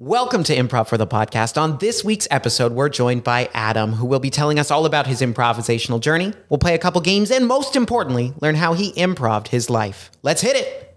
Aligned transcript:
Welcome 0.00 0.44
to 0.44 0.54
Improv 0.54 0.86
for 0.86 0.96
the 0.96 1.08
Podcast. 1.08 1.60
On 1.60 1.76
this 1.78 2.04
week's 2.04 2.28
episode, 2.30 2.70
we're 2.70 2.88
joined 2.88 3.24
by 3.24 3.50
Adam, 3.52 3.94
who 3.94 4.06
will 4.06 4.20
be 4.20 4.30
telling 4.30 4.56
us 4.56 4.70
all 4.70 4.86
about 4.86 5.08
his 5.08 5.20
improvisational 5.20 5.98
journey. 5.98 6.32
We'll 6.48 6.58
play 6.58 6.76
a 6.76 6.78
couple 6.78 7.00
games 7.00 7.32
and, 7.32 7.48
most 7.48 7.74
importantly, 7.74 8.32
learn 8.40 8.54
how 8.54 8.74
he 8.74 8.96
improved 8.96 9.48
his 9.48 9.68
life. 9.68 10.12
Let's 10.22 10.40
hit 10.40 10.54
it. 10.54 10.87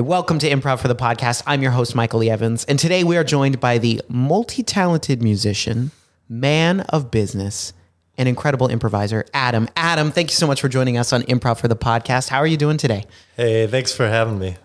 Welcome 0.00 0.38
to 0.38 0.48
Improv 0.48 0.80
for 0.80 0.88
the 0.88 0.94
Podcast. 0.94 1.42
I'm 1.46 1.60
your 1.60 1.72
host, 1.72 1.94
Michael 1.94 2.22
E. 2.24 2.30
Evans, 2.30 2.64
and 2.64 2.78
today 2.78 3.04
we 3.04 3.18
are 3.18 3.24
joined 3.24 3.60
by 3.60 3.76
the 3.76 4.00
multi 4.08 4.62
talented 4.62 5.22
musician, 5.22 5.90
man 6.26 6.80
of 6.88 7.10
business, 7.10 7.74
and 8.16 8.26
incredible 8.26 8.68
improviser, 8.68 9.26
Adam. 9.34 9.68
Adam, 9.76 10.10
thank 10.10 10.30
you 10.30 10.34
so 10.36 10.46
much 10.46 10.60
for 10.60 10.70
joining 10.70 10.96
us 10.96 11.12
on 11.12 11.22
Improv 11.24 11.58
for 11.58 11.68
the 11.68 11.76
Podcast. 11.76 12.28
How 12.30 12.38
are 12.38 12.46
you 12.46 12.56
doing 12.56 12.78
today? 12.78 13.04
Hey, 13.36 13.66
thanks 13.66 13.92
for 13.92 14.08
having 14.08 14.38
me. 14.38 14.56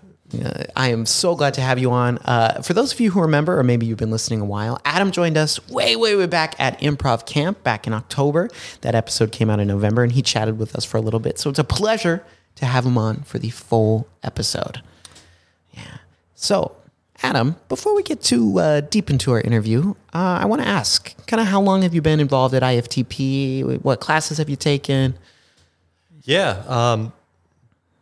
Uh, 0.41 0.63
I 0.75 0.89
am 0.89 1.05
so 1.05 1.35
glad 1.35 1.53
to 1.55 1.61
have 1.61 1.79
you 1.79 1.91
on. 1.91 2.17
Uh, 2.19 2.61
for 2.61 2.73
those 2.73 2.93
of 2.93 2.99
you 3.01 3.11
who 3.11 3.21
remember, 3.21 3.59
or 3.59 3.63
maybe 3.63 3.85
you've 3.85 3.97
been 3.97 4.11
listening 4.11 4.39
a 4.39 4.45
while, 4.45 4.79
Adam 4.85 5.11
joined 5.11 5.37
us 5.37 5.67
way, 5.67 5.97
way, 5.97 6.15
way 6.15 6.27
back 6.27 6.55
at 6.59 6.79
Improv 6.79 7.25
Camp 7.25 7.61
back 7.61 7.87
in 7.87 7.93
October. 7.93 8.49
That 8.81 8.95
episode 8.95 9.33
came 9.33 9.49
out 9.49 9.59
in 9.59 9.67
November, 9.67 10.01
and 10.03 10.13
he 10.13 10.21
chatted 10.21 10.57
with 10.57 10.75
us 10.75 10.85
for 10.85 10.97
a 10.97 11.01
little 11.01 11.19
bit. 11.19 11.39
So 11.39 11.49
it's 11.49 11.59
a 11.59 11.65
pleasure 11.65 12.25
to 12.55 12.65
have 12.65 12.85
him 12.85 12.97
on 12.97 13.23
for 13.23 13.37
the 13.37 13.49
full 13.49 14.07
episode. 14.23 14.81
So, 16.45 16.75
Adam, 17.23 17.55
before 17.69 17.95
we 17.95 18.03
get 18.03 18.21
too 18.21 18.59
uh, 18.59 18.81
deep 18.81 19.09
into 19.09 19.31
our 19.31 19.41
interview, 19.41 19.95
uh, 20.13 20.41
I 20.41 20.45
want 20.45 20.61
to 20.61 20.67
ask 20.67 21.15
kind 21.25 21.41
of 21.41 21.47
how 21.47 21.59
long 21.59 21.81
have 21.81 21.95
you 21.95 22.01
been 22.01 22.19
involved 22.19 22.53
at 22.53 22.61
IFTP? 22.61 23.81
What 23.83 23.99
classes 23.99 24.37
have 24.37 24.47
you 24.47 24.55
taken? 24.55 25.17
Yeah, 26.21 26.63
um, 26.67 27.13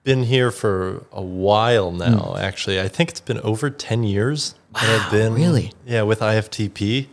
been 0.04 0.24
here 0.24 0.52
for 0.52 1.06
a 1.14 1.22
while 1.22 1.94
now. 1.94 2.36
Actually, 2.38 2.82
I 2.82 2.90
think 2.90 3.12
it's 3.12 3.22
been 3.22 3.40
over 3.40 3.70
ten 3.70 4.04
years 4.04 4.56
that 4.74 4.90
I've 4.90 5.12
been 5.12 5.34
really? 5.36 5.72
yeah 5.86 6.02
with 6.02 6.20
IFTP, 6.20 7.08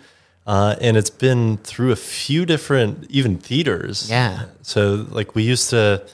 uh, 0.49 0.75
and 0.81 0.97
it's 0.97 1.11
been 1.11 1.59
through 1.59 1.93
a 1.93 1.97
few 1.97 2.45
different 2.45 3.09
even 3.09 3.39
theaters. 3.39 4.11
Yeah. 4.11 4.47
So 4.63 5.07
like 5.11 5.37
we 5.37 5.45
used 5.45 5.71
to, 5.71 6.05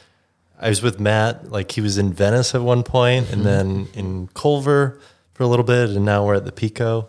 I 0.60 0.68
was 0.68 0.82
with 0.82 0.98
Matt. 1.00 1.50
Like 1.50 1.70
he 1.72 1.80
was 1.80 1.98
in 1.98 2.12
Venice 2.12 2.54
at 2.54 2.62
one 2.62 2.82
Mm-hmm. 2.82 3.32
and 3.32 3.44
then 3.44 3.88
in 3.94 4.28
Culver 4.34 4.98
for 5.34 5.42
a 5.42 5.46
little 5.46 5.64
bit, 5.64 5.90
and 5.90 6.04
now 6.04 6.24
we're 6.24 6.34
at 6.36 6.44
the 6.44 6.52
Pico, 6.52 7.08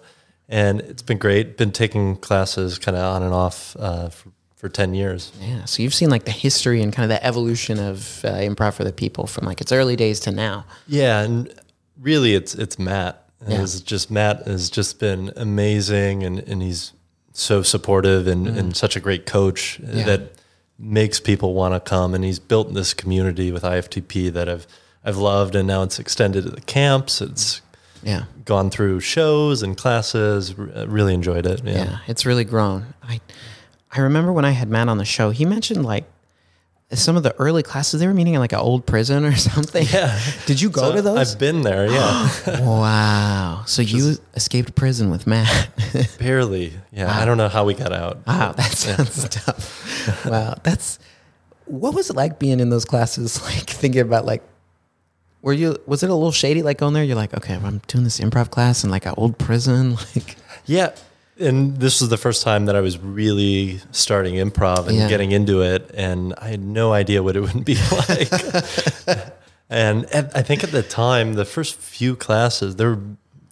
and 0.49 0.81
it's 0.81 1.01
been 1.01 1.17
great. 1.17 1.57
Been 1.57 1.71
taking 1.71 2.17
classes 2.17 2.77
kind 2.77 2.97
of 2.97 3.03
on 3.03 3.23
and 3.23 3.33
off 3.33 3.75
uh, 3.79 4.09
for, 4.09 4.29
for 4.55 4.69
ten 4.69 4.93
years. 4.93 5.31
Yeah. 5.39 5.63
So 5.65 5.81
you've 5.83 5.93
seen 5.93 6.09
like 6.09 6.25
the 6.25 6.31
history 6.31 6.81
and 6.81 6.91
kind 6.91 7.09
of 7.11 7.17
the 7.17 7.25
evolution 7.25 7.79
of 7.79 8.23
uh, 8.25 8.29
improv 8.33 8.73
for 8.73 8.83
the 8.83 8.91
people 8.93 9.27
from 9.27 9.45
like 9.45 9.61
its 9.61 9.71
early 9.71 9.95
days 9.95 10.19
to 10.21 10.31
now. 10.31 10.65
Yeah, 10.87 11.21
and 11.21 11.53
really, 12.01 12.33
it's 12.35 12.53
it's 12.55 12.77
Matt. 12.77 13.23
Yeah. 13.47 13.61
It's 13.61 13.79
just 13.81 14.11
Matt 14.11 14.45
has 14.47 14.69
just 14.69 14.99
been 14.99 15.31
amazing, 15.37 16.23
and 16.23 16.39
and 16.39 16.61
he's 16.61 16.91
so 17.33 17.61
supportive 17.61 18.25
and, 18.27 18.47
and 18.47 18.75
such 18.75 18.95
a 18.95 18.99
great 18.99 19.25
coach 19.27 19.79
Mm. 19.81 19.95
Yeah. 19.97 20.05
that 20.05 20.21
makes 20.79 21.19
people 21.19 21.53
want 21.53 21.73
to 21.73 21.79
come. 21.79 22.13
And 22.13 22.23
he's 22.23 22.39
built 22.39 22.73
this 22.73 22.93
community 22.93 23.51
with 23.51 23.63
IFTP 23.63 24.31
that 24.33 24.47
I've 24.49 24.67
I've 25.03 25.17
loved, 25.17 25.55
and 25.55 25.67
now 25.67 25.83
it's 25.83 25.99
extended 25.99 26.43
to 26.43 26.49
the 26.51 26.61
camps. 26.61 27.21
It's 27.21 27.61
Yeah. 28.03 28.23
gone 28.45 28.69
through 28.69 28.99
shows 28.99 29.63
and 29.63 29.77
classes. 29.77 30.53
r- 30.57 30.69
uh, 30.75 30.85
Really 30.87 31.13
enjoyed 31.13 31.45
it. 31.45 31.61
Yeah. 31.63 31.73
Yeah. 31.73 31.97
It's 32.07 32.25
really 32.25 32.43
grown. 32.43 32.93
I 33.03 33.21
I 33.91 34.01
remember 34.01 34.33
when 34.33 34.43
I 34.45 34.51
had 34.51 34.69
Matt 34.69 34.89
on 34.89 34.97
the 34.97 35.05
show, 35.05 35.29
he 35.31 35.45
mentioned 35.45 35.85
like 35.85 36.05
some 36.93 37.17
of 37.17 37.23
the 37.23 37.35
early 37.37 37.63
classes 37.63 37.99
they 37.99 38.07
were 38.07 38.13
meeting 38.13 38.33
in 38.35 38.39
like 38.39 38.53
an 38.53 38.59
old 38.59 38.85
prison 38.85 39.25
or 39.25 39.35
something. 39.35 39.85
Yeah. 39.91 40.17
Did 40.45 40.61
you 40.61 40.69
go 40.69 40.81
So 40.81 40.95
to 40.95 41.01
those? 41.01 41.33
I've 41.33 41.39
been 41.39 41.61
there. 41.61 41.87
Yeah, 41.91 42.29
wow. 42.61 43.63
So 43.65 43.81
you 43.81 44.15
escaped 44.35 44.73
prison 44.75 45.09
with 45.09 45.27
Matt. 45.27 45.69
barely. 46.19 46.73
Yeah, 46.91 47.11
I 47.13 47.25
don't 47.25 47.37
know 47.37 47.49
how 47.49 47.65
we 47.65 47.73
got 47.73 47.91
out. 47.91 48.25
Wow, 48.25 48.53
that 48.53 48.71
sounds 48.71 49.27
tough. 49.29 50.25
Wow, 50.25 50.55
that's 50.63 50.99
what 51.65 51.93
was 51.93 52.09
it 52.09 52.15
like 52.15 52.39
being 52.39 52.59
in 52.61 52.69
those 52.69 52.85
classes? 52.85 53.41
Like 53.43 53.69
thinking 53.69 54.01
about 54.01 54.25
like, 54.25 54.41
were 55.41 55.51
you 55.53 55.77
was 55.85 56.03
it 56.03 56.09
a 56.09 56.13
little 56.15 56.31
shady? 56.31 56.61
Like 56.63 56.77
going 56.77 56.93
there, 56.93 57.03
you're 57.03 57.15
like, 57.17 57.33
okay, 57.33 57.55
I'm 57.55 57.81
doing 57.87 58.05
this 58.05 58.19
improv 58.21 58.49
class 58.49 58.83
in 58.85 58.89
like 58.89 59.05
an 59.05 59.13
old 59.17 59.37
prison. 59.37 59.95
Like, 60.15 60.37
Yeah. 60.65 60.93
And 61.39 61.77
this 61.77 62.01
was 62.01 62.09
the 62.09 62.17
first 62.17 62.41
time 62.43 62.65
that 62.65 62.75
I 62.75 62.81
was 62.81 62.97
really 62.97 63.79
starting 63.91 64.35
improv 64.35 64.87
and 64.87 64.97
Yeah. 64.97 65.07
getting 65.07 65.31
into 65.31 65.61
it. 65.61 65.91
And 65.93 66.33
I 66.37 66.47
had 66.49 66.61
no 66.63 66.93
idea 66.93 67.21
what 67.21 67.35
it 67.35 67.41
would 67.41 67.63
be 67.63 67.75
like. 68.09 68.31
and 69.69 70.05
at, 70.05 70.35
I 70.35 70.41
think 70.41 70.63
at 70.63 70.71
the 70.71 70.83
time, 70.83 71.33
the 71.33 71.45
first 71.45 71.75
few 71.75 72.15
classes, 72.15 72.75
there 72.77 72.89
were 72.91 73.01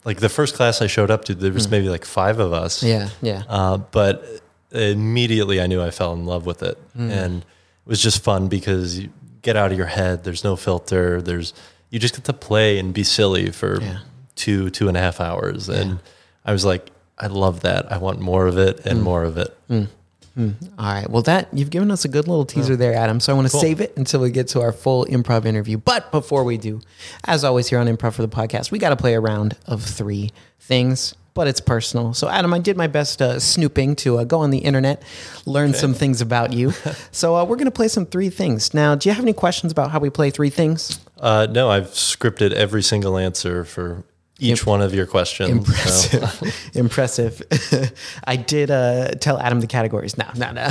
like 0.03 0.19
the 0.19 0.29
first 0.29 0.55
class 0.55 0.81
I 0.81 0.87
showed 0.87 1.11
up 1.11 1.25
to, 1.25 1.35
there 1.35 1.51
was 1.51 1.69
maybe 1.69 1.89
like 1.89 2.05
five 2.05 2.39
of 2.39 2.53
us. 2.53 2.83
Yeah, 2.83 3.09
yeah, 3.21 3.43
Uh, 3.49 3.77
but 3.77 4.41
immediately 4.71 5.61
I 5.61 5.67
knew 5.67 5.81
I 5.81 5.91
fell 5.91 6.13
in 6.13 6.25
love 6.25 6.45
with 6.45 6.63
it. 6.63 6.77
Hmm. 6.95 7.09
And 7.11 7.41
it 7.41 7.89
was 7.89 8.01
just 8.01 8.23
fun 8.23 8.47
because 8.47 8.99
you 8.99 9.09
get 9.41 9.55
out 9.55 9.71
of 9.71 9.77
your 9.77 9.87
head. 9.87 10.23
There's 10.23 10.43
no 10.43 10.55
filter. 10.55 11.21
There's, 11.21 11.53
you 11.89 11.99
just 11.99 12.15
get 12.15 12.23
to 12.25 12.33
play 12.33 12.77
and 12.79 12.93
be 12.93 13.03
silly 13.03 13.51
for 13.51 13.81
Yeah. 13.81 13.99
two, 14.35 14.69
two 14.69 14.87
and 14.87 14.97
a 14.97 14.99
half 14.99 15.19
hours. 15.19 15.69
And 15.69 15.99
I 16.45 16.51
was 16.51 16.65
like, 16.65 16.89
I 17.17 17.27
love 17.27 17.61
that. 17.61 17.91
I 17.91 17.97
want 17.97 18.19
more 18.19 18.47
of 18.47 18.57
it 18.57 18.85
and 18.85 19.01
more 19.01 19.23
of 19.23 19.37
it. 19.37 19.55
All 20.37 20.47
right. 20.77 21.09
Well, 21.09 21.21
that 21.23 21.47
you've 21.53 21.69
given 21.69 21.91
us 21.91 22.03
a 22.03 22.09
good 22.09 22.27
little 22.27 22.45
teaser 22.45 22.75
there, 22.75 22.93
Adam. 22.93 23.21
So 23.21 23.31
I 23.31 23.35
want 23.37 23.47
to 23.47 23.51
Cool. 23.53 23.61
save 23.61 23.79
it 23.79 23.93
until 23.95 24.19
we 24.19 24.31
get 24.31 24.49
to 24.49 24.61
our 24.61 24.73
full 24.73 25.05
improv 25.05 25.45
interview. 25.45 25.77
But 25.77 26.11
before 26.11 26.43
we 26.43 26.57
do, 26.57 26.81
as 27.23 27.45
always 27.45 27.69
here 27.69 27.79
on 27.79 27.87
Improv 27.87 28.13
for 28.13 28.21
the 28.21 28.27
podcast, 28.27 28.69
we 28.69 28.77
got 28.79 28.89
to 28.89 28.97
play 28.97 29.13
a 29.13 29.19
round 29.21 29.55
of 29.65 29.81
three 29.81 30.31
things. 30.59 31.15
But 31.33 31.47
it's 31.49 31.59
personal. 31.59 32.13
So, 32.13 32.29
Adam, 32.29 32.53
I 32.53 32.59
did 32.59 32.77
my 32.77 32.87
best 32.87 33.21
uh, 33.21 33.39
snooping 33.41 33.97
to 33.97 34.19
uh, 34.19 34.23
go 34.23 34.39
on 34.39 34.51
the 34.51 34.59
internet, 34.59 35.03
learn 35.45 35.73
some 35.73 35.93
things 35.93 36.21
about 36.21 36.53
you. 36.53 36.71
so, 37.11 37.35
uh, 37.35 37.43
we're 37.43 37.57
going 37.57 37.65
to 37.65 37.71
play 37.71 37.89
some 37.89 38.05
three 38.05 38.29
things. 38.29 38.73
Now, 38.73 38.95
do 38.95 39.09
you 39.09 39.13
have 39.15 39.23
any 39.23 39.33
questions 39.33 39.69
about 39.73 39.91
how 39.91 39.99
we 39.99 40.09
play 40.09 40.29
three 40.31 40.49
things? 40.49 40.97
Uh, 41.19 41.45
no, 41.51 41.69
I've 41.69 41.87
scripted 41.87 42.53
every 42.53 42.81
single 42.81 43.17
answer 43.17 43.65
for 43.65 44.05
each 44.39 44.65
one 44.65 44.81
of 44.81 44.93
your 44.93 45.05
questions. 45.05 45.49
So- 45.67 46.17
Impressive. 46.17 46.69
Impressive. 46.75 47.41
I 48.25 48.35
did 48.35 48.69
uh, 48.71 49.11
tell 49.19 49.39
Adam 49.39 49.59
the 49.61 49.67
categories. 49.67 50.17
No, 50.17 50.25
no, 50.35 50.51
no. 50.51 50.69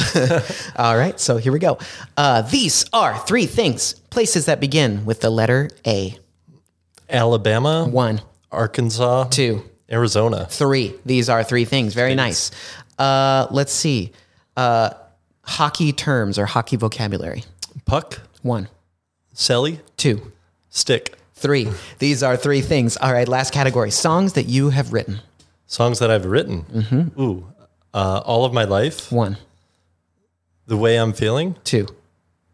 All 0.77 0.97
right, 0.97 1.19
so 1.19 1.37
here 1.39 1.53
we 1.53 1.59
go. 1.59 1.79
Uh, 2.17 2.43
these 2.43 2.85
are 2.93 3.19
three 3.27 3.47
things 3.47 3.95
places 4.11 4.47
that 4.47 4.61
begin 4.61 5.05
with 5.05 5.21
the 5.21 5.31
letter 5.31 5.71
A. 5.87 6.17
Alabama, 7.11 7.87
One, 7.87 8.21
Arkansas, 8.51 9.25
two, 9.25 9.63
Arizona, 9.91 10.47
three. 10.51 10.95
These 11.05 11.29
are 11.29 11.43
three 11.45 11.65
things. 11.65 11.95
Very 11.95 12.15
nice. 12.15 12.51
Uh, 12.99 13.47
let's 13.51 13.73
see. 13.73 14.13
Uh, 14.57 14.91
hockey 15.43 15.93
terms 15.93 16.39
or 16.39 16.47
hockey 16.47 16.77
vocabulary. 16.77 17.45
puck, 17.85 18.21
One, 18.43 18.69
celly, 19.35 19.81
two, 19.97 20.33
stick. 20.71 21.17
Three. 21.45 21.69
These 21.99 22.23
are 22.23 22.39
three 22.39 22.63
things. 22.63 22.97
All 22.97 23.13
right, 23.13 23.29
last 23.29 23.53
category 23.53 23.91
songs 23.91 24.33
that 24.33 24.45
you 24.47 24.71
have 24.71 24.95
written. 24.95 25.21
Songs 25.67 25.99
that 25.99 26.11
I've 26.11 26.25
written. 26.25 26.63
Mm-hmm. 26.73 27.21
Ooh, 27.21 27.47
uh, 27.93 28.23
all 28.25 28.47
of 28.47 28.55
my 28.55 28.65
life, 28.65 29.13
One, 29.13 29.37
the 30.67 30.79
way 30.79 30.97
I'm 30.97 31.13
feeling. 31.13 31.57
two, 31.63 31.87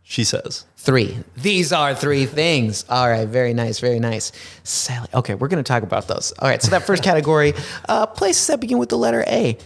She 0.02 0.24
says. 0.24 0.64
Three. 0.76 1.18
These 1.36 1.72
are 1.72 1.94
three 1.94 2.26
things. 2.26 2.84
All 2.88 3.08
right. 3.08 3.28
Very 3.28 3.54
nice. 3.54 3.78
Very 3.78 4.00
nice. 4.00 4.32
Celly. 4.64 5.12
Okay. 5.14 5.34
We're 5.36 5.46
going 5.48 5.62
to 5.62 5.68
talk 5.68 5.84
about 5.84 6.08
those. 6.08 6.32
All 6.40 6.48
right. 6.48 6.60
So, 6.60 6.70
that 6.72 6.82
first 6.82 7.02
category 7.10 7.52
uh, 7.88 8.06
places 8.06 8.46
that 8.48 8.58
begin 8.60 8.78
with 8.78 8.88
the 8.88 8.98
letter 8.98 9.22
A. 9.28 9.56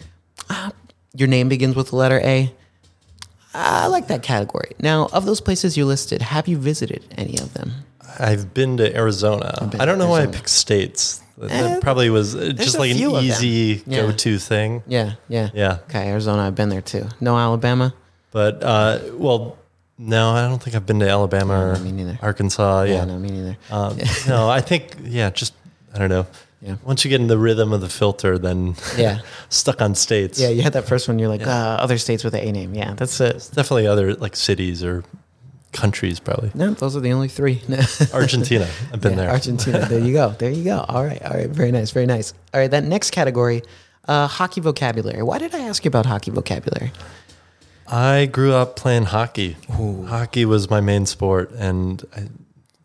Uh, 0.51 0.71
your 1.15 1.29
name 1.29 1.49
begins 1.49 1.77
with 1.77 1.91
the 1.91 1.97
letter 1.97 2.21
A. 2.23 2.53
I 3.55 3.87
like 3.87 4.09
that 4.09 4.23
category. 4.23 4.73
Now, 4.81 5.09
of 5.13 5.25
those 5.25 5.41
places 5.41 5.77
you 5.79 5.87
listed, 5.87 6.21
have 6.21 6.47
you 6.49 6.59
visited 6.59 7.05
any 7.17 7.39
of 7.39 7.55
them? 7.55 7.73
I've 8.19 8.55
been 8.55 8.77
to 8.79 8.97
Arizona. 8.97 9.69
been 9.71 9.81
I 9.81 9.85
don't 9.85 9.99
to 9.99 10.05
know 10.05 10.11
why 10.11 10.19
I 10.19 10.21
Arizona. 10.23 10.37
picked 10.39 10.51
states. 10.51 11.21
That, 11.39 11.51
Eh, 11.51 11.63
that 11.63 11.83
probably 11.83 12.11
was 12.11 12.37
uh, 12.37 12.53
just 12.55 12.79
like 12.79 12.93
an 12.93 12.97
few 12.97 13.09
of 13.11 13.17
them. 13.17 13.25
easy 13.25 13.83
Yeah. 13.87 14.03
go-to 14.03 14.39
thing. 14.39 14.83
Yeah. 14.87 15.15
Yeah. 15.29 15.51
Yeah. 15.53 15.79
Okay. 15.89 16.09
Arizona. 16.09 16.43
I've 16.43 16.55
been 16.55 16.69
there 16.69 16.81
too. 16.83 17.07
No 17.21 17.37
Alabama. 17.37 17.93
But 18.31 18.63
uh, 18.63 19.01
well, 19.15 19.59
no, 19.99 20.31
I 20.31 20.43
don't 20.49 20.63
think 20.63 20.77
I've 20.77 20.87
been 20.87 21.01
to 21.01 21.09
Alabama 21.09 21.73
or 21.73 21.79
me 21.81 21.91
neither. 21.93 22.19
Arkansas. 22.23 22.83
Yeah. 22.83 22.95
Yeah. 22.95 23.05
no, 23.07 23.19
me 23.19 23.31
neither. 23.31 23.57
Um, 23.71 23.99
no, 24.29 24.49
I 24.49 24.61
think 24.61 24.97
yeah, 25.03 25.31
just 25.31 25.55
I 25.93 25.99
don't 25.99 26.09
know. 26.09 26.27
Yeah. 26.63 26.77
Once 26.85 27.05
you 27.05 27.09
get 27.11 27.21
in 27.21 27.27
the 27.27 27.37
rhythm 27.37 27.73
of 27.73 27.81
the 27.81 27.89
filter, 27.91 28.39
then 28.39 28.77
Yeah. 28.97 29.19
stuck 29.49 29.83
on 29.83 29.95
states. 29.97 30.39
Yeah. 30.41 30.49
You 30.51 30.63
had 30.63 30.73
that 30.75 30.87
first 30.87 31.09
one. 31.09 31.19
You're 31.19 31.29
like, 31.29 31.47
uh, 31.47 31.51
other 31.81 31.99
states 31.99 32.23
with 32.25 32.33
the 32.33 32.43
A 32.43 32.53
name. 32.53 32.75
Yeah. 32.75 32.95
That's 32.95 33.21
it. 33.21 33.51
definitely 33.55 33.87
other 33.89 34.15
like 34.15 34.35
cities 34.37 34.83
or 34.85 35.03
countries 35.75 36.21
probably. 36.21 36.51
No, 36.55 36.73
those 36.73 36.97
are 36.97 37.01
the 37.01 37.13
only 37.13 37.29
three. 37.29 37.61
Argentina. 38.15 38.67
I've 38.93 39.01
been 39.01 39.13
Yeah, 39.13 39.17
there. 39.19 39.31
Argentina. 39.31 39.87
There 39.87 40.01
you 40.01 40.13
go. 40.15 40.31
There 40.31 40.51
you 40.51 40.65
go. 40.65 40.85
All 40.89 41.05
right. 41.05 41.23
All 41.23 41.37
right. 41.37 41.51
Very 41.51 41.73
nice. 41.73 41.91
Very 41.91 42.07
nice. 42.07 42.33
All 42.53 42.61
right. 42.61 42.71
That 42.71 42.85
next 42.85 43.11
category, 43.11 43.63
uh, 44.09 44.27
hockey 44.27 44.61
vocabulary. 44.61 45.23
Why 45.23 45.39
did 45.39 45.55
I 45.55 45.61
ask 45.61 45.85
you 45.85 45.89
about 45.89 46.07
hockey 46.07 46.31
vocabulary? 46.31 46.93
I 47.87 48.27
grew 48.27 48.55
up 48.55 48.77
playing 48.77 49.05
hockey. 49.05 49.57
Hockey 49.71 50.45
was 50.47 50.71
my 50.71 50.81
main 50.81 51.05
sport, 51.05 51.51
and 51.53 52.03
I 52.17 52.29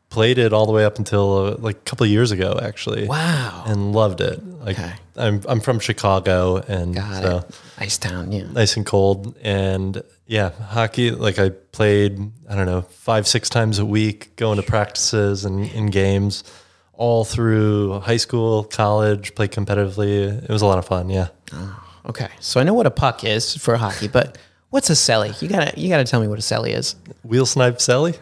played 0.10 0.38
it 0.38 0.54
all 0.54 0.66
the 0.66 0.72
way 0.72 0.86
up 0.86 0.98
until 0.98 1.38
uh, 1.38 1.56
like 1.60 1.76
a 1.78 1.80
couple 1.82 2.04
of 2.04 2.10
years 2.10 2.32
ago, 2.32 2.60
actually. 2.62 3.08
Wow. 3.08 3.64
And 3.68 3.94
loved 3.94 4.22
it. 4.22 4.44
Like 4.60 4.78
Okay. 4.80 4.94
I'm 5.16 5.42
I'm 5.48 5.60
from 5.60 5.80
Chicago, 5.80 6.58
and 6.68 6.96
Got 6.96 7.22
so 7.24 7.38
it. 7.40 7.60
Ice 7.78 7.98
Town. 7.98 8.32
Yeah. 8.32 8.44
nice 8.52 8.78
and 8.78 8.86
cold. 8.86 9.36
And 9.42 10.02
yeah, 10.28 10.52
hockey. 10.52 11.12
Like 11.12 11.40
I 11.40 11.50
played, 11.50 12.20
I 12.50 12.56
don't 12.56 12.66
know, 12.66 12.82
five 12.82 13.28
six 13.28 13.50
times 13.50 13.80
a 13.80 13.86
week, 13.86 14.36
going 14.38 14.58
to 14.58 14.64
practices 14.64 15.46
and 15.46 15.66
in 15.72 15.88
games, 15.88 16.44
all 16.94 17.26
through 17.26 18.00
high 18.00 18.18
school, 18.18 18.64
college. 18.64 19.36
Played 19.36 19.52
competitively. 19.52 20.42
It 20.44 20.50
was 20.50 20.62
a 20.62 20.66
lot 20.66 20.78
of 20.80 20.86
fun. 20.86 21.10
Yeah. 21.10 21.28
Okay. 22.06 22.30
So 22.40 22.60
I 22.60 22.64
know 22.64 22.74
what 22.74 22.86
a 22.86 22.92
puck 22.92 23.24
is 23.24 23.56
for 23.58 23.76
hockey, 23.76 24.08
but 24.08 24.38
what's 24.70 24.90
a 24.90 24.94
celly? 24.94 25.40
You 25.42 25.48
gotta 25.50 25.80
you 25.80 25.90
gotta 25.90 26.06
tell 26.06 26.22
me 26.22 26.28
what 26.28 26.40
a 26.40 26.42
celly 26.42 26.70
is. 26.70 26.96
Wheel 27.24 27.46
snipe 27.46 27.78
celly. 27.78 28.18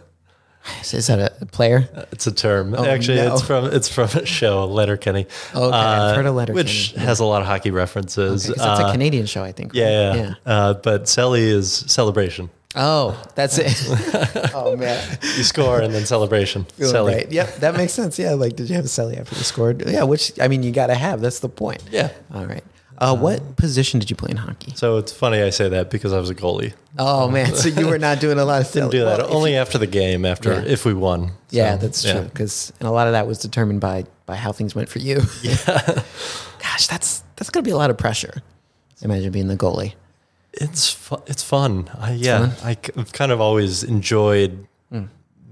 Is, 0.93 1.07
that 1.07 1.19
a 1.41 1.45
player? 1.45 1.87
It's 2.11 2.27
a 2.27 2.31
term. 2.31 2.73
Actually, 2.75 3.19
Oh, 3.21 3.27
no. 3.27 3.33
it's 3.33 3.41
from 3.43 3.65
it's 3.65 3.89
from 3.89 4.09
a 4.09 4.25
show, 4.25 4.65
Letterkenny. 4.65 5.27
Okay, 5.55 5.75
I've 5.77 6.15
heard 6.15 6.25
of 6.25 6.35
Letterkenny, 6.35 6.63
which 6.63 6.91
has 6.93 7.19
a 7.19 7.25
lot 7.25 7.41
of 7.41 7.47
hockey 7.47 7.71
references. 7.71 8.45
'Cause 8.47 8.55
that's 8.55 8.79
a 8.81 8.85
Uh, 8.85 8.91
Canadian 8.91 9.25
show, 9.25 9.43
I 9.43 9.51
think. 9.51 9.73
right? 9.73 9.79
yeah, 9.81 10.13
yeah. 10.15 10.33
Uh, 10.45 10.73
but 10.75 11.03
celly 11.05 11.39
is 11.41 11.71
celebration. 11.87 12.49
Oh, 12.75 13.19
that's 13.35 13.57
it. 13.57 14.51
oh 14.53 14.75
man. 14.75 15.17
You 15.37 15.43
score 15.43 15.79
and 15.79 15.93
then 15.93 16.05
celebration. 16.05 16.65
Celly. 16.79 17.15
Right. 17.15 17.31
Yep, 17.31 17.55
that 17.57 17.75
makes 17.75 17.93
sense. 17.93 18.19
Yeah, 18.19 18.33
like 18.33 18.55
did 18.55 18.69
you 18.69 18.75
have 18.75 18.85
a 18.85 18.89
celly 18.89 19.19
after 19.19 19.35
you 19.35 19.43
scored? 19.43 19.83
Yeah, 19.87 20.03
which 20.03 20.33
I 20.39 20.47
mean 20.47 20.61
you 20.63 20.71
gotta 20.71 20.93
have. 20.93 21.21
That's 21.21 21.39
the 21.39 21.49
point. 21.49 21.81
Yeah. 21.91 22.09
All 22.35 22.45
right. 22.45 22.63
Uh, 22.99 23.15
what 23.15 23.55
position 23.57 23.99
did 23.99 24.09
you 24.09 24.15
play 24.15 24.31
in 24.31 24.38
hockey? 24.38 24.73
So 24.75 24.97
it's 24.97 25.11
funny 25.11 25.41
I 25.41 25.51
say 25.51 25.69
that 25.69 25.91
because 25.91 26.13
I 26.13 26.19
was 26.19 26.29
a 26.29 26.35
goalie. 26.35 26.73
Oh 26.97 27.29
man, 27.29 27.53
so 27.53 27.69
you 27.69 27.88
were 27.88 27.99
not 27.99 28.19
doing 28.19 28.39
a 28.39 28.45
lot 28.45 28.61
of 28.61 28.71
Didn't 28.71 28.89
do 28.91 29.05
that 29.05 29.19
Well, 29.19 29.35
only 29.35 29.51
you- 29.53 29.59
after 29.59 29.77
the 29.77 29.85
game. 29.88 30.25
After 30.25 30.53
Yeah. 30.53 30.63
if 30.65 30.83
we 30.85 30.94
won. 30.94 31.31
yeah, 31.51 31.75
that's 31.75 32.01
true. 32.03 32.21
Because 32.21 32.73
and 32.79 32.88
a 32.88 32.91
lot 32.91 33.05
of 33.07 33.13
that 33.13 33.27
was 33.27 33.38
determined 33.38 33.81
by 33.81 34.05
by 34.25 34.35
how 34.35 34.51
things 34.51 34.73
went 34.75 34.89
for 34.89 34.99
you. 34.99 35.21
Yeah. 35.44 35.55
Gosh, 36.59 36.88
that's 36.88 37.23
that's 37.35 37.49
gonna 37.51 37.63
be 37.63 37.71
a 37.71 37.77
lot 37.77 37.89
of 37.91 37.97
pressure. 37.97 38.41
Imagine 39.01 39.31
being 39.31 39.47
the 39.47 39.57
goalie. 39.57 39.93
It's 40.53 40.91
fu- 40.91 41.21
it's 41.27 41.43
fun. 41.43 41.88
I, 42.00 42.13
yeah, 42.13 42.53
I 42.63 42.73
c- 42.73 42.93
I've 42.97 43.13
kind 43.13 43.31
of 43.31 43.39
always 43.39 43.83
enjoyed 43.83 44.65
Hmm. 44.91 45.03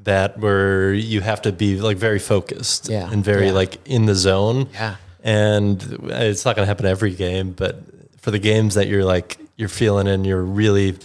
that 0.03 0.39
where 0.39 0.93
you 0.95 1.21
have 1.21 1.43
to 1.43 1.51
be 1.51 1.79
like 1.79 1.97
very 1.97 2.17
focused 2.17 2.89
Yeah, 2.89 3.11
and 3.11 3.23
very 3.23 3.51
like 3.51 3.77
in 3.85 4.07
the 4.07 4.15
zone. 4.15 4.67
Yeah. 4.73 4.95
And 5.25 5.81
it's 6.03 6.45
not 6.45 6.55
going 6.55 6.63
to 6.63 6.67
happen 6.67 6.85
every 6.85 7.13
game, 7.15 7.51
but 7.51 7.79
for 8.21 8.29
the 8.31 8.39
games 8.39 8.75
that 8.75 8.87
you're 8.87 9.03
like 9.03 9.37
you're 9.57 9.67
feeling 9.67 10.07
and 10.07 10.25
you're 10.25 10.43
really 10.43 10.97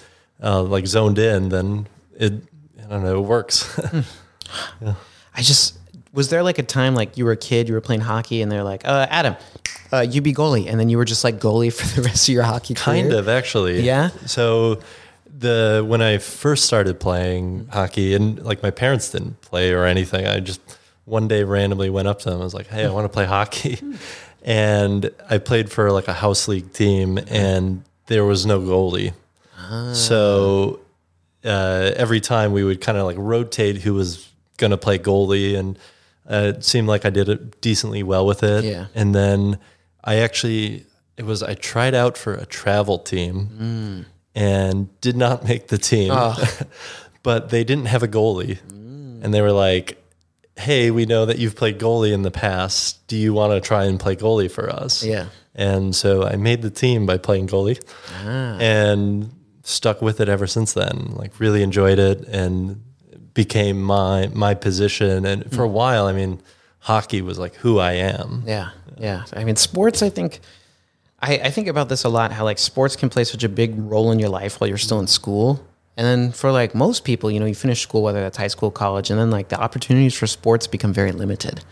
uh, 0.43 0.62
like 0.62 0.87
zoned 0.87 1.19
in, 1.19 1.49
then 1.49 1.88
it 2.17 2.34
I 2.78 2.88
don't 2.90 3.02
know 3.02 3.19
it 3.19 3.26
works. 3.26 3.81
Hmm. 4.81 4.90
I 5.32 5.43
just 5.43 5.78
was 6.12 6.28
there 6.28 6.43
like 6.43 6.58
a 6.58 6.64
time 6.64 6.96
like 6.96 7.17
you 7.17 7.25
were 7.25 7.31
a 7.31 7.37
kid, 7.37 7.69
you 7.69 7.75
were 7.75 7.81
playing 7.81 8.00
hockey, 8.00 8.43
and 8.43 8.50
they're 8.50 8.64
like, 8.64 8.84
uh, 8.84 9.06
Adam, 9.08 9.37
uh, 9.93 10.00
you 10.00 10.20
be 10.20 10.32
goalie, 10.32 10.69
and 10.69 10.81
then 10.81 10.88
you 10.88 10.99
were 10.99 11.05
just 11.05 11.22
like 11.22 11.38
goalie 11.38 11.72
for 11.78 11.87
the 11.94 12.02
rest 12.02 12.28
of 12.28 12.34
your 12.34 12.43
hockey 12.43 12.75
career. 12.75 13.02
kind 13.05 13.12
of 13.12 13.28
actually. 13.28 13.82
Yeah? 13.82 14.08
So 14.26 14.81
the 15.38 15.84
when 15.87 16.02
I 16.02 16.19
first 16.19 16.64
started 16.64 16.99
playing 16.99 17.69
hockey, 17.69 18.12
and 18.17 18.43
like 18.43 18.61
my 18.61 18.72
parents 18.72 19.12
didn't 19.12 19.40
play 19.40 19.72
or 19.72 19.84
anything, 19.84 20.26
I 20.26 20.40
just 20.40 20.61
one 21.10 21.28
day 21.28 21.42
randomly 21.44 21.90
went 21.90 22.08
up 22.08 22.20
to 22.20 22.30
them. 22.30 22.40
I 22.40 22.44
was 22.44 22.54
like, 22.54 22.68
"Hey, 22.68 22.84
I 22.86 22.90
want 22.90 23.04
to 23.04 23.08
play 23.08 23.26
hockey," 23.26 23.78
and 24.44 25.10
I 25.28 25.38
played 25.38 25.70
for 25.70 25.90
like 25.92 26.08
a 26.08 26.14
house 26.14 26.48
league 26.48 26.72
team, 26.72 27.18
and 27.28 27.82
there 28.06 28.24
was 28.24 28.46
no 28.46 28.60
goalie. 28.60 29.12
So 29.92 30.80
uh, 31.44 31.92
every 31.96 32.20
time 32.20 32.52
we 32.52 32.64
would 32.64 32.80
kind 32.80 32.98
of 32.98 33.04
like 33.06 33.16
rotate 33.18 33.78
who 33.78 33.94
was 33.94 34.28
going 34.56 34.70
to 34.72 34.76
play 34.76 34.98
goalie, 34.98 35.56
and 35.58 35.78
uh, 36.28 36.52
it 36.56 36.64
seemed 36.64 36.88
like 36.88 37.04
I 37.04 37.10
did 37.10 37.28
it 37.28 37.60
decently 37.60 38.02
well 38.02 38.26
with 38.26 38.42
it. 38.42 38.64
Yeah. 38.64 38.86
And 38.94 39.14
then 39.14 39.58
I 40.02 40.16
actually, 40.16 40.86
it 41.16 41.24
was, 41.24 41.42
I 41.42 41.54
tried 41.54 41.94
out 41.94 42.16
for 42.18 42.34
a 42.34 42.46
travel 42.46 42.98
team 42.98 43.48
Mm. 43.60 44.04
and 44.34 45.00
did 45.00 45.16
not 45.16 45.44
make 45.44 45.68
the 45.68 45.78
team, 45.78 46.10
Oh. 46.12 46.36
but 47.22 47.50
they 47.50 47.64
didn't 47.64 47.86
have 47.86 48.02
a 48.02 48.08
goalie. 48.08 48.58
Mm. 48.68 49.22
And 49.24 49.34
they 49.34 49.40
were 49.42 49.52
like, 49.52 50.00
hey, 50.60 50.90
we 50.90 51.06
know 51.06 51.26
that 51.26 51.38
you've 51.38 51.56
played 51.56 51.78
goalie 51.78 52.12
in 52.12 52.22
the 52.22 52.30
past. 52.30 53.06
Do 53.08 53.16
you 53.16 53.32
want 53.32 53.52
to 53.52 53.60
try 53.66 53.84
and 53.84 53.98
play 53.98 54.14
goalie 54.16 54.50
for 54.50 54.68
us? 54.70 55.02
Yeah. 55.02 55.26
And 55.54 55.94
so 55.94 56.24
I 56.24 56.36
made 56.36 56.62
the 56.62 56.70
team 56.70 57.06
by 57.06 57.16
playing 57.18 57.48
goalie 57.48 57.80
Ah. 58.24 58.56
and 58.60 59.32
stuck 59.62 60.00
with 60.02 60.20
it 60.20 60.28
ever 60.28 60.46
since 60.46 60.72
then. 60.74 61.12
Like 61.16 61.38
really 61.40 61.62
enjoyed 61.62 61.98
it 61.98 62.20
and 62.28 62.80
became 63.34 63.82
my 63.82 64.28
my 64.34 64.54
position. 64.54 65.26
And 65.26 65.50
for 65.52 65.64
a 65.64 65.68
Hmm. 65.68 65.74
while, 65.74 66.06
I 66.06 66.12
mean, 66.12 66.40
hockey 66.80 67.20
was 67.22 67.38
like 67.38 67.54
who 67.56 67.78
I 67.78 67.92
am. 67.92 68.42
Yeah, 68.46 68.70
yeah. 68.98 69.24
I 69.34 69.44
mean, 69.44 69.56
sports. 69.56 70.02
I 70.02 70.08
think, 70.10 70.40
I, 71.20 71.34
I 71.38 71.50
think 71.50 71.68
about 71.68 71.88
this 71.88 72.04
a 72.04 72.08
lot. 72.08 72.32
How 72.32 72.44
like 72.44 72.58
sports 72.58 72.96
can 72.96 73.08
play 73.10 73.24
such 73.24 73.44
a 73.44 73.48
big 73.48 73.74
role 73.76 74.10
in 74.12 74.18
your 74.18 74.30
life 74.30 74.60
while 74.60 74.68
you're 74.68 74.78
still 74.78 75.00
in 75.00 75.06
school, 75.06 75.60
and 76.00 76.06
then 76.06 76.32
for 76.32 76.50
like 76.50 76.75
most 76.75 77.05
people, 77.05 77.31
you 77.31 77.38
know, 77.38 77.44
you 77.47 77.55
finish 77.55 77.82
school, 77.82 78.02
whether 78.02 78.20
that's 78.23 78.38
high 78.38 78.49
school, 78.49 78.70
college, 78.70 79.11
and 79.11 79.20
then 79.20 79.31
like 79.31 79.49
the 79.50 79.61
opportunities 79.61 80.14
for 80.14 80.26
sports 80.26 80.67
become 80.67 80.93
very 80.94 81.12
limited, 81.12 81.62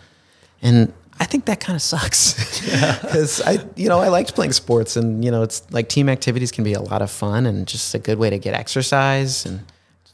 and 0.60 0.92
I 1.18 1.24
think 1.24 1.46
that 1.46 1.60
kind 1.60 1.74
of 1.76 1.80
sucks 1.82 2.34
because 3.02 3.40
I, 3.40 3.58
you 3.74 3.88
know, 3.88 4.00
I 4.00 4.08
liked 4.08 4.34
playing 4.34 4.52
sports, 4.52 4.96
and 4.96 5.24
you 5.24 5.30
know, 5.30 5.42
it's 5.42 5.62
like 5.72 5.88
team 5.88 6.08
activities 6.10 6.52
can 6.52 6.62
be 6.62 6.74
a 6.74 6.80
lot 6.82 7.00
of 7.00 7.10
fun 7.10 7.46
and 7.46 7.66
just 7.66 7.94
a 7.94 7.98
good 7.98 8.18
way 8.18 8.28
to 8.30 8.38
get 8.38 8.52
exercise, 8.54 9.46
and 9.46 9.60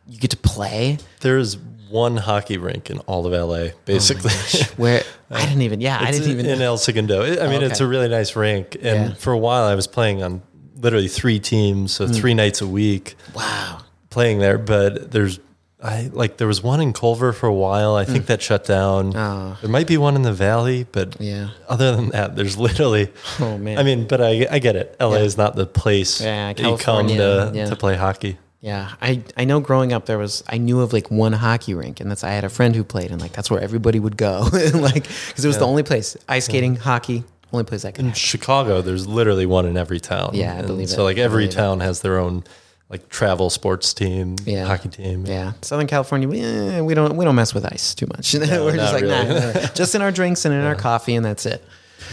you 0.09 0.19
get 0.19 0.31
to 0.31 0.37
play. 0.37 0.99
There's 1.21 1.57
one 1.91 2.17
hockey 2.17 2.57
rink 2.59 2.91
in 2.91 2.99
all 3.01 3.27
of 3.27 3.33
LA, 3.33 3.71
basically. 3.85 4.33
Where 4.77 5.03
I 5.31 5.45
didn't 5.45 5.63
even, 5.63 5.81
yeah, 5.81 5.99
I 6.01 6.11
didn't 6.11 6.31
even. 6.31 6.47
in 6.47 6.61
El 6.63 6.77
Segundo. 6.79 7.23
I 7.23 7.49
mean, 7.49 7.63
it's 7.63 7.81
okay. 7.81 7.85
a 7.85 7.89
really 7.89 8.09
nice 8.09 8.35
rink. 8.37 8.75
And 8.77 9.11
Yeah. 9.11 9.15
for 9.15 9.33
a 9.33 9.39
while, 9.39 9.65
I 9.65 9.75
was 9.75 9.87
playing 9.87 10.23
on 10.23 10.43
literally 10.81 11.07
three 11.09 11.39
teams, 11.39 11.93
so 11.93 12.07
Hmm. 12.07 12.13
three 12.13 12.35
nights 12.35 12.61
a 12.61 12.67
week. 12.67 13.17
wow. 13.35 13.81
Playing 14.15 14.39
there, 14.39 14.57
but 14.59 15.11
there's 15.11 15.41
I 15.83 16.09
like 16.15 16.39
there 16.39 16.47
was 16.49 16.63
one 16.63 16.81
in 16.81 16.95
Culver 16.95 17.33
for 17.35 17.47
a 17.47 17.53
while. 17.53 17.95
I 17.95 18.07
think 18.07 18.25
mm. 18.25 18.27
that 18.29 18.41
shut 18.41 18.65
down. 18.65 19.15
Oh. 19.15 19.59
There 19.61 19.69
might 19.69 19.87
be 19.87 19.99
one 19.99 20.17
in 20.17 20.23
the 20.23 20.33
valley, 20.33 20.87
but 20.91 21.21
Yeah. 21.21 21.49
other 21.69 21.95
than 21.95 22.09
that, 22.11 22.37
there's 22.37 22.57
literally. 22.57 23.11
Oh, 23.41 23.59
man. 23.59 23.77
I 23.77 23.83
mean, 23.83 24.07
but 24.07 24.23
I 24.23 24.47
I 24.51 24.61
get 24.61 24.77
it. 24.77 24.97
LA 24.99 25.17
Yeah. 25.17 25.25
is 25.25 25.37
not 25.37 25.57
the 25.57 25.67
place 25.67 26.23
Yeah, 26.23 26.55
that 26.55 26.59
you 26.63 26.77
come 26.79 27.09
to 27.09 27.51
yeah. 27.53 27.67
to 27.67 27.77
play 27.77 27.97
hockey. 27.97 28.39
Yeah, 28.63 28.93
I, 29.03 29.23
I 29.37 29.45
know 29.45 29.61
growing 29.61 29.93
up 29.93 30.07
there 30.07 30.17
was 30.17 30.43
I 30.49 30.57
knew 30.57 30.81
of 30.81 30.95
like 30.95 31.11
one 31.11 31.35
hockey 31.35 31.75
rink 31.75 32.01
and 32.01 32.11
that's 32.11 32.25
I 32.25 32.31
had 32.31 32.45
a 32.45 32.49
friend 32.49 32.75
who 32.75 32.83
played 32.83 33.11
and 33.11 33.21
like 33.21 33.33
that's 33.33 33.51
where 33.51 33.61
everybody 33.61 34.01
would 34.01 34.17
go 34.17 34.49
like 34.89 35.05
because 35.29 35.45
it 35.45 35.49
was 35.53 35.59
the 35.59 35.67
only 35.67 35.83
place 35.83 36.17
ice 36.31 36.47
skating 36.47 36.77
hockey 36.77 37.25
only 37.53 37.65
place 37.65 37.85
I 37.85 37.91
could 37.91 38.01
In 38.07 38.09
have. 38.13 38.17
Chicago, 38.19 38.81
there's 38.81 39.07
literally 39.07 39.45
one 39.45 39.67
in 39.67 39.77
every 39.77 40.01
town. 40.01 40.31
Yeah, 40.33 40.55
I 40.55 40.59
And 40.61 40.67
believe 40.67 40.89
So 40.89 41.03
it. 41.03 41.05
like 41.05 41.19
every 41.19 41.45
believe 41.45 41.53
it. 41.59 41.61
town 41.61 41.81
has 41.81 42.01
their 42.01 42.19
own 42.19 42.43
like 42.89 43.09
travel 43.09 43.51
sports 43.51 43.93
team, 43.95 44.37
Yeah. 44.45 44.67
hockey 44.67 44.89
team. 44.89 45.25
Yeah, 45.27 45.53
Southern 45.63 45.87
California, 45.87 46.29
eh, 46.29 46.81
we 46.81 46.95
don't 46.95 47.17
we 47.17 47.25
don't 47.25 47.35
mess 47.35 47.55
with 47.55 47.65
ice 47.65 47.95
too 47.95 48.07
much. 48.15 48.35
We're 48.35 48.77
just 48.77 48.93
like 48.93 49.03
really. 49.03 49.29
nah, 49.29 49.53
nah, 49.53 49.53
nah. 49.53 49.67
just 49.75 49.95
in 49.95 50.03
our 50.03 50.13
drinks 50.13 50.45
and 50.45 50.55
in 50.55 50.61
our 50.61 50.75
coffee 50.77 51.15
and 51.15 51.25
that's 51.25 51.47
it. 51.47 51.65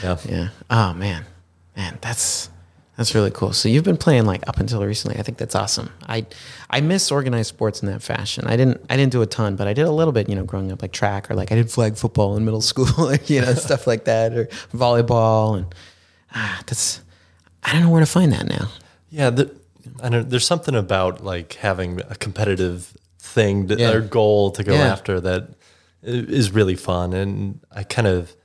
yeah. 0.03 0.17
Yeah. 0.27 0.47
Oh 0.69 0.93
man, 0.93 1.25
man, 1.75 1.97
that's 2.01 2.49
that's 2.97 3.15
really 3.15 3.31
cool. 3.31 3.51
So 3.53 3.67
you've 3.67 3.83
been 3.83 3.97
playing 3.97 4.25
like 4.25 4.47
up 4.47 4.57
until 4.59 4.83
recently. 4.85 5.17
I 5.19 5.23
think 5.23 5.37
that's 5.37 5.55
awesome. 5.55 5.89
I 6.07 6.25
I 6.69 6.81
miss 6.81 7.11
organized 7.11 7.49
sports 7.49 7.81
in 7.81 7.87
that 7.89 8.01
fashion. 8.01 8.45
I 8.47 8.55
didn't 8.55 8.81
I 8.89 8.95
didn't 8.97 9.11
do 9.11 9.21
a 9.21 9.25
ton, 9.25 9.55
but 9.55 9.67
I 9.67 9.73
did 9.73 9.85
a 9.85 9.91
little 9.91 10.11
bit. 10.13 10.29
You 10.29 10.35
know, 10.35 10.43
growing 10.43 10.71
up 10.71 10.81
like 10.81 10.91
track 10.93 11.29
or 11.29 11.35
like 11.35 11.51
I 11.51 11.55
did 11.55 11.69
flag 11.71 11.95
football 11.97 12.37
in 12.37 12.45
middle 12.45 12.61
school, 12.71 12.87
or, 13.09 13.15
you 13.25 13.41
know, 13.41 13.53
stuff 13.55 13.87
like 13.87 14.05
that, 14.05 14.33
or 14.33 14.45
volleyball, 14.73 15.57
and 15.57 15.75
ah, 16.33 16.61
that's 16.65 17.01
I 17.63 17.73
don't 17.73 17.83
know 17.83 17.89
where 17.89 18.01
to 18.01 18.05
find 18.05 18.31
that 18.33 18.47
now. 18.47 18.69
Yeah, 19.09 19.29
the, 19.31 19.51
I 20.01 20.09
know 20.09 20.23
there's 20.23 20.45
something 20.45 20.75
about 20.75 21.23
like 21.23 21.53
having 21.53 21.99
a 22.09 22.15
competitive 22.15 22.95
thing 23.19 23.67
to, 23.69 23.75
Yeah. 23.77 23.91
or 23.91 24.01
goal 24.01 24.51
to 24.51 24.63
go 24.63 24.73
Yeah. 24.73 24.91
after 24.91 25.19
that 25.21 25.49
is 26.03 26.51
really 26.51 26.75
fun, 26.75 27.13
and 27.13 27.59
I 27.71 27.83
kind 27.83 28.07
of 28.07 28.35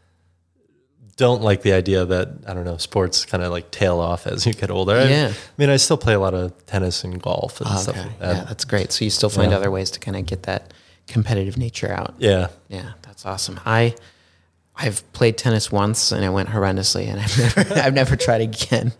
don't 1.16 1.40
like 1.40 1.62
the 1.62 1.72
idea 1.72 2.04
that 2.04 2.28
I 2.46 2.52
don't 2.52 2.64
know 2.66 2.76
sports 2.76 3.24
kind 3.24 3.42
of 3.42 3.50
like 3.50 3.70
tail 3.70 4.00
off 4.00 4.26
as 4.26 4.44
you 4.46 4.52
get 4.52 4.70
older. 4.70 4.92
I- 4.96 5.04
Yeah. 5.08 5.28
I, 5.32 5.34
mean, 5.56 5.70
I 5.70 5.76
still 5.76 5.96
play 5.96 6.12
a 6.12 6.20
lot 6.20 6.34
of 6.34 6.52
tennis 6.66 7.04
and 7.04 7.20
golf 7.22 7.58
and 7.60 7.70
oh, 7.72 7.76
stuff 7.78 7.96
Okay, 7.96 8.06
like 8.06 8.18
that. 8.18 8.36
yeah, 8.36 8.44
that's 8.44 8.64
great. 8.66 8.92
So 8.92 9.04
you 9.04 9.10
still 9.10 9.30
find 9.30 9.50
Yeah. 9.50 9.56
other 9.56 9.70
ways 9.70 9.90
to 9.92 9.98
kind 10.00 10.16
of 10.16 10.26
get 10.26 10.42
that 10.42 10.74
competitive 11.06 11.56
nature 11.56 11.90
out. 11.90 12.14
yeah, 12.18 12.48
Yeah, 12.68 12.90
that's 13.02 13.24
awesome. 13.24 13.58
I 13.64 13.94
I've 14.78 15.10
played 15.14 15.38
tennis 15.38 15.72
once 15.72 16.12
and 16.12 16.22
it 16.22 16.28
went 16.28 16.50
horrendously, 16.50 17.06
and 17.08 17.18
I've 17.18 17.38
never 17.56 17.80
I've 17.80 17.94
never 17.94 18.14
tried 18.16 18.42
again. 18.42 18.92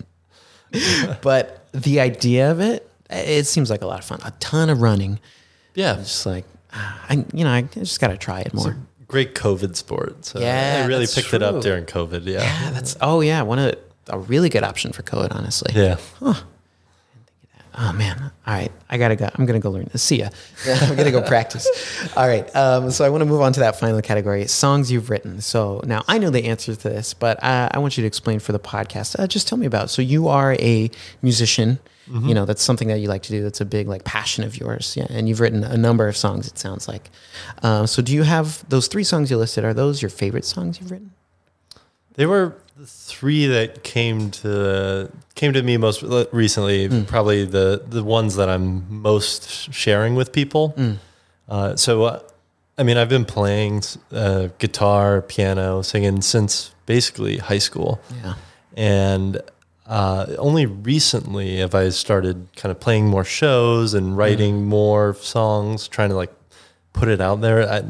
but 1.20 1.55
the 1.72 2.00
idea 2.00 2.50
of 2.50 2.60
it, 2.60 2.88
it 3.10 3.46
seems 3.46 3.70
like 3.70 3.82
a 3.82 3.86
lot 3.86 3.98
of 3.98 4.04
fun. 4.04 4.20
A 4.24 4.32
ton 4.40 4.70
of 4.70 4.80
running, 4.80 5.20
yeah. 5.74 5.94
just 5.94 6.26
like 6.26 6.44
ah, 6.72 7.06
I 7.08 7.24
you 7.32 7.44
know 7.44 7.50
I 7.50 7.62
just 7.62 8.00
got 8.00 8.08
to 8.08 8.16
try 8.16 8.40
it 8.40 8.54
more. 8.54 8.76
Great 9.08 9.34
COVID 9.34 9.76
sport. 9.76 10.24
So 10.24 10.40
Yeah, 10.40 10.82
I 10.82 10.86
really 10.86 11.06
picked 11.06 11.32
it 11.32 11.42
up 11.42 11.62
during 11.62 11.84
COVID. 11.84 12.24
Yeah. 12.24 12.42
yeah, 12.42 12.70
that's 12.70 12.96
oh 13.00 13.20
yeah, 13.20 13.42
one 13.42 13.58
of 13.58 13.76
a 14.08 14.18
really 14.18 14.48
good 14.48 14.64
option 14.64 14.92
for 14.92 15.02
COVID, 15.02 15.34
honestly. 15.34 15.72
Yeah. 15.74 15.96
Oh 17.78 17.92
man! 17.92 18.30
All 18.46 18.54
right, 18.54 18.72
I 18.88 18.96
gotta 18.96 19.16
go. 19.16 19.28
I'm 19.34 19.44
gonna 19.44 19.60
go 19.60 19.70
learn 19.70 19.88
this. 19.92 20.02
See 20.02 20.20
ya. 20.20 20.30
I'm 20.66 20.96
gonna 20.96 21.10
go 21.10 21.20
practice. 21.20 21.68
All 22.16 22.26
right. 22.26 22.54
Um, 22.56 22.90
so 22.90 23.04
I 23.04 23.10
want 23.10 23.20
to 23.20 23.26
move 23.26 23.42
on 23.42 23.52
to 23.52 23.60
that 23.60 23.78
final 23.78 24.00
category: 24.00 24.46
songs 24.46 24.90
you've 24.90 25.10
written. 25.10 25.42
So 25.42 25.82
now 25.84 26.02
I 26.08 26.16
know 26.18 26.30
the 26.30 26.44
answer 26.46 26.74
to 26.74 26.88
this, 26.88 27.12
but 27.12 27.42
uh, 27.42 27.68
I 27.70 27.78
want 27.78 27.98
you 27.98 28.02
to 28.02 28.06
explain 28.06 28.38
for 28.38 28.52
the 28.52 28.58
podcast. 28.58 29.18
Uh, 29.18 29.26
just 29.26 29.46
tell 29.46 29.58
me 29.58 29.66
about. 29.66 29.86
It. 29.86 29.88
So 29.88 30.00
you 30.00 30.28
are 30.28 30.54
a 30.54 30.90
musician. 31.22 31.78
You 32.08 32.34
know 32.34 32.44
that's 32.44 32.62
something 32.62 32.86
that 32.86 33.00
you 33.00 33.08
like 33.08 33.24
to 33.24 33.32
do. 33.32 33.42
That's 33.42 33.60
a 33.60 33.64
big 33.64 33.88
like 33.88 34.04
passion 34.04 34.44
of 34.44 34.56
yours. 34.56 34.94
Yeah, 34.96 35.08
and 35.10 35.28
you've 35.28 35.40
written 35.40 35.64
a 35.64 35.76
number 35.76 36.06
of 36.06 36.16
songs. 36.16 36.46
It 36.46 36.56
sounds 36.56 36.86
like. 36.86 37.10
Um, 37.64 37.88
so 37.88 38.00
do 38.00 38.14
you 38.14 38.22
have 38.22 38.66
those 38.68 38.86
three 38.86 39.02
songs 39.02 39.28
you 39.28 39.36
listed? 39.36 39.64
Are 39.64 39.74
those 39.74 40.00
your 40.00 40.08
favorite 40.08 40.44
songs 40.44 40.80
you've 40.80 40.92
written? 40.92 41.10
They 42.14 42.24
were 42.26 42.54
the 42.76 42.86
three 42.86 43.46
that 43.46 43.82
came 43.82 44.30
to 44.30 45.10
came 45.34 45.52
to 45.54 45.62
me 45.62 45.76
most 45.76 46.02
recently. 46.32 46.88
Mm. 46.88 47.06
Probably 47.06 47.44
the 47.44 47.82
the 47.88 48.04
ones 48.04 48.36
that 48.36 48.48
I'm 48.48 48.84
most 49.00 49.72
sharing 49.72 50.14
with 50.14 50.32
people. 50.32 50.74
Mm. 50.76 50.96
Uh, 51.48 51.76
so, 51.76 52.04
uh, 52.04 52.20
I 52.76 52.82
mean, 52.82 52.96
I've 52.96 53.08
been 53.08 53.24
playing 53.24 53.82
uh, 54.12 54.48
guitar, 54.58 55.22
piano, 55.22 55.82
singing 55.82 56.20
since 56.20 56.74
basically 56.86 57.38
high 57.38 57.58
school, 57.58 58.00
Yeah. 58.22 58.34
and 58.76 59.40
uh, 59.86 60.26
only 60.38 60.66
recently 60.66 61.58
have 61.58 61.74
I 61.74 61.88
started 61.90 62.48
kind 62.56 62.70
of 62.72 62.80
playing 62.80 63.06
more 63.06 63.24
shows 63.24 63.94
and 63.94 64.16
writing 64.16 64.66
more 64.66 65.14
songs, 65.14 65.86
trying 65.88 66.10
to 66.10 66.16
like 66.16 66.32
put 66.92 67.08
it 67.08 67.20
out 67.20 67.40
there. 67.40 67.68
I, 67.68 67.84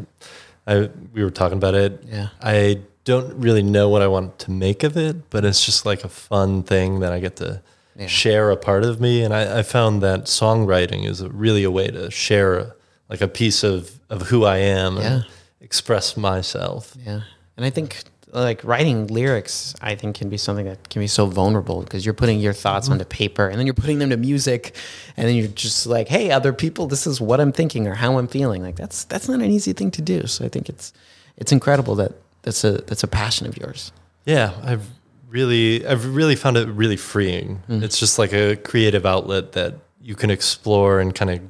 I 0.66 0.90
we 1.14 1.24
were 1.24 1.30
talking 1.30 1.56
about 1.58 1.74
it. 1.74 2.04
Yeah. 2.06 2.28
I 2.42 2.80
don't 3.06 3.32
really 3.40 3.62
know 3.62 3.88
what 3.88 4.02
I 4.02 4.08
want 4.08 4.38
to 4.40 4.50
make 4.50 4.82
of 4.82 4.96
it, 4.96 5.30
but 5.30 5.44
it's 5.44 5.64
just 5.64 5.86
like 5.86 6.04
a 6.04 6.08
fun 6.08 6.62
thing 6.64 7.00
that 7.00 7.12
I 7.12 7.20
get 7.20 7.36
to 7.36 7.62
Yeah. 7.96 8.08
share 8.08 8.50
a 8.50 8.56
part 8.56 8.84
of 8.84 9.00
me. 9.00 9.22
And 9.22 9.32
I, 9.32 9.60
I 9.60 9.62
found 9.62 10.02
that 10.02 10.24
songwriting 10.26 11.06
is 11.06 11.20
a, 11.22 11.30
really 11.30 11.64
a 11.64 11.70
way 11.70 11.86
to 11.88 12.10
share 12.10 12.58
a, 12.58 12.74
like 13.08 13.22
a 13.22 13.28
piece 13.28 13.62
of, 13.62 13.98
of 14.10 14.22
who 14.28 14.44
I 14.44 14.58
am 14.58 14.96
Yeah. 14.96 15.02
and 15.02 15.26
express 15.60 16.16
myself. 16.16 16.94
Yeah. 17.06 17.20
And 17.56 17.64
I 17.64 17.70
think 17.70 18.02
like 18.32 18.62
writing 18.64 19.06
lyrics, 19.06 19.74
I 19.80 19.94
think 19.94 20.16
can 20.16 20.28
be 20.28 20.36
something 20.36 20.66
that 20.66 20.90
can 20.90 21.00
be 21.00 21.06
so 21.06 21.26
vulnerable 21.26 21.82
because 21.82 22.04
you're 22.04 22.12
putting 22.12 22.40
your 22.40 22.52
thoughts 22.52 22.86
mm-hmm. 22.86 22.94
onto 22.94 23.04
paper 23.04 23.46
and 23.48 23.56
then 23.58 23.66
you're 23.66 23.82
putting 23.84 24.00
them 24.00 24.10
to 24.10 24.16
music 24.16 24.74
and 25.16 25.28
then 25.28 25.36
you're 25.36 25.46
just 25.46 25.86
like, 25.86 26.08
hey, 26.08 26.32
other 26.32 26.52
people, 26.52 26.88
this 26.88 27.06
is 27.06 27.20
what 27.20 27.40
I'm 27.40 27.52
thinking 27.52 27.86
or 27.86 27.94
how 27.94 28.18
I'm 28.18 28.26
feeling. 28.26 28.62
Like 28.62 28.74
that's 28.76 29.04
that's 29.04 29.28
not 29.28 29.40
an 29.40 29.50
easy 29.50 29.72
thing 29.72 29.92
to 29.92 30.02
do. 30.02 30.26
So 30.26 30.44
I 30.44 30.48
think 30.48 30.68
it's 30.68 30.92
it's 31.36 31.52
incredible 31.52 31.94
that 31.94 32.12
that's 32.46 32.64
a 32.64 32.72
that's 32.72 33.02
a 33.02 33.08
passion 33.08 33.46
of 33.46 33.58
yours. 33.58 33.92
Yeah, 34.24 34.54
I've 34.62 34.88
really, 35.28 35.86
I've 35.86 36.14
really 36.14 36.36
found 36.36 36.56
it 36.56 36.68
really 36.68 36.96
freeing. 36.96 37.62
Mm. 37.68 37.82
It's 37.82 37.98
just 37.98 38.18
like 38.18 38.32
a 38.32 38.56
creative 38.56 39.04
outlet 39.04 39.52
that 39.52 39.74
you 40.00 40.14
can 40.14 40.30
explore 40.30 41.00
and 41.00 41.14
kind 41.14 41.30
of 41.30 41.40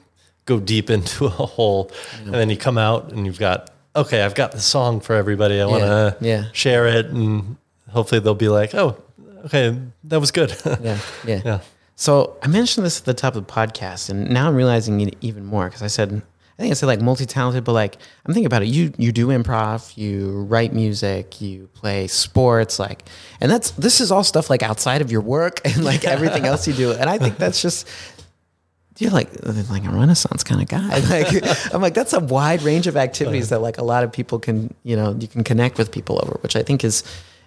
go 0.47 0.59
deep 0.59 0.91
into 0.97 1.27
a 1.27 1.31
hole, 1.31 1.93
and 2.25 2.35
then 2.35 2.51
you 2.51 2.57
come 2.57 2.79
out 2.79 3.13
and 3.13 3.27
you've 3.27 3.39
got 3.39 3.71
okay, 3.95 4.23
I've 4.23 4.35
got 4.35 4.53
the 4.53 4.61
song 4.61 5.01
for 5.01 5.15
everybody. 5.15 5.61
I 5.61 5.67
want 5.67 5.83
to 5.83 6.17
yeah. 6.21 6.47
share 6.53 6.87
it, 6.87 7.07
and 7.07 7.57
hopefully 7.91 8.21
they'll 8.21 8.35
be 8.35 8.49
like, 8.49 8.75
oh, 8.75 9.03
okay, 9.47 9.79
that 10.05 10.21
was 10.21 10.31
good. 10.31 10.55
Yeah. 10.83 10.99
Yeah. 11.25 11.43
yeah, 11.45 11.61
So 11.95 12.37
I 12.43 12.49
mentioned 12.49 12.85
this 12.85 12.99
at 12.99 13.07
the 13.07 13.15
top 13.15 13.37
of 13.37 13.47
the 13.47 13.53
podcast, 13.53 14.11
and 14.11 14.29
now 14.31 14.49
I'm 14.49 14.55
realizing 14.55 15.01
it 15.01 15.17
even 15.21 15.45
more 15.45 15.67
because 15.67 15.83
I 15.83 15.87
said, 15.87 16.23
I 16.59 16.63
think 16.63 16.71
I 16.71 16.75
said 16.75 16.87
like 16.87 17.03
multi-talented, 17.03 17.65
but 17.65 17.73
like 17.73 17.97
I'm 18.25 18.33
thinking 18.33 18.47
about 18.47 18.63
it. 18.63 18.69
You 18.69 18.93
you 18.97 19.13
do 19.13 19.29
improv, 19.29 19.95
you 19.97 20.43
write 20.45 20.73
music, 20.73 21.41
you 21.41 21.69
play 21.75 22.07
sports, 22.07 22.79
like, 22.79 23.05
and 23.41 23.51
that's 23.51 23.73
this 23.73 24.01
is 24.01 24.11
all 24.11 24.25
stuff 24.25 24.49
like 24.49 24.63
outside 24.63 25.03
of 25.03 25.13
your 25.13 25.21
work 25.21 25.61
and 25.67 25.85
like 25.85 26.05
everything 26.05 26.47
else 26.47 26.67
you 26.67 26.73
do. 26.73 26.93
And 26.93 27.11
I 27.11 27.19
think 27.19 27.37
that's 27.37 27.61
just 27.61 27.87
you're 28.99 29.11
like 29.11 29.29
like 29.45 29.85
a 29.85 29.91
renaissance 29.91 30.43
kind 30.43 30.63
of 30.63 30.69
guy. 30.69 30.99
Like 31.11 31.75
I'm 31.75 31.83
like 31.83 31.93
that's 31.93 32.15
a 32.15 32.21
wide 32.21 32.63
range 32.63 32.87
of 32.87 32.97
activities 32.97 33.51
that 33.51 33.61
like 33.61 33.77
a 33.77 33.85
lot 33.85 34.03
of 34.03 34.11
people 34.11 34.39
can 34.39 34.75
you 34.83 34.97
know 34.97 35.15
you 35.19 35.29
can 35.29 35.45
connect 35.45 35.77
with 35.77 35.93
people 35.93 36.19
over, 36.23 36.39
which 36.41 36.57
I 36.57 36.63
think 36.63 36.85
is 36.85 37.05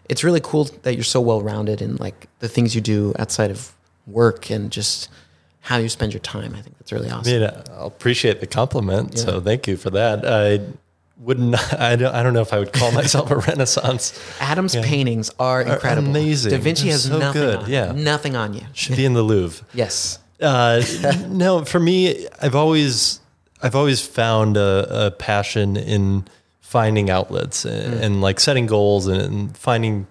it's 0.08 0.24
really 0.24 0.42
cool 0.42 0.66
that 0.84 0.94
you're 0.94 1.04
so 1.04 1.22
well 1.22 1.42
rounded 1.42 1.82
in 1.82 1.96
like 1.96 2.28
the 2.40 2.48
things 2.48 2.76
you 2.76 2.82
do 2.82 3.14
outside 3.18 3.50
of 3.50 3.74
work 4.06 4.52
and 4.52 4.72
just 4.72 5.10
how 5.62 5.78
you 5.78 5.90
spend 5.90 6.14
your 6.14 6.22
time. 6.22 6.56
I 6.56 6.62
think 6.62 6.78
that's 6.80 6.92
really 6.92 7.10
I 7.10 7.16
awesome. 7.18 7.40
mean, 7.42 7.52
I'll 7.72 7.88
appreciate 7.88 8.40
the 8.40 8.48
compliment. 8.48 9.14
Yeah. 9.16 9.24
So 9.24 9.42
thank 9.42 9.68
you 9.68 9.78
for 9.78 9.90
that. 9.92 10.26
I 10.26 10.62
wouldn't. 11.18 11.56
I 11.80 11.96
don't. 11.96 12.14
I 12.16 12.24
don't 12.24 12.34
know 12.34 12.42
if 12.42 12.54
I 12.54 12.60
would 12.60 12.72
call 12.74 12.92
myself 12.92 13.30
a 13.32 13.36
renaissance. 13.52 14.18
Adam's 14.40 14.76
paintings 14.76 15.30
are 15.40 15.62
incredible. 15.62 16.10
amazing. 16.10 16.52
Da 16.52 16.58
Vinci 16.58 16.84
They're 16.84 16.92
has 16.94 17.04
so 17.04 17.18
nothing 17.20 17.42
good. 17.42 17.56
on 17.58 17.70
Yeah. 17.70 17.92
nothing 17.92 18.36
on 18.36 18.54
you. 18.54 18.62
Should 18.74 18.96
be 18.96 19.06
in 19.06 19.14
the 19.14 19.24
Louvre. 19.24 19.66
Yes. 19.74 20.20
Uh, 20.42 20.82
no, 21.28 21.66
for 21.66 21.82
me, 21.82 22.26
I've 22.42 22.56
always 22.56 23.20
I've 23.62 23.76
always 23.76 24.00
found 24.06 24.56
a, 24.56 25.08
a 25.08 25.12
passion 25.12 25.76
in 25.76 26.24
finding 26.62 27.10
outlets 27.10 27.66
and, 27.66 27.96
Mm. 27.96 28.02
and 28.04 28.22
like 28.22 28.40
setting 28.40 28.66
goals 28.66 29.08
and, 29.08 29.22
and 29.22 29.58
finding 29.58 30.08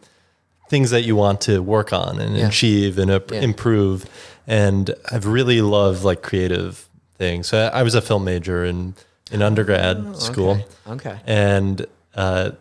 things 0.68 0.90
that 0.90 1.02
you 1.02 1.16
want 1.16 1.40
to 1.42 1.62
work 1.62 1.92
on 1.92 2.20
and 2.20 2.37
Yeah. 2.37 2.48
achieve 2.48 2.98
and 2.98 3.10
Yeah. 3.10 3.40
improve. 3.40 4.04
And 4.46 4.94
I've 5.10 5.26
really 5.26 5.60
loved 5.60 6.04
like 6.04 6.22
creative 6.22 6.87
things. 7.16 7.46
So 7.48 7.58
I, 7.72 7.80
I 7.80 7.82
was 7.82 7.94
a 7.94 8.00
film 8.00 8.25
major 8.25 8.64
in 8.64 8.94
in 9.30 9.42
undergrad 9.42 10.16
school, 10.16 10.60
Oh, 10.87 10.92
Okay. 10.94 11.10
okay. 11.10 11.18
and 11.26 11.84
uh, 12.14 12.52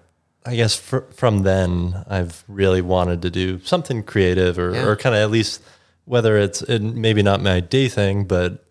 I 0.45 0.55
guess 0.57 0.75
fr- 0.75 1.07
from 1.15 1.43
then 1.43 2.03
I've 2.09 2.43
really 2.49 2.81
wanted 2.81 3.21
to 3.21 3.29
do 3.29 3.61
something 3.63 4.03
creative 4.03 4.59
or, 4.59 4.73
Yeah. 4.73 4.85
or 4.85 4.95
kind 4.97 5.15
of 5.15 5.21
at 5.21 5.31
least 5.31 5.61
whether 6.03 6.37
it's 6.37 6.61
it, 6.63 6.81
maybe 6.81 7.23
not 7.23 7.41
my 7.41 7.61
day 7.61 7.87
thing, 7.87 8.25
but 8.25 8.65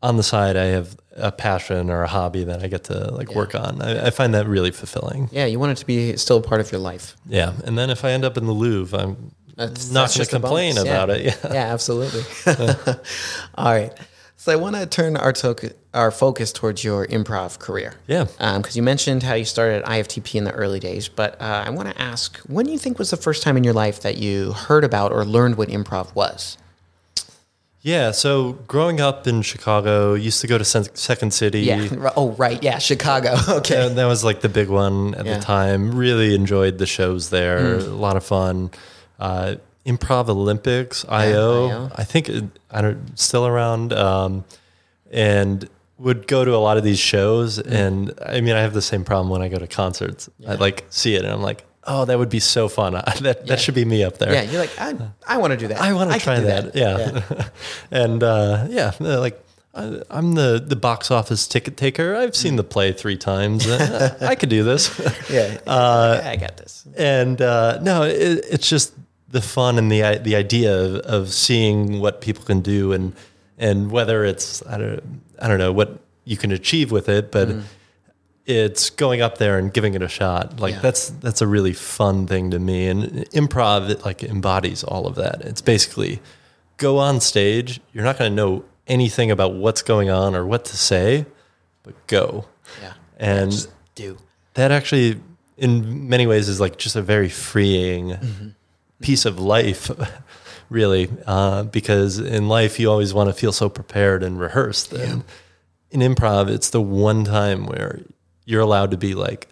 on 0.00 0.16
the 0.16 0.22
side 0.22 0.56
I 0.56 0.66
have 0.66 0.96
a 1.20 1.30
passion 1.32 1.90
or 1.90 2.02
a 2.02 2.08
hobby 2.08 2.44
that 2.44 2.62
I 2.62 2.68
get 2.68 2.84
to 2.84 3.12
like 3.14 3.34
work 3.34 3.54
on. 3.54 3.80
I, 3.82 4.06
I 4.06 4.10
find 4.10 4.34
that 4.34 4.46
really 4.46 4.70
fulfilling. 4.70 5.28
Yeah, 5.32 5.46
you 5.46 5.58
want 5.58 5.72
it 5.72 5.78
to 5.78 5.86
be 5.86 6.16
still 6.16 6.38
a 6.38 6.42
part 6.42 6.60
of 6.60 6.70
your 6.72 6.80
life. 6.80 7.16
Yeah, 7.26 7.52
and 7.64 7.76
then 7.78 7.90
if 7.90 8.04
I 8.04 8.10
end 8.12 8.24
up 8.24 8.36
in 8.36 8.46
the 8.46 8.52
Louvre, 8.52 8.98
I'm 8.98 9.32
That's, 9.56 9.90
not 9.90 10.12
going 10.14 10.24
to 10.26 10.30
complain 10.30 10.78
about 10.78 11.08
Yeah. 11.08 11.14
it. 11.14 11.38
Yeah. 11.44 11.52
yeah, 11.52 11.72
absolutely. 11.72 12.22
All 13.54 13.72
right. 13.72 13.92
So 14.36 14.50
I 14.50 14.56
want 14.56 14.74
to 14.76 14.86
turn 14.86 15.16
our 15.18 15.32
to- 15.34 15.74
our 15.92 16.10
focus 16.10 16.50
towards 16.52 16.82
your 16.82 17.06
improv 17.08 17.58
career. 17.58 17.92
Yeah. 18.06 18.24
Because 18.38 18.74
you 18.74 18.82
mentioned 18.82 19.22
how 19.22 19.34
you 19.34 19.44
started 19.44 19.82
at 19.82 19.84
IFTP 19.84 20.36
in 20.36 20.44
the 20.44 20.52
early 20.52 20.80
days, 20.80 21.08
but 21.08 21.38
uh, 21.42 21.64
I 21.66 21.70
want 21.70 21.90
to 21.90 22.00
ask, 22.00 22.38
when 22.48 22.64
do 22.64 22.72
you 22.72 22.78
think 22.78 22.98
was 22.98 23.10
the 23.10 23.18
first 23.18 23.42
time 23.42 23.56
in 23.58 23.64
your 23.64 23.74
life 23.74 24.00
that 24.00 24.16
you 24.16 24.52
heard 24.52 24.82
about 24.84 25.12
or 25.12 25.24
learned 25.26 25.56
what 25.56 25.68
improv 25.68 26.14
was? 26.14 26.56
Yeah, 27.82 28.10
so 28.10 28.52
growing 28.68 29.00
up 29.00 29.26
in 29.26 29.40
Chicago, 29.42 30.12
used 30.14 30.40
to 30.42 30.46
go 30.46 30.58
to 30.58 30.64
Second 30.64 31.32
City. 31.32 31.60
Yeah. 31.62 32.10
Oh, 32.16 32.32
right. 32.32 32.62
Yeah, 32.62 32.78
Chicago. 32.78 33.34
Okay. 33.48 33.74
That, 33.88 33.96
that 33.96 34.04
was 34.06 34.22
like 34.22 34.42
the 34.42 34.48
big 34.50 34.68
one 34.68 35.14
at 35.14 35.24
Yeah. 35.24 35.38
the 35.38 35.42
time. 35.42 35.92
Really 35.96 36.34
enjoyed 36.34 36.76
the 36.78 36.86
shows 36.86 37.30
there. 37.30 37.76
A 37.76 37.80
lot 37.80 38.16
of 38.16 38.24
fun. 38.24 38.70
Uh, 39.18 39.54
Improv 39.86 40.28
Olympics, 40.28 41.06
IO. 41.08 41.68
IO. 41.68 41.90
I 41.96 42.04
think 42.04 42.28
it, 42.28 42.44
I 42.70 42.82
don't 42.82 43.18
still 43.18 43.46
around. 43.46 43.92
Um, 43.94 44.44
and 45.10 45.66
would 45.98 46.26
go 46.26 46.44
to 46.44 46.54
a 46.54 46.58
lot 46.58 46.76
of 46.76 46.84
these 46.84 46.98
shows. 46.98 47.58
And 47.58 48.12
I 48.24 48.40
mean, 48.42 48.54
I 48.56 48.60
have 48.60 48.74
the 48.74 48.82
same 48.82 49.04
problem 49.04 49.30
when 49.30 49.40
I 49.42 49.48
go 49.48 49.58
to 49.58 49.66
concerts. 49.66 50.28
I 50.46 50.54
like 50.54 50.84
see 50.90 51.14
it 51.14 51.24
and 51.24 51.32
I'm 51.32 51.42
like, 51.42 51.64
oh, 51.84 52.04
that 52.04 52.18
would 52.18 52.28
be 52.30 52.40
so 52.40 52.68
fun. 52.68 52.92
that 52.94 53.20
Yeah. 53.22 53.32
that 53.46 53.60
should 53.60 53.74
be 53.74 53.84
me 53.84 54.04
up 54.04 54.18
there. 54.18 54.32
Yeah, 54.32 54.42
you're 54.42 54.60
like, 54.60 54.78
I, 54.78 54.94
I 55.26 55.38
want 55.38 55.52
to 55.52 55.56
do 55.56 55.68
that. 55.68 55.80
I 55.80 55.92
want 55.92 56.12
to 56.12 56.18
try 56.18 56.36
do 56.40 56.46
that. 56.46 56.74
Yeah. 56.74 57.48
and 57.90 58.22
uh, 58.22 58.66
yeah, 58.68 58.92
uh, 59.00 59.18
like 59.20 59.42
I, 59.74 60.02
I'm 60.10 60.34
the 60.34 60.62
the 60.64 60.76
box 60.76 61.10
office 61.10 61.46
ticket 61.46 61.76
taker. 61.76 62.14
I've 62.16 62.34
seen 62.36 62.56
the 62.56 62.64
play 62.64 62.92
three 62.92 63.16
times. 63.16 63.66
Uh, 63.66 64.16
I 64.20 64.34
could 64.34 64.48
do 64.50 64.62
this. 64.64 64.90
Yeah. 65.30 65.58
Uh, 65.66 66.20
yeah, 66.22 66.30
I 66.30 66.36
got 66.36 66.56
this. 66.56 66.84
and 66.96 67.40
uh, 67.40 67.78
no, 67.82 68.02
it, 68.02 68.44
it's 68.50 68.68
just 68.68 68.92
the 69.30 69.40
fun 69.40 69.78
and 69.78 69.90
the 69.92 70.18
the 70.22 70.34
idea 70.34 70.76
of, 70.76 70.96
of 71.06 71.28
seeing 71.32 72.00
what 72.00 72.20
people 72.20 72.44
can 72.44 72.60
do 72.62 72.92
and 72.92 73.12
and 73.58 73.90
whether 73.92 74.24
it's 74.24 74.62
I 74.66 74.76
don't 74.78 75.20
I 75.38 75.46
don't 75.48 75.58
know 75.58 75.72
what 75.72 76.00
you 76.24 76.36
can 76.36 76.50
achieve 76.52 76.90
with 76.90 77.08
it, 77.08 77.30
but 77.30 77.48
it's 78.50 78.90
going 78.90 79.20
up 79.22 79.38
there 79.38 79.58
and 79.58 79.72
giving 79.72 79.94
it 79.94 80.02
a 80.02 80.08
shot. 80.08 80.60
Like 80.60 80.74
Yeah. 80.74 80.80
that's 80.80 81.10
that's 81.10 81.40
a 81.40 81.46
really 81.46 81.72
fun 81.72 82.26
thing 82.26 82.50
to 82.50 82.58
me. 82.58 82.88
And 82.88 83.02
improv 83.30 83.88
it 83.90 84.04
like 84.04 84.22
embodies 84.22 84.82
all 84.84 85.06
of 85.06 85.14
that. 85.16 85.40
It's 85.42 85.60
basically 85.62 86.20
go 86.76 86.98
on 86.98 87.20
stage. 87.20 87.80
You're 87.92 88.04
not 88.04 88.18
going 88.18 88.30
to 88.30 88.34
know 88.34 88.64
anything 88.86 89.30
about 89.30 89.54
what's 89.54 89.82
going 89.82 90.10
on 90.10 90.34
or 90.34 90.44
what 90.46 90.64
to 90.66 90.76
say, 90.76 91.26
but 91.82 91.94
go. 92.06 92.46
Yeah. 92.82 92.92
And 93.18 93.50
Just 93.52 93.70
do. 93.94 94.18
that 94.54 94.70
actually 94.72 95.20
in 95.56 96.08
many 96.08 96.26
ways 96.26 96.48
is 96.48 96.58
like 96.60 96.76
just 96.78 96.96
a 96.96 97.02
very 97.02 97.28
freeing 97.28 98.54
piece 99.00 99.24
of 99.26 99.38
life 99.38 99.90
really 100.70 101.08
uh, 101.26 101.64
because 101.64 102.18
in 102.18 102.48
life 102.48 102.80
you 102.80 102.90
always 102.90 103.12
want 103.12 103.28
to 103.28 103.34
feel 103.34 103.52
so 103.52 103.68
prepared 103.68 104.22
and 104.22 104.38
rehearsed 104.40 104.92
and 104.92 105.22
in 105.90 106.00
improv, 106.00 106.48
it's 106.48 106.70
the 106.70 106.80
one 106.80 107.24
time 107.24 107.66
where 107.66 108.00
you're 108.50 108.60
allowed 108.60 108.90
to 108.90 108.96
be 108.96 109.14
like, 109.14 109.48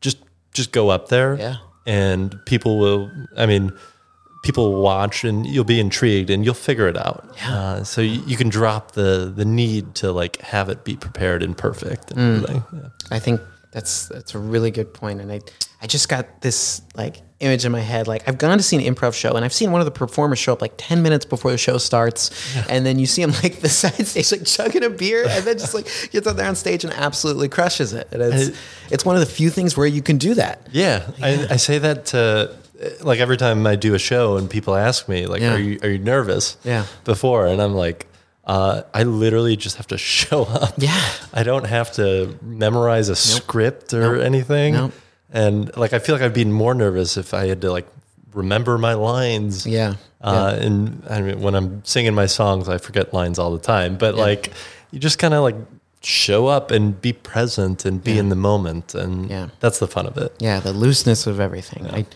just 0.00 0.18
just 0.52 0.72
go 0.72 0.90
up 0.90 1.08
there, 1.08 1.36
Yeah. 1.38 1.56
and 1.86 2.34
people 2.44 2.78
will. 2.78 3.10
I 3.36 3.46
mean, 3.46 3.72
people 4.42 4.72
will 4.72 4.82
watch, 4.82 5.24
and 5.24 5.46
you'll 5.46 5.64
be 5.64 5.78
intrigued, 5.80 6.28
and 6.30 6.44
you'll 6.44 6.54
figure 6.68 6.88
it 6.88 6.96
out. 6.96 7.24
Yeah. 7.36 7.54
Uh, 7.58 7.84
so 7.84 8.00
you, 8.02 8.20
you 8.26 8.36
can 8.36 8.48
drop 8.48 8.92
the 8.92 9.32
the 9.34 9.44
need 9.44 9.94
to 9.96 10.10
like 10.12 10.36
have 10.42 10.68
it 10.68 10.84
be 10.84 10.96
prepared 10.96 11.42
and 11.42 11.56
perfect. 11.56 12.10
And 12.10 12.44
Mm. 12.44 12.64
Yeah. 12.72 12.88
I 13.10 13.18
think 13.20 13.40
that's 13.72 14.06
that's 14.08 14.34
a 14.34 14.38
really 14.38 14.70
good 14.70 14.94
point, 14.94 15.20
and 15.20 15.32
I 15.32 15.40
I 15.82 15.86
just 15.86 16.08
got 16.08 16.40
this 16.42 16.80
like 16.94 17.22
image 17.40 17.64
in 17.64 17.72
my 17.72 17.80
head. 17.80 18.06
Like 18.06 18.28
I've 18.28 18.38
gone 18.38 18.56
to 18.58 18.62
see 18.62 18.76
an 18.86 18.94
improv 18.94 19.14
show, 19.14 19.32
and 19.34 19.44
I've 19.44 19.52
seen 19.52 19.72
one 19.72 19.80
of 19.80 19.84
the 19.84 19.90
performers 19.90 20.38
show 20.38 20.52
up 20.52 20.60
like 20.62 20.74
ten 20.76 21.02
minutes 21.02 21.24
before 21.24 21.50
the 21.50 21.58
show 21.58 21.78
starts, 21.78 22.30
and 22.68 22.86
then 22.86 22.98
you 22.98 23.06
see 23.06 23.22
him 23.22 23.32
like 23.42 23.60
the 23.60 23.68
side 23.68 24.06
stage 24.06 24.30
like 24.30 24.44
chugging 24.44 24.84
a 24.84 24.90
beer, 24.90 25.24
and 25.28 25.44
then 25.44 25.58
just 25.58 25.74
like 25.74 25.86
gets 26.12 26.26
up 26.26 26.36
there 26.36 26.46
on 26.46 26.54
stage 26.54 26.84
and 26.84 26.92
absolutely 26.92 27.48
crushes 27.48 27.92
it. 27.92 28.08
And 28.12 28.22
it's 28.22 28.50
I- 28.50 28.60
it's 28.90 29.04
one 29.04 29.16
of 29.16 29.20
the 29.20 29.26
few 29.34 29.50
things 29.50 29.76
where 29.76 29.86
you 29.86 30.02
can 30.02 30.18
do 30.18 30.34
that. 30.34 30.68
Yeah, 30.70 31.10
I, 31.20 31.46
I 31.50 31.56
say 31.56 31.78
that 31.78 32.06
to 32.06 32.54
like 33.00 33.20
every 33.20 33.36
time 33.36 33.66
I 33.66 33.76
do 33.76 33.94
a 33.94 33.98
show 33.98 34.36
and 34.36 34.50
people 34.50 34.74
ask 34.76 35.08
me 35.08 35.26
like, 35.26 35.40
Yeah. 35.40 35.54
"Are 35.54 35.58
you 35.58 35.78
are 35.82 35.88
you 35.88 35.98
nervous?" 35.98 36.56
Yeah. 36.64 36.84
Before, 37.04 37.46
and 37.46 37.60
I'm 37.62 37.74
like, 37.74 38.06
uh, 38.44 38.82
I 38.92 39.02
literally 39.04 39.56
just 39.56 39.76
have 39.76 39.86
to 39.88 39.98
show 40.16 40.44
up. 40.44 40.74
Yeah. 40.78 41.00
I 41.32 41.42
don't 41.42 41.66
have 41.66 41.92
to 41.92 42.38
memorize 42.42 43.08
a 43.08 43.16
script 43.16 43.94
or 43.94 44.20
anything. 44.20 44.74
Nope. 44.74 44.92
And 45.32 45.74
like, 45.76 45.92
I 45.92 45.98
feel 45.98 46.14
like 46.14 46.22
I'd 46.22 46.34
be 46.34 46.44
more 46.44 46.74
nervous 46.74 47.16
if 47.16 47.32
I 47.34 47.46
had 47.46 47.60
to 47.62 47.70
like 47.72 47.86
remember 48.34 48.78
my 48.78 48.94
lines. 48.94 49.66
Yeah. 49.66 49.94
Uh, 50.20 50.56
And 50.60 51.02
I 51.08 51.20
mean, 51.20 51.40
when 51.40 51.54
I'm 51.54 51.84
singing 51.84 52.14
my 52.14 52.26
songs, 52.26 52.68
I 52.68 52.78
forget 52.78 53.12
lines 53.14 53.38
all 53.38 53.50
the 53.52 53.58
time. 53.62 53.96
But 53.96 54.14
like, 54.14 54.52
you 54.90 54.98
just 54.98 55.18
kind 55.18 55.34
of 55.34 55.42
like 55.42 55.56
show 56.02 56.46
up 56.48 56.70
and 56.70 57.00
be 57.00 57.12
present 57.12 57.84
and 57.84 58.02
be 58.02 58.18
in 58.18 58.28
the 58.28 58.36
moment, 58.36 58.94
and 58.94 59.30
Yeah. 59.30 59.48
that's 59.60 59.78
the 59.78 59.86
fun 59.86 60.06
of 60.06 60.16
it. 60.18 60.34
Yeah, 60.40 60.58
the 60.60 60.72
looseness 60.72 61.26
of 61.28 61.38
everything. 61.40 61.86
I, 61.86 62.06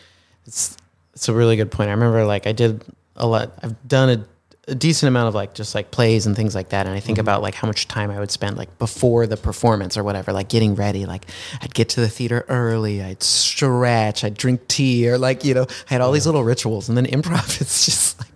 it's 0.44 0.76
it's 1.14 1.28
a 1.28 1.32
really 1.32 1.56
good 1.56 1.70
point. 1.70 1.88
I 1.88 1.92
remember 1.92 2.24
like 2.26 2.46
I 2.46 2.52
did 2.52 2.84
a 3.16 3.26
lot. 3.26 3.52
I've 3.62 3.76
done 3.88 4.10
a, 4.10 4.24
a 4.68 4.74
decent 4.74 5.08
amount 5.08 5.28
of 5.28 5.34
like 5.34 5.54
just 5.54 5.74
like 5.74 5.90
plays 5.90 6.26
and 6.26 6.34
things 6.34 6.54
like 6.54 6.70
that, 6.70 6.86
and 6.86 6.94
I 6.94 7.00
think 7.00 7.16
mm-hmm. 7.16 7.24
about 7.24 7.42
like 7.42 7.54
how 7.54 7.66
much 7.66 7.86
time 7.86 8.10
I 8.10 8.18
would 8.18 8.30
spend 8.30 8.56
like 8.56 8.78
before 8.78 9.26
the 9.26 9.36
performance 9.36 9.96
or 9.96 10.02
whatever, 10.02 10.32
like 10.32 10.48
getting 10.48 10.74
ready. 10.74 11.06
Like 11.06 11.26
I'd 11.60 11.74
get 11.74 11.88
to 11.90 12.00
the 12.00 12.08
theater 12.08 12.44
early, 12.48 13.02
I'd 13.02 13.22
stretch, 13.22 14.24
I'd 14.24 14.34
drink 14.34 14.66
tea, 14.66 15.08
or 15.08 15.18
like 15.18 15.44
you 15.44 15.54
know, 15.54 15.66
I 15.88 15.94
had 15.94 16.00
all 16.00 16.10
these 16.12 16.26
little 16.26 16.44
rituals, 16.44 16.88
and 16.88 16.96
then 16.96 17.06
improv. 17.06 17.60
It's 17.66 17.84
just 17.84 18.18
like. 18.18 18.35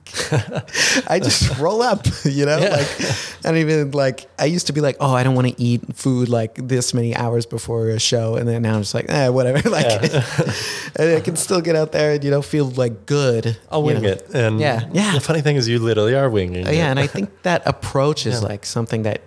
I 1.08 1.20
just 1.22 1.58
roll 1.58 1.82
up, 1.82 2.06
you 2.24 2.46
know. 2.46 2.58
Yeah. 2.58 2.70
Like, 2.70 3.00
I 3.00 3.48
don't 3.48 3.56
even 3.58 3.90
like. 3.92 4.28
I 4.38 4.44
used 4.46 4.66
to 4.68 4.72
be 4.72 4.80
like, 4.80 4.96
oh, 5.00 5.12
I 5.14 5.22
don't 5.22 5.34
want 5.34 5.48
to 5.48 5.62
eat 5.62 5.96
food 5.96 6.28
like 6.28 6.54
this 6.68 6.92
many 6.94 7.14
hours 7.14 7.46
before 7.46 7.88
a 7.90 7.98
show, 8.00 8.36
and 8.36 8.48
then 8.48 8.62
now 8.62 8.74
I'm 8.74 8.82
just 8.82 8.94
like, 8.94 9.06
eh, 9.08 9.28
whatever. 9.28 9.60
Like, 9.70 10.02
and 10.96 11.16
I 11.16 11.20
can 11.20 11.36
still 11.36 11.60
get 11.60 11.76
out 11.76 11.92
there 11.92 12.14
and 12.14 12.24
you 12.24 12.30
know 12.30 12.42
feel 12.42 12.66
like 12.70 13.06
good. 13.06 13.56
I'll 13.70 13.82
wing 13.82 14.02
know. 14.02 14.08
it. 14.08 14.28
And 14.34 14.58
Yeah, 14.60 14.88
yeah. 14.92 15.14
The 15.14 15.20
funny 15.20 15.42
thing 15.42 15.56
is, 15.56 15.68
you 15.68 15.78
literally 15.78 16.14
are 16.14 16.28
winging 16.28 16.66
Uh, 16.66 16.70
it. 16.70 16.76
yeah, 16.76 16.90
and 16.90 16.98
I 16.98 17.06
think 17.06 17.42
that 17.42 17.62
approach 17.66 18.26
is 18.26 18.42
like 18.42 18.66
something 18.66 19.02
that 19.02 19.20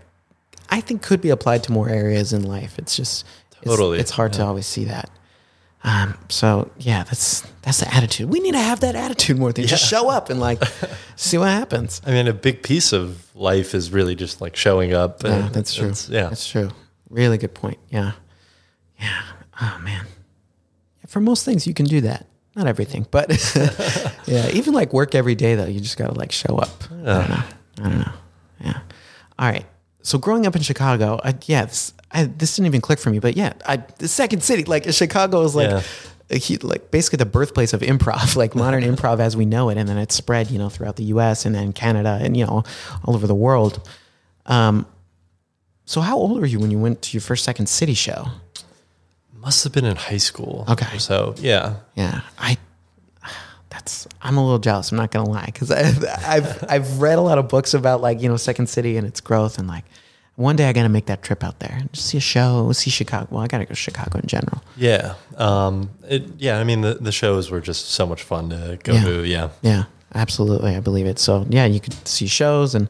I 0.69 0.81
think 0.81 1.01
could 1.01 1.21
be 1.21 1.29
applied 1.29 1.63
to 1.63 1.71
more 1.71 1.87
areas 1.89 2.33
in 2.33 2.43
life. 2.43 2.77
It's 2.77 2.95
just 2.95 3.25
it's, 3.61 3.65
Totally, 3.71 3.99
It's 3.99 4.11
hard 4.11 4.33
to 4.33 4.43
always 4.45 4.65
see 4.65 4.85
that. 4.85 5.09
Um, 5.83 6.17
so 6.29 6.71
yeah, 6.77 7.03
that's 7.03 7.41
that's 7.61 7.79
the 7.81 7.93
attitude. 7.93 8.29
We 8.29 8.39
need 8.39 8.53
to 8.53 8.59
have 8.59 8.79
that 8.81 8.95
attitude 8.95 9.37
more 9.37 9.51
than 9.51 9.67
just 9.67 9.87
show 9.89 10.09
up 10.09 10.29
and 10.29 10.39
like 10.39 10.63
see 11.15 11.37
what 11.37 11.49
happens. 11.49 12.01
I 12.05 12.11
mean, 12.11 12.27
a 12.27 12.33
big 12.33 12.63
piece 12.63 12.93
of 12.93 13.35
life 13.35 13.75
is 13.75 13.91
really 13.91 14.15
just 14.15 14.39
like 14.39 14.55
showing 14.55 14.93
up. 14.93 15.23
Yeah, 15.23 15.49
that's 15.51 15.73
true. 15.73 15.93
Yeah. 16.09 16.29
that's 16.29 16.47
true. 16.47 16.69
Really 17.09 17.37
good 17.37 17.53
point. 17.53 17.79
Yeah, 17.89 18.13
yeah. 18.99 19.21
Oh 19.61 19.79
man, 19.83 20.05
for 21.07 21.19
most 21.19 21.43
things 21.43 21.67
you 21.67 21.73
can 21.73 21.85
do 21.85 22.01
that. 22.01 22.27
Not 22.55 22.67
everything, 22.67 23.07
but 23.09 23.29
yeah, 24.25 24.49
even 24.51 24.73
like 24.75 24.93
work 24.93 25.15
every 25.15 25.35
day 25.35 25.55
though, 25.55 25.65
you 25.65 25.79
just 25.79 25.97
gotta 25.97 26.13
like 26.13 26.31
show 26.31 26.55
up. 26.57 26.83
I 26.91 26.95
don't 26.95 27.29
know. 27.29 27.43
I 27.79 27.89
don't 27.89 27.99
know. 27.99 28.13
Yeah. 28.61 28.79
All 29.39 29.49
right. 29.49 29.65
So 30.03 30.17
growing 30.17 30.45
up 30.45 30.55
in 30.55 30.61
Chicago, 30.61 31.19
I, 31.23 31.33
yeah, 31.45 31.65
this, 31.65 31.93
I, 32.13 32.25
this 32.25 32.55
didn't 32.55 32.67
even 32.67 32.81
click 32.81 32.99
for 32.99 33.09
me, 33.09 33.19
but 33.19 33.35
yeah, 33.35 33.53
I, 33.65 33.77
the 33.97 34.07
second 34.07 34.43
city, 34.43 34.63
like 34.65 34.91
Chicago 34.93 35.41
is 35.43 35.55
like, 35.55 35.83
Yeah. 36.29 36.57
like 36.61 36.91
basically 36.91 37.17
the 37.17 37.25
birthplace 37.25 37.73
of 37.73 37.81
improv, 37.81 38.35
like 38.43 38.55
modern 38.55 38.83
improv 38.83 39.19
as 39.19 39.35
we 39.35 39.45
know 39.45 39.69
it, 39.69 39.77
and 39.77 39.89
then 39.89 39.97
it 39.97 40.11
spread, 40.11 40.51
you 40.51 40.59
know, 40.59 40.69
throughout 40.69 40.95
the 40.95 41.05
U.S. 41.05 41.45
and 41.45 41.53
then 41.55 41.73
Canada 41.73 42.19
and 42.21 42.37
you 42.37 42.45
know 42.45 42.63
all 43.03 43.15
over 43.15 43.27
the 43.27 43.35
world. 43.35 43.87
Um, 44.45 44.85
so 45.85 46.01
how 46.01 46.17
old 46.17 46.39
were 46.39 46.45
you 46.45 46.59
when 46.59 46.71
you 46.71 46.79
went 46.79 47.01
to 47.03 47.13
your 47.17 47.21
first 47.21 47.43
Second 47.43 47.67
City 47.67 47.93
show? 47.93 48.27
Must 49.35 49.63
have 49.65 49.73
been 49.73 49.83
in 49.85 49.97
high 49.97 50.17
school. 50.17 50.63
Okay. 50.69 50.97
So, 50.99 51.35
yeah. 51.37 51.75
Yeah, 51.95 52.21
I. 52.37 52.57
That's 53.69 54.07
I'm 54.21 54.37
a 54.37 54.43
little 54.43 54.59
jealous. 54.59 54.91
I'm 54.91 54.97
not 54.97 55.11
gonna 55.11 55.27
lie 55.29 55.47
because 55.47 55.71
I've, 55.71 56.05
I've 56.25 56.63
I've 56.69 57.01
read 57.01 57.17
a 57.17 57.21
lot 57.21 57.37
of 57.39 57.49
books 57.49 57.73
about 57.73 58.01
like 58.01 58.21
you 58.21 58.29
know 58.29 58.37
Second 58.37 58.67
City 58.69 58.97
and 58.97 59.07
its 59.07 59.19
growth 59.19 59.57
and 59.57 59.67
like 59.67 59.83
one 60.35 60.55
day 60.55 60.67
I 60.67 60.73
gotta 60.73 60.89
make 60.89 61.05
that 61.07 61.21
trip 61.21 61.43
out 61.43 61.59
there 61.59 61.75
and 61.79 61.91
just 61.93 62.07
see 62.07 62.17
a 62.17 62.21
show, 62.21 62.71
see 62.71 62.89
Chicago. 62.89 63.27
Well, 63.29 63.41
I 63.43 63.47
gotta 63.47 63.65
go 63.65 63.69
to 63.69 63.75
Chicago 63.75 64.19
in 64.19 64.27
general. 64.27 64.63
Yeah. 64.75 65.15
Um, 65.37 65.89
it, 66.07 66.23
yeah. 66.37 66.59
I 66.59 66.63
mean, 66.63 66.81
the, 66.81 66.95
the 66.95 67.11
shows 67.11 67.51
were 67.51 67.61
just 67.61 67.91
so 67.91 68.05
much 68.05 68.23
fun 68.23 68.49
to 68.49 68.79
go 68.83 68.93
Yeah. 68.93 69.03
to. 69.03 69.23
Yeah. 69.25 69.49
Yeah, 69.61 69.83
absolutely. 70.15 70.75
I 70.75 70.79
believe 70.79 71.05
it. 71.05 71.19
So 71.19 71.45
yeah, 71.49 71.65
you 71.65 71.79
could 71.79 72.07
see 72.07 72.27
shows 72.27 72.73
and 72.75 72.89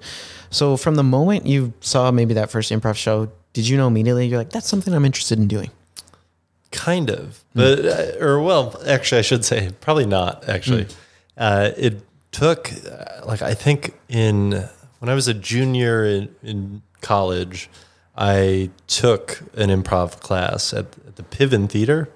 so 0.49 0.77
from 0.77 0.95
the 0.95 1.03
moment 1.03 1.45
you 1.47 1.73
saw 1.81 2.11
maybe 2.11 2.33
that 2.35 2.49
first 2.51 2.71
improv 2.71 2.95
show, 2.95 3.29
did 3.53 3.67
you 3.67 3.75
know 3.77 3.87
immediately 3.87 4.27
you're 4.27 4.37
like 4.37 4.51
that's 4.51 4.67
something 4.67 4.93
I'm 4.93 5.05
interested 5.05 5.37
in 5.39 5.47
doing? 5.47 5.69
Kind 6.71 7.11
of, 7.11 7.43
but 7.53 7.85
uh, 7.85 8.17
or 8.25 8.41
well, 8.41 8.81
actually, 8.87 9.19
I 9.19 9.21
should 9.21 9.45
say 9.45 9.69
probably 9.79 10.07
not. 10.07 10.49
Actually, 10.49 10.87
uh, 11.37 11.69
it 11.77 12.01
took 12.31 12.71
uh, 12.73 13.25
like 13.27 13.43
I 13.43 13.53
think 13.53 13.93
in 14.09 14.51
when 14.97 15.07
I 15.09 15.13
was 15.13 15.27
a 15.27 15.35
junior 15.35 16.03
in, 16.03 16.35
in 16.41 16.81
college, 17.03 17.69
I 18.17 18.69
took 18.87 19.41
an 19.55 19.69
improv 19.69 20.19
class 20.21 20.73
at, 20.73 20.85
at 21.07 21.15
the 21.17 21.23
Piven 21.23 21.69
Theater, 21.69 22.09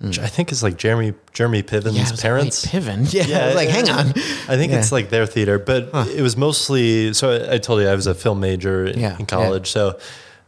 which 0.00 0.18
I 0.18 0.26
think 0.28 0.50
is 0.50 0.62
like 0.62 0.76
Jeremy 0.78 1.12
Jeremy 1.32 1.62
Piven's 1.62 1.96
Yeah, 1.96 2.08
like, 2.08 2.20
parents. 2.20 2.64
wait, 2.72 2.82
Piven. 2.82 3.12
Yeah, 3.12 3.46
was 3.52 3.54
like, 3.54 3.68
hang 3.68 3.88
on. 3.90 4.06
I 4.48 4.56
think 4.56 4.72
it's 4.72 4.90
like 4.92 5.10
their 5.10 5.26
theater, 5.26 5.58
but 5.58 5.90
it 6.08 6.22
was 6.22 6.36
mostly. 6.36 7.12
So 7.12 7.30
I, 7.32 7.54
I 7.54 7.58
told 7.58 7.80
you 7.82 7.88
I 7.88 7.94
was 7.94 8.06
a 8.06 8.14
film 8.14 8.40
major 8.40 8.86
in, 8.86 8.98
Yeah, 8.98 9.18
in 9.18 9.26
college, 9.26 9.70
so 9.70 9.98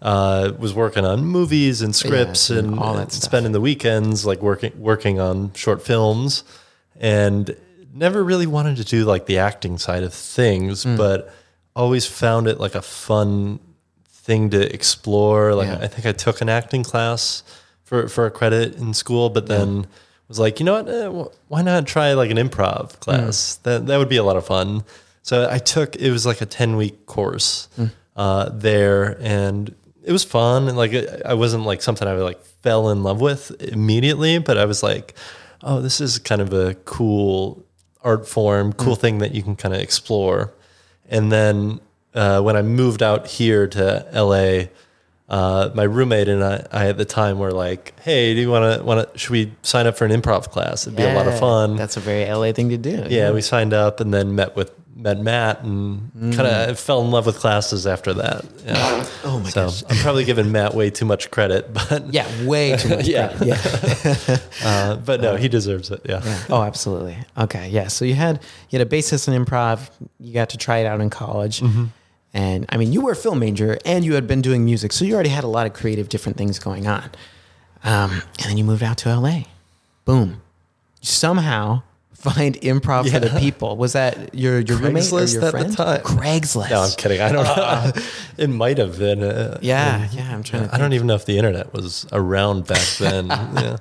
uh, 0.00 0.52
was 0.58 0.72
working 0.74 1.04
on 1.04 1.24
movies 1.24 1.82
and 1.82 1.94
scripts 1.94 2.48
and 2.50 2.70
and 2.70 2.78
all 2.80 2.94
that 2.94 3.02
and 3.02 3.12
spending 3.12 3.52
the 3.52 3.60
weekends 3.60 4.24
like 4.24 4.40
working 4.42 4.72
working 4.80 5.20
on 5.20 5.52
short 5.54 5.82
films, 5.82 6.44
and 6.98 7.54
never 7.94 8.24
really 8.24 8.46
wanted 8.46 8.76
to 8.78 8.84
do 8.84 9.04
like 9.04 9.26
the 9.26 9.36
acting 9.38 9.76
side 9.78 10.02
of 10.02 10.14
things, 10.14 10.84
Hmm. 10.84 10.96
but 10.96 11.32
always 11.76 12.06
found 12.06 12.46
it 12.48 12.58
like 12.58 12.74
a 12.74 12.80
fun 12.82 13.58
thing 14.22 14.50
to 14.50 14.72
explore. 14.72 15.54
Like 15.54 15.68
Yeah. 15.68 15.78
I 15.84 15.88
think 15.88 16.06
I 16.06 16.12
took 16.12 16.40
an 16.40 16.48
acting 16.48 16.82
class 16.82 17.42
for 17.84 18.08
for 18.08 18.26
a 18.26 18.30
credit 18.30 18.76
in 18.76 18.94
school, 18.94 19.28
but 19.30 19.46
then 19.46 19.86
was 20.28 20.38
like, 20.38 20.60
you 20.60 20.64
know 20.66 20.82
what? 20.82 20.88
Eh, 20.88 21.30
why 21.48 21.62
not 21.62 21.86
try 21.86 22.14
like 22.14 22.30
an 22.30 22.38
improv 22.38 22.98
class? 23.00 23.56
That 23.64 23.86
that 23.86 23.98
would 23.98 24.08
be 24.08 24.16
a 24.16 24.24
lot 24.24 24.36
of 24.36 24.46
fun. 24.46 24.84
So 25.22 25.48
I 25.50 25.58
took 25.58 25.96
it 25.96 26.10
was 26.10 26.24
like 26.24 26.40
a 26.40 26.46
ten 26.46 26.76
week 26.76 27.06
course 27.06 27.68
uh, 28.16 28.48
there, 28.50 29.16
and 29.20 29.74
it 30.04 30.12
was 30.12 30.24
fun. 30.24 30.68
And 30.68 30.76
like 30.76 30.92
it, 30.92 31.22
I 31.24 31.34
wasn't 31.34 31.64
like 31.64 31.82
something 31.82 32.08
I 32.08 32.14
like 32.14 32.42
fell 32.62 32.90
in 32.90 33.02
love 33.02 33.20
with 33.20 33.50
immediately, 33.62 34.38
but 34.38 34.56
I 34.56 34.64
was 34.64 34.82
like, 34.82 35.14
oh, 35.62 35.80
this 35.80 36.00
is 36.00 36.18
kind 36.18 36.40
of 36.40 36.52
a 36.52 36.74
cool 36.86 37.62
art 38.02 38.26
form, 38.26 38.72
cool 38.72 38.96
thing 38.96 39.18
that 39.18 39.32
you 39.34 39.42
can 39.42 39.54
kind 39.54 39.74
of 39.74 39.80
explore. 39.80 40.52
And 41.08 41.30
then 41.30 41.80
uh, 42.14 42.40
when 42.40 42.56
I 42.56 42.62
moved 42.62 43.02
out 43.02 43.26
here 43.26 43.66
to 43.68 44.06
LA, 44.12 44.64
uh, 45.28 45.70
my 45.74 45.84
roommate 45.84 46.28
and 46.28 46.44
I, 46.44 46.66
I 46.70 46.88
at 46.88 46.98
the 46.98 47.04
time 47.04 47.38
were 47.38 47.52
like, 47.52 47.98
"Hey, 48.00 48.34
do 48.34 48.40
you 48.40 48.50
want 48.50 48.78
to 48.78 48.84
want 48.84 49.12
to? 49.12 49.18
Should 49.18 49.30
we 49.30 49.52
sign 49.62 49.86
up 49.86 49.96
for 49.96 50.04
an 50.04 50.10
improv 50.10 50.50
class? 50.50 50.86
It'd 50.86 50.96
be 50.96 51.02
a 51.04 51.14
lot 51.14 51.26
of 51.26 51.38
fun." 51.38 51.76
That's 51.76 51.96
a 51.96 52.00
very 52.00 52.24
LA 52.30 52.52
thing 52.52 52.68
to 52.70 52.76
do. 52.78 53.06
yeah, 53.08 53.30
we 53.30 53.40
signed 53.40 53.72
up 53.72 54.00
and 54.00 54.12
then 54.12 54.34
met 54.34 54.54
with 54.56 54.72
met 54.94 55.18
Matt 55.18 55.62
and 55.64 56.12
kind 56.34 56.46
of 56.46 56.78
fell 56.78 57.00
in 57.02 57.10
love 57.10 57.24
with 57.26 57.36
classes 57.38 57.86
after 57.86 58.12
that. 58.12 58.44
Yeah. 58.64 59.06
Oh 59.24 59.40
my 59.40 59.48
so 59.48 59.64
gosh. 59.66 59.82
I'm 59.88 59.96
probably 59.96 60.24
giving 60.24 60.52
Matt 60.52 60.74
way 60.74 60.90
too 60.90 61.06
much 61.06 61.30
credit, 61.30 61.72
but 61.88 62.12
Yeah, 62.12 62.26
way 62.46 62.76
too 62.76 62.90
much. 62.90 63.06
Yeah. 63.08 63.34
credit. 63.36 63.46
Yeah. 64.18 64.36
uh, 64.64 64.96
but 64.96 65.20
no, 65.22 65.34
he 65.36 65.48
deserves 65.48 65.90
it. 65.90 66.02
Yeah. 66.04 66.20
Yeah. 66.24 66.44
Oh, 66.50 66.62
absolutely. 66.62 67.16
Okay. 67.38 67.70
Yeah. 67.70 67.88
So 67.88 68.04
you 68.04 68.14
had 68.14 68.40
you 68.68 68.78
had 68.78 68.86
a 68.86 68.88
basis 68.90 69.26
in 69.26 69.44
improv. 69.44 69.90
You 70.20 70.34
got 70.34 70.50
to 70.50 70.58
try 70.58 70.78
it 70.78 70.86
out 70.86 71.00
in 71.00 71.08
college, 71.10 71.60
Mm-hmm. 71.60 71.84
And 72.34 72.66
I 72.70 72.76
mean, 72.76 72.92
you 72.92 73.02
were 73.02 73.12
a 73.12 73.16
film 73.16 73.38
major, 73.38 73.78
and 73.84 74.04
you 74.04 74.14
had 74.14 74.26
been 74.26 74.40
doing 74.40 74.64
music, 74.64 74.92
so 74.92 75.04
you 75.04 75.14
already 75.14 75.28
had 75.28 75.44
a 75.44 75.48
lot 75.48 75.66
of 75.66 75.74
creative, 75.74 76.08
different 76.08 76.38
things 76.38 76.58
going 76.58 76.86
on. 76.86 77.10
Um, 77.84 78.22
and 78.38 78.48
then 78.48 78.56
you 78.56 78.64
moved 78.64 78.82
out 78.82 78.98
to 78.98 79.14
LA. 79.14 79.42
Boom. 80.04 80.40
You 81.00 81.06
somehow 81.06 81.82
find 82.22 82.54
improv 82.60 83.10
for 83.10 83.18
the 83.18 83.38
people? 83.38 83.76
Was 83.76 83.92
that 83.94 84.34
your 84.34 84.60
your 84.60 84.78
roommate 84.78 85.12
or 85.12 85.24
your 85.24 85.24
at 85.24 85.40
the 85.40 85.50
friend? 85.50 85.76
time. 85.76 86.00
Craigslist. 86.02 86.70
No, 86.70 86.82
I'm 86.82 86.92
kidding. 86.92 87.20
I 87.20 87.32
don't 87.32 87.44
know. 87.44 87.92
it 88.38 88.48
might 88.48 88.78
have 88.78 88.98
been. 88.98 89.22
Uh, 89.22 89.58
yeah, 89.60 90.08
yeah. 90.12 90.32
I'm 90.32 90.42
trying 90.42 90.68
to. 90.68 90.74
I 90.74 90.78
don't 90.78 90.92
even 90.92 91.06
know 91.06 91.16
if 91.16 91.26
the 91.26 91.36
internet 91.36 91.72
was 91.72 92.06
around 92.12 92.66
back 92.66 92.86
then. 92.98 93.26
yeah. 93.26 93.76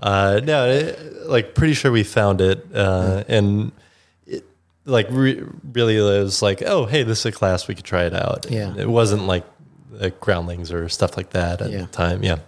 uh, 0.00 0.40
no, 0.44 0.68
it, 0.68 1.26
like 1.26 1.54
pretty 1.54 1.74
sure 1.74 1.90
we 1.90 2.04
found 2.04 2.40
it, 2.40 2.64
uh, 2.74 3.24
and 3.28 3.72
like 4.84 5.06
re- 5.10 5.42
really 5.72 5.96
it 5.96 6.22
was 6.22 6.42
like, 6.42 6.62
oh, 6.62 6.86
hey, 6.86 7.02
this 7.02 7.20
is 7.20 7.26
a 7.26 7.32
class 7.32 7.68
we 7.68 7.74
could 7.74 7.84
try 7.84 8.04
it 8.04 8.14
out. 8.14 8.46
Yeah. 8.50 8.74
it 8.76 8.88
wasn't 8.88 9.26
like 9.26 9.44
uh, 10.00 10.10
groundlings 10.20 10.72
or 10.72 10.88
stuff 10.88 11.16
like 11.16 11.30
that 11.30 11.60
at 11.62 11.70
Yeah. 11.70 11.82
the 11.82 11.86
time. 11.86 12.22
Yeah, 12.24 12.38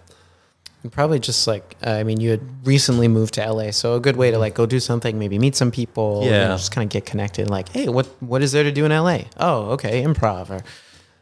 And 0.83 0.91
Probably 0.91 1.19
just 1.19 1.47
like 1.47 1.75
uh, 1.85 1.91
I 1.91 2.03
mean, 2.03 2.19
you 2.19 2.31
had 2.31 2.41
recently 2.67 3.07
moved 3.07 3.35
to 3.35 3.51
LA, 3.51 3.71
so 3.71 3.95
a 3.95 3.99
good 3.99 4.17
way 4.17 4.31
to 4.31 4.37
like 4.37 4.53
go 4.53 4.65
do 4.65 4.79
something, 4.79 5.17
maybe 5.17 5.39
meet 5.39 5.55
some 5.55 5.71
people, 5.71 6.23
Yeah. 6.25 6.49
just 6.49 6.71
kind 6.71 6.83
of 6.85 6.89
get 6.91 7.05
connected. 7.05 7.49
Like, 7.49 7.69
hey, 7.69 7.87
what 7.87 8.07
what 8.21 8.41
is 8.41 8.51
there 8.51 8.63
to 8.63 8.71
do 8.71 8.85
in 8.85 8.91
LA? 8.91 9.19
Oh, 9.37 9.71
okay, 9.73 10.03
improv. 10.03 10.49
Or 10.49 10.61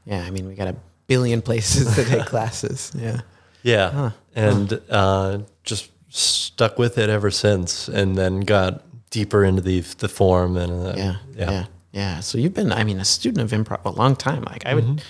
yeah, 0.05 0.23
I 0.25 0.31
mean, 0.31 0.47
we 0.47 0.55
got 0.55 0.67
a 0.67 0.75
billion 1.07 1.41
places 1.49 1.95
to 1.95 2.03
take 2.05 2.25
classes. 2.25 2.91
Yeah, 2.95 3.21
yeah, 3.61 4.11
and 4.35 4.79
Uh, 4.89 5.39
just 5.63 5.91
stuck 6.09 6.77
with 6.77 6.97
it 6.97 7.09
ever 7.09 7.31
since, 7.31 7.87
and 7.87 8.15
then 8.17 8.41
got 8.41 8.81
deeper 9.13 9.45
into 9.45 9.61
the 9.61 9.81
the 9.99 10.09
form 10.09 10.57
and 10.57 10.87
uh, 10.87 10.93
yeah, 10.97 11.15
yeah, 11.37 11.65
yeah, 11.91 12.19
So 12.19 12.39
you've 12.39 12.55
been, 12.55 12.71
I 12.71 12.83
mean, 12.83 12.99
a 12.99 13.05
student 13.05 13.41
of 13.43 13.57
improv 13.57 13.85
a 13.85 13.91
long 13.91 14.15
time. 14.15 14.41
Like 14.41 14.65
I 14.65 14.73
would, 14.73 15.03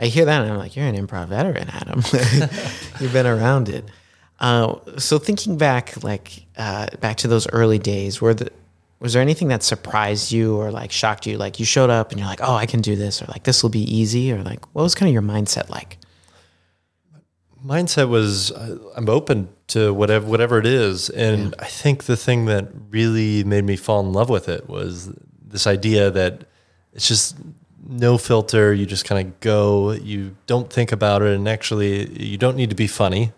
I 0.00 0.06
hear 0.06 0.24
that 0.24 0.42
and 0.42 0.50
I'm 0.50 0.58
like, 0.58 0.74
you're 0.74 0.86
an 0.86 0.96
improv 0.96 1.28
veteran, 1.28 1.68
Adam. 1.68 2.02
You've 3.00 3.12
been 3.12 3.26
around 3.26 3.68
it. 3.68 3.84
Uh, 4.40 4.76
so 4.96 5.18
thinking 5.18 5.58
back, 5.58 6.02
like 6.02 6.46
uh, 6.56 6.86
back 7.00 7.18
to 7.18 7.28
those 7.28 7.46
early 7.50 7.78
days, 7.78 8.20
were 8.22 8.32
the 8.34 8.50
was 8.98 9.12
there 9.12 9.22
anything 9.22 9.48
that 9.48 9.62
surprised 9.62 10.32
you 10.32 10.56
or 10.56 10.70
like 10.70 10.90
shocked 10.90 11.26
you? 11.26 11.36
Like 11.36 11.60
you 11.60 11.66
showed 11.66 11.90
up 11.90 12.10
and 12.10 12.18
you're 12.18 12.28
like, 12.28 12.40
oh, 12.42 12.54
I 12.54 12.64
can 12.66 12.80
do 12.80 12.96
this, 12.96 13.20
or 13.20 13.26
like 13.26 13.42
this 13.42 13.62
will 13.62 13.70
be 13.70 13.84
easy, 13.94 14.32
or 14.32 14.42
like 14.42 14.64
what 14.74 14.82
was 14.82 14.94
kind 14.94 15.08
of 15.10 15.12
your 15.12 15.22
mindset 15.22 15.68
like? 15.68 15.98
Mindset 17.64 18.08
was 18.08 18.50
uh, 18.52 18.78
I'm 18.96 19.08
open 19.08 19.48
to 19.68 19.92
whatever 19.94 20.26
whatever 20.26 20.58
it 20.58 20.66
is, 20.66 21.10
and 21.10 21.54
I 21.58 21.66
think 21.66 22.04
the 22.04 22.16
thing 22.16 22.46
that 22.46 22.68
really 22.90 23.44
made 23.44 23.64
me 23.64 23.76
fall 23.76 24.00
in 24.00 24.12
love 24.12 24.28
with 24.28 24.48
it 24.48 24.68
was 24.68 25.12
this 25.44 25.66
idea 25.66 26.10
that 26.10 26.44
it's 26.92 27.08
just 27.08 27.36
no 27.86 28.18
filter. 28.18 28.72
You 28.72 28.86
just 28.86 29.04
kind 29.04 29.26
of 29.26 29.40
go. 29.40 29.92
You 29.92 30.36
don't 30.46 30.72
think 30.72 30.92
about 30.92 31.22
it, 31.22 31.34
and 31.34 31.48
actually, 31.48 32.08
you 32.22 32.38
don't 32.38 32.56
need 32.56 32.70
to 32.70 32.76
be 32.76 32.86
funny. 32.86 33.32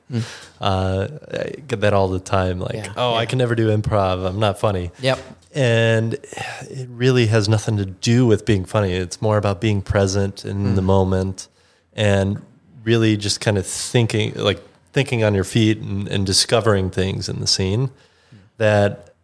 Uh, 0.61 1.09
I 1.33 1.61
get 1.67 1.81
that 1.81 1.93
all 1.93 2.09
the 2.09 2.21
time. 2.21 2.61
Like, 2.61 2.75
Yeah, 2.75 2.93
oh, 2.97 3.15
I 3.15 3.27
can 3.27 3.39
never 3.39 3.55
do 3.55 3.69
improv. 3.77 4.27
I'm 4.27 4.41
not 4.41 4.59
funny. 4.59 4.91
Yep. 5.01 5.19
And 5.55 6.15
it 6.15 6.89
really 6.91 7.27
has 7.27 7.49
nothing 7.49 7.77
to 7.77 7.87
do 7.87 8.27
with 8.27 8.45
being 8.45 8.65
funny. 8.65 8.93
It's 8.93 9.23
more 9.23 9.37
about 9.37 9.61
being 9.61 9.83
present 9.83 10.45
in 10.45 10.75
the 10.75 10.83
moment 10.83 11.47
and 11.93 12.43
really 12.85 13.17
just 13.17 13.41
kind 13.41 13.59
of 13.59 13.67
thinking, 13.67 14.35
like 14.35 14.63
thinking 14.93 15.25
on 15.25 15.35
your 15.35 15.45
feet 15.45 15.79
and, 15.79 16.07
and 16.09 16.25
discovering 16.25 16.91
things 16.91 17.29
in 17.29 17.41
the 17.41 17.47
scene 17.47 17.91
that 18.59 19.15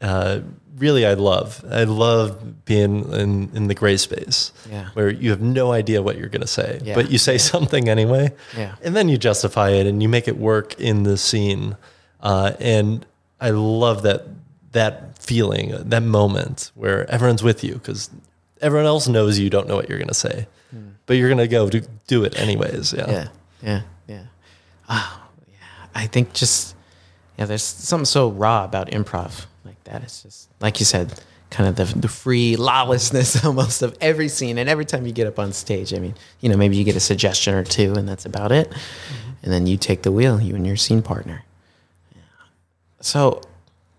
uh, 0.00 0.40
really 0.78 1.04
I 1.06 1.14
love. 1.14 1.64
I 1.70 1.84
love 1.84 2.64
being 2.64 3.12
in, 3.12 3.50
in 3.54 3.68
the 3.68 3.74
gray 3.74 3.96
space 3.98 4.50
Yeah. 4.70 4.88
where 4.94 5.10
you 5.10 5.30
have 5.30 5.40
no 5.42 5.72
idea 5.72 6.02
what 6.02 6.16
you're 6.18 6.28
going 6.30 6.40
to 6.40 6.46
say, 6.46 6.80
Yeah. 6.82 6.94
but 6.94 7.10
you 7.10 7.18
say 7.18 7.38
something 7.38 7.88
anyway. 7.88 8.32
Yeah. 8.56 8.74
And 8.82 8.96
then 8.96 9.08
you 9.08 9.18
justify 9.18 9.70
it 9.70 9.86
and 9.86 10.02
you 10.02 10.08
make 10.08 10.26
it 10.26 10.36
work 10.38 10.78
in 10.80 11.02
the 11.04 11.16
scene. 11.18 11.76
Uh, 12.20 12.52
and 12.60 13.04
I 13.40 13.50
love 13.50 14.02
that 14.02 14.26
that 14.72 15.18
feeling, 15.18 15.72
that 15.88 16.02
moment 16.02 16.70
where 16.76 17.08
everyone's 17.10 17.42
with 17.42 17.64
you 17.64 17.74
because 17.74 18.08
everyone 18.60 18.86
else 18.86 19.08
knows 19.08 19.36
you 19.38 19.50
don't 19.50 19.66
know 19.66 19.74
what 19.74 19.88
you're 19.88 19.98
going 19.98 20.06
to 20.08 20.14
say, 20.14 20.46
but 21.10 21.16
you're 21.16 21.28
going 21.28 21.38
to 21.38 21.48
go 21.48 21.68
do, 21.68 21.82
do 22.06 22.22
it 22.22 22.38
anyways. 22.38 22.92
Yeah. 22.92 23.10
Yeah, 23.10 23.28
yeah, 23.64 23.82
yeah. 24.06 24.22
Oh, 24.88 25.28
yeah. 25.48 25.56
I 25.92 26.06
think 26.06 26.34
just 26.34 26.76
yeah, 27.36 27.46
there's 27.46 27.64
something 27.64 28.04
so 28.04 28.30
raw 28.30 28.64
about 28.64 28.90
improv 28.90 29.46
like 29.64 29.82
that. 29.82 30.04
It's 30.04 30.22
just 30.22 30.48
like 30.60 30.78
you 30.78 30.86
said, 30.86 31.20
kind 31.50 31.68
of 31.68 31.74
the 31.74 31.98
the 31.98 32.06
free 32.06 32.54
lawlessness 32.54 33.44
almost 33.44 33.82
of 33.82 33.98
every 34.00 34.28
scene 34.28 34.56
and 34.56 34.68
every 34.68 34.84
time 34.84 35.04
you 35.04 35.10
get 35.10 35.26
up 35.26 35.40
on 35.40 35.52
stage. 35.52 35.92
I 35.92 35.98
mean, 35.98 36.14
you 36.42 36.48
know, 36.48 36.56
maybe 36.56 36.76
you 36.76 36.84
get 36.84 36.94
a 36.94 37.00
suggestion 37.00 37.54
or 37.54 37.64
two, 37.64 37.94
and 37.94 38.08
that's 38.08 38.24
about 38.24 38.52
it. 38.52 38.70
Mm-hmm. 38.70 39.30
And 39.42 39.52
then 39.52 39.66
you 39.66 39.76
take 39.76 40.02
the 40.02 40.12
wheel, 40.12 40.40
you 40.40 40.54
and 40.54 40.64
your 40.64 40.76
scene 40.76 41.02
partner. 41.02 41.42
Yeah. 42.14 42.22
So, 43.00 43.42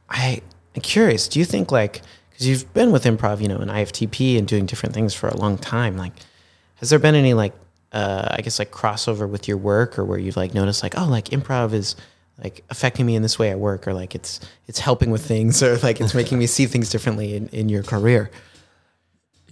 I 0.10 0.42
I'm 0.78 0.82
curious. 0.82 1.28
Do 1.28 1.40
you 1.40 1.46
think 1.46 1.74
like 1.74 2.04
because 2.30 2.48
you've 2.48 2.74
been 2.74 2.94
with 2.94 3.04
improv, 3.04 3.42
you 3.42 3.50
know, 3.50 3.58
and 3.58 3.70
IFTP 3.70 4.38
and 4.38 4.48
doing 4.48 4.66
different 4.66 4.96
things 4.96 5.14
for 5.14 5.28
a 5.28 5.36
long 5.36 5.58
time, 5.58 5.98
like 5.98 6.14
has 6.82 6.90
there 6.90 7.00
been 7.00 7.16
any 7.16 7.34
like 7.34 7.54
uh, 7.94 8.28
I 8.32 8.42
guess 8.42 8.60
like 8.60 8.72
crossover 8.72 9.30
with 9.30 9.48
your 9.48 9.58
work 9.58 9.98
or 9.98 10.04
where 10.04 10.18
you've 10.18 10.38
like 10.38 10.54
noticed 10.54 10.84
like 10.84 10.98
oh 10.98 11.06
like 11.06 11.26
improv 11.26 11.72
is 11.74 11.96
like 12.44 12.64
affecting 12.70 13.06
me 13.06 13.16
in 13.16 13.22
this 13.22 13.38
way 13.38 13.52
at 13.52 13.60
work 13.60 13.88
or 13.88 13.94
like 13.94 14.16
it's 14.16 14.40
it's 14.68 14.80
helping 14.80 15.12
with 15.12 15.26
things 15.26 15.62
or 15.64 15.78
like 15.78 16.02
it's 16.02 16.14
making 16.14 16.40
me 16.40 16.48
see 16.48 16.66
things 16.66 16.90
differently 16.90 17.36
in, 17.36 17.48
in 17.50 17.70
your 17.70 17.84
career? 17.84 18.32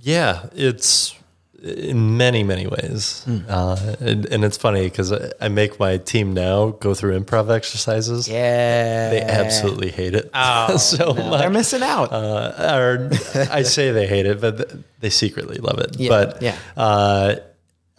Yeah, 0.01 0.47
it's 0.53 1.15
in 1.63 2.17
many 2.17 2.43
many 2.43 2.67
ways, 2.67 3.25
uh, 3.47 3.95
and, 3.99 4.25
and 4.25 4.43
it's 4.43 4.57
funny 4.57 4.83
because 4.83 5.11
I, 5.11 5.31
I 5.41 5.47
make 5.49 5.79
my 5.79 5.97
team 5.97 6.33
now 6.33 6.69
go 6.71 6.93
through 6.93 7.19
improv 7.19 7.49
exercises. 7.49 8.27
yeah 8.27 9.09
They 9.09 9.21
absolutely 9.21 9.91
hate 9.91 10.15
it 10.15 10.29
oh, 10.33 10.77
so 10.91 11.13
no, 11.13 11.29
much. 11.29 11.39
they're 11.41 11.49
missing 11.49 11.83
out 11.83 12.11
uh, 12.11 12.75
or 12.77 13.09
I 13.51 13.63
say 13.63 13.91
they 13.91 14.07
hate 14.07 14.25
it, 14.25 14.41
but 14.41 14.71
they 14.99 15.09
secretly 15.09 15.57
love 15.57 15.79
it. 15.79 15.99
Yeah, 15.99 16.09
but 16.09 16.41
yeah. 16.41 16.57
Uh, 16.77 17.35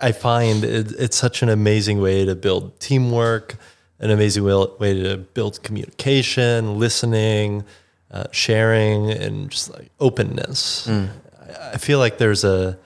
I 0.01 0.13
find 0.13 0.65
it, 0.65 0.93
it's 0.99 1.17
such 1.17 1.43
an 1.43 1.49
amazing 1.49 2.01
way 2.01 2.25
to 2.25 2.35
build 2.35 2.79
teamwork, 2.81 3.57
an 3.99 4.11
amazing 4.11 4.45
way, 4.45 4.67
way 4.79 5.03
to 5.03 5.19
build 5.19 5.63
communication, 5.63 6.79
listening, 6.79 7.65
uh, 8.11 8.25
sharing, 8.31 9.11
and 9.11 9.51
just 9.51 9.71
like 9.71 9.91
openness. 10.01 10.87
Mm. 10.87 11.09
I, 11.49 11.71
I 11.73 11.77
feel 11.77 11.99
like 11.99 12.17
there's 12.19 12.45
a 12.45 12.79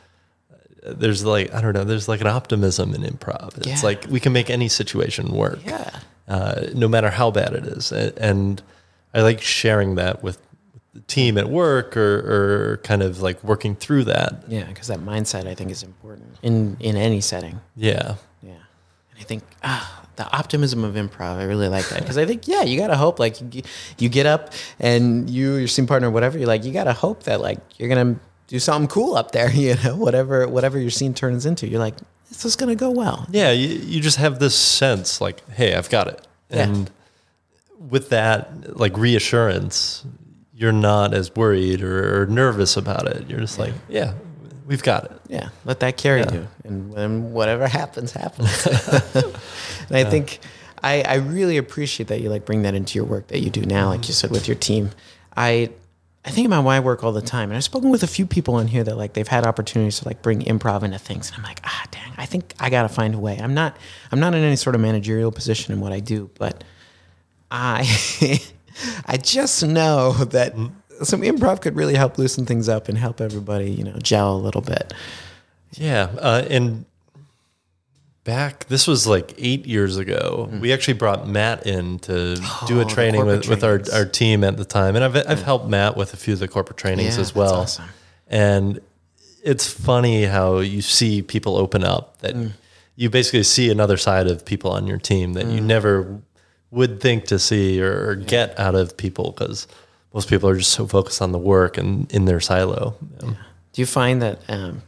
there's 0.84 1.24
like 1.24 1.52
I 1.54 1.60
don't 1.60 1.72
know, 1.72 1.84
there's 1.84 2.08
like 2.08 2.20
an 2.20 2.26
optimism 2.26 2.94
in 2.94 3.02
improv. 3.02 3.56
It's 3.58 3.66
Yeah. 3.66 3.80
like 3.82 4.06
we 4.08 4.20
can 4.20 4.32
make 4.32 4.50
any 4.50 4.68
situation 4.68 5.32
work 5.32 5.60
yeah 5.64 5.90
uh, 6.28 6.66
no 6.74 6.88
matter 6.88 7.10
how 7.10 7.30
bad 7.30 7.52
it 7.54 7.64
is. 7.66 7.92
And 7.92 8.62
I 9.12 9.22
like 9.22 9.40
sharing 9.42 9.94
that 9.96 10.22
with 10.22 10.38
the 10.94 11.00
team 11.00 11.36
at 11.38 11.48
work 11.48 11.96
or, 11.96 12.14
or 12.72 12.76
kind 12.84 13.02
of 13.02 13.20
like 13.20 13.42
working 13.44 13.74
through 13.76 14.04
that. 14.04 14.44
yeah 14.48 14.64
because 14.64 14.88
that 14.88 15.00
mindset 15.00 15.46
I 15.46 15.54
think 15.54 15.70
is 15.70 15.82
important 15.82 16.36
in 16.42 16.76
in 16.80 16.96
any 16.96 17.20
setting 17.20 17.60
Yeah. 17.76 18.14
Yeah. 18.42 18.50
And 18.52 19.18
I 19.20 19.22
think 19.24 19.42
ah, 19.62 20.02
the 20.16 20.26
optimism 20.36 20.84
of 20.84 20.94
improv, 20.94 21.36
I 21.38 21.44
really 21.44 21.68
like 21.68 21.88
that 21.88 22.00
because 22.00 22.18
I 22.18 22.26
think 22.26 22.46
yeah, 22.46 22.62
you 22.62 22.78
gotta 22.78 22.96
hope 22.96 23.18
like 23.18 23.40
you, 23.54 23.62
you 23.98 24.08
get 24.08 24.26
up 24.26 24.52
and 24.78 25.28
you 25.30 25.54
your 25.54 25.68
scene 25.68 25.86
partner 25.86 26.10
whatever 26.10 26.38
you're 26.38 26.46
like 26.48 26.64
you 26.64 26.72
gotta 26.72 26.92
hope 26.92 27.24
that 27.24 27.40
like 27.40 27.58
you're 27.78 27.88
gonna 27.88 28.16
do 28.46 28.58
something 28.58 28.88
cool 28.88 29.16
up 29.16 29.32
there 29.32 29.50
you 29.54 29.74
know 29.84 29.96
whatever 29.96 30.46
whatever 30.48 30.78
your 30.78 30.90
scene 30.90 31.14
turns 31.14 31.46
into 31.46 31.66
you're 31.66 31.80
like 31.80 31.96
this 32.28 32.44
is 32.44 32.56
gonna 32.56 32.74
go 32.74 32.90
well 32.90 33.26
Yeah. 33.30 33.52
You, 33.52 33.68
you 33.68 34.00
just 34.00 34.16
have 34.16 34.38
this 34.38 34.56
sense 34.56 35.20
like, 35.20 35.48
hey, 35.50 35.74
I've 35.74 35.88
got 35.90 36.08
it. 36.08 36.26
Yeah. 36.50 36.64
And 36.64 36.90
with 37.78 38.08
that, 38.10 38.76
like 38.76 38.96
reassurance, 38.96 40.04
you're 40.54 40.72
not 40.72 41.14
as 41.14 41.34
worried 41.34 41.82
or, 41.82 42.22
or 42.22 42.26
nervous 42.26 42.76
about 42.76 43.06
it. 43.06 43.28
You're 43.28 43.40
just 43.40 43.58
like, 43.58 43.74
yeah, 43.88 44.14
we've 44.66 44.82
got 44.82 45.04
it. 45.04 45.12
yeah 45.28 45.50
let 45.64 45.80
that 45.80 45.96
carry 45.96 46.20
Yeah. 46.20 46.32
you 46.32 46.48
and 46.64 46.92
when 46.92 47.32
whatever 47.32 47.68
happens 47.68 48.12
happens 48.12 48.66
and 49.14 49.96
I 49.96 50.04
think 50.04 50.40
I, 50.82 51.02
I 51.02 51.14
really 51.16 51.56
appreciate 51.56 52.08
that 52.08 52.20
you 52.20 52.30
like 52.30 52.44
bring 52.44 52.62
that 52.62 52.74
into 52.74 52.98
your 52.98 53.04
work 53.04 53.28
that 53.28 53.40
you 53.40 53.50
do 53.50 53.62
now 53.62 53.88
like 53.88 53.98
you 53.98 54.02
mm-hmm. 54.04 54.12
said 54.12 54.30
with 54.30 54.48
your 54.48 54.56
team 54.56 54.90
I 55.36 55.70
I 56.26 56.30
think 56.30 56.46
about 56.46 56.64
why 56.64 56.76
I 56.76 56.80
work 56.80 57.04
all 57.04 57.12
the 57.12 57.20
time, 57.20 57.50
and 57.50 57.56
I've 57.56 57.64
spoken 57.64 57.90
with 57.90 58.02
a 58.02 58.06
few 58.06 58.24
people 58.24 58.54
on 58.54 58.66
here 58.66 58.82
that 58.82 58.96
like 58.96 59.12
they've 59.12 59.28
had 59.28 59.46
opportunities 59.46 60.00
to 60.00 60.08
like 60.08 60.22
bring 60.22 60.40
improv 60.40 60.82
into 60.82 60.98
things, 60.98 61.28
and 61.28 61.38
I'm 61.38 61.42
like, 61.42 61.60
ah, 61.64 61.84
dang, 61.90 62.12
I 62.16 62.24
think 62.24 62.54
I 62.58 62.70
gotta 62.70 62.88
find 62.88 63.14
a 63.14 63.18
way. 63.18 63.38
I'm 63.38 63.52
not, 63.52 63.76
I'm 64.10 64.20
not 64.20 64.34
in 64.34 64.42
any 64.42 64.56
sort 64.56 64.74
of 64.74 64.80
managerial 64.80 65.30
position 65.30 65.74
in 65.74 65.80
what 65.80 65.92
I 65.92 66.00
do, 66.00 66.30
but 66.38 66.64
I, 67.50 67.86
I 69.06 69.18
just 69.18 69.62
know 69.64 70.12
that 70.12 70.54
some 71.02 71.20
improv 71.20 71.60
could 71.60 71.76
really 71.76 71.94
help 71.94 72.16
loosen 72.16 72.46
things 72.46 72.68
up 72.68 72.88
and 72.88 72.96
help 72.96 73.20
everybody, 73.20 73.70
you 73.70 73.84
know, 73.84 73.98
gel 73.98 74.34
a 74.34 74.38
little 74.38 74.62
bit. 74.62 74.94
Yeah, 75.72 76.10
uh, 76.18 76.46
and 76.48 76.86
back 78.24 78.64
this 78.68 78.86
was 78.86 79.06
like 79.06 79.34
eight 79.38 79.66
years 79.66 79.96
ago. 79.98 80.48
We 80.60 80.72
actually 80.72 80.94
brought 80.94 81.28
Matt 81.28 81.66
in 81.66 81.98
to 82.00 82.36
do 82.36 82.40
Mm. 82.40 82.76
Oh, 82.76 82.80
a 82.80 82.84
training 82.86 83.26
with, 83.26 83.48
with 83.48 83.62
our, 83.62 83.80
our 83.92 84.04
team 84.06 84.42
at 84.44 84.56
the 84.56 84.64
time, 84.64 84.96
and 84.96 85.04
I've 85.04 85.16
I've 85.28 85.42
helped 85.42 85.68
Matt 85.68 85.96
with 85.96 86.14
a 86.14 86.16
few 86.16 86.32
of 86.34 86.40
the 86.40 86.48
corporate 86.48 86.78
trainings 86.78 87.16
Yeah, 87.16 87.20
as 87.22 87.34
well. 87.34 87.54
awesome. 87.54 87.84
And 88.28 88.80
it's 89.42 89.70
funny 89.70 90.24
how 90.24 90.58
you 90.60 90.80
see 90.80 91.20
people 91.22 91.56
open 91.56 91.84
up 91.84 92.18
that 92.20 92.34
Mm. 92.34 92.52
you 92.96 93.10
basically 93.10 93.42
see 93.42 93.70
another 93.70 93.96
side 93.98 94.26
of 94.26 94.44
people 94.44 94.70
on 94.70 94.86
your 94.86 94.98
team 94.98 95.34
that 95.34 95.46
you 95.46 95.60
Mm. 95.60 95.64
never 95.66 96.20
would 96.70 97.00
think 97.00 97.26
to 97.26 97.38
see 97.38 97.80
or, 97.82 98.08
or 98.10 98.14
get 98.16 98.58
out 98.58 98.74
of 98.74 98.96
people 98.96 99.32
because 99.36 99.68
most 100.14 100.28
people 100.28 100.48
are 100.48 100.56
just 100.56 100.70
so 100.72 100.86
focused 100.86 101.20
on 101.20 101.32
the 101.32 101.38
work 101.38 101.76
and 101.76 102.10
in 102.12 102.24
their 102.24 102.40
silo. 102.40 102.94
Um, 103.22 103.36
Do 103.74 103.82
you 103.82 103.86
find 103.86 104.22
that, 104.22 104.40
um, 104.48 104.82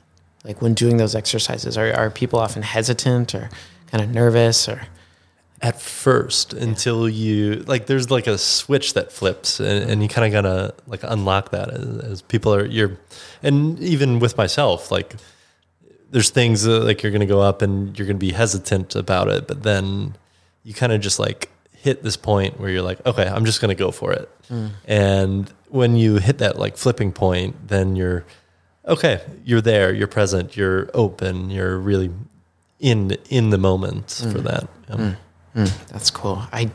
like 0.47 0.63
when 0.63 0.75
doing 0.75 0.97
those 0.97 1.15
exercises, 1.15 1.77
are, 1.77 1.93
are 1.93 2.11
people 2.11 2.39
often 2.39 2.63
hesitant 2.63 3.35
or 3.35 3.51
kind 3.89 4.03
of 4.03 4.11
nervous 4.11 4.69
or? 4.69 4.83
at 5.63 5.81
first 5.81 6.53
until 6.53 7.09
you 7.09 7.55
like 7.67 7.87
there's 7.87 8.11
like 8.11 8.27
a 8.27 8.37
switch 8.37 8.93
that 8.93 9.11
flips 9.11 9.59
and, 9.59 9.91
and 9.91 10.03
you 10.03 10.09
kind 10.09 10.27
of 10.27 10.31
gotta 10.31 10.75
like 10.87 11.01
unlock 11.03 11.51
that 11.51 11.71
as, 11.71 11.99
as 11.99 12.23
people 12.23 12.55
are 12.55 12.67
you're 12.67 12.99
and 13.43 13.81
even 13.81 14.19
with 14.19 14.37
myself 14.37 14.91
like 14.91 15.17
there's 16.11 16.29
things 16.29 16.65
that, 16.65 16.85
like 16.85 17.03
you're 17.03 17.11
gonna 17.11 17.25
go 17.25 17.41
up 17.41 17.63
and 17.63 17.99
you're 17.99 18.07
gonna 18.07 18.19
be 18.19 18.33
hesitant 18.33 18.95
about 18.95 19.29
it 19.29 19.49
but 19.49 19.63
then 19.63 20.15
you 20.63 20.75
kind 20.75 20.93
of 20.93 21.01
just 21.01 21.19
like 21.19 21.49
hit 21.73 22.03
this 22.03 22.19
point 22.19 22.61
where 22.61 22.69
you're 22.69 22.83
like 22.83 23.05
okay 23.07 23.27
i'm 23.27 23.47
just 23.47 23.61
gonna 23.61 23.75
go 23.75 23.91
for 23.91 24.13
it. 24.13 24.31
Mm. 24.51 24.71
And 24.85 25.53
when 25.69 25.97
you 25.97 26.17
hit 26.17 26.39
that 26.39 26.59
like 26.59 26.77
flipping 26.77 27.13
point 27.13 27.69
then 27.69 27.97
you're 27.97 28.27
okay 28.87 29.21
you're 29.45 29.61
there 29.61 29.93
you're 29.93 30.07
present 30.07 30.57
you're 30.57 30.89
open 30.95 31.51
you're 31.51 31.79
really 31.79 32.11
in 32.79 33.17
in 33.31 33.51
the 33.51 33.59
moment 33.59 34.11
for 34.33 34.39
that 34.41 34.69
Um, 34.89 35.17
That's 35.89 36.11
cool. 36.11 36.43
I, 36.53 36.71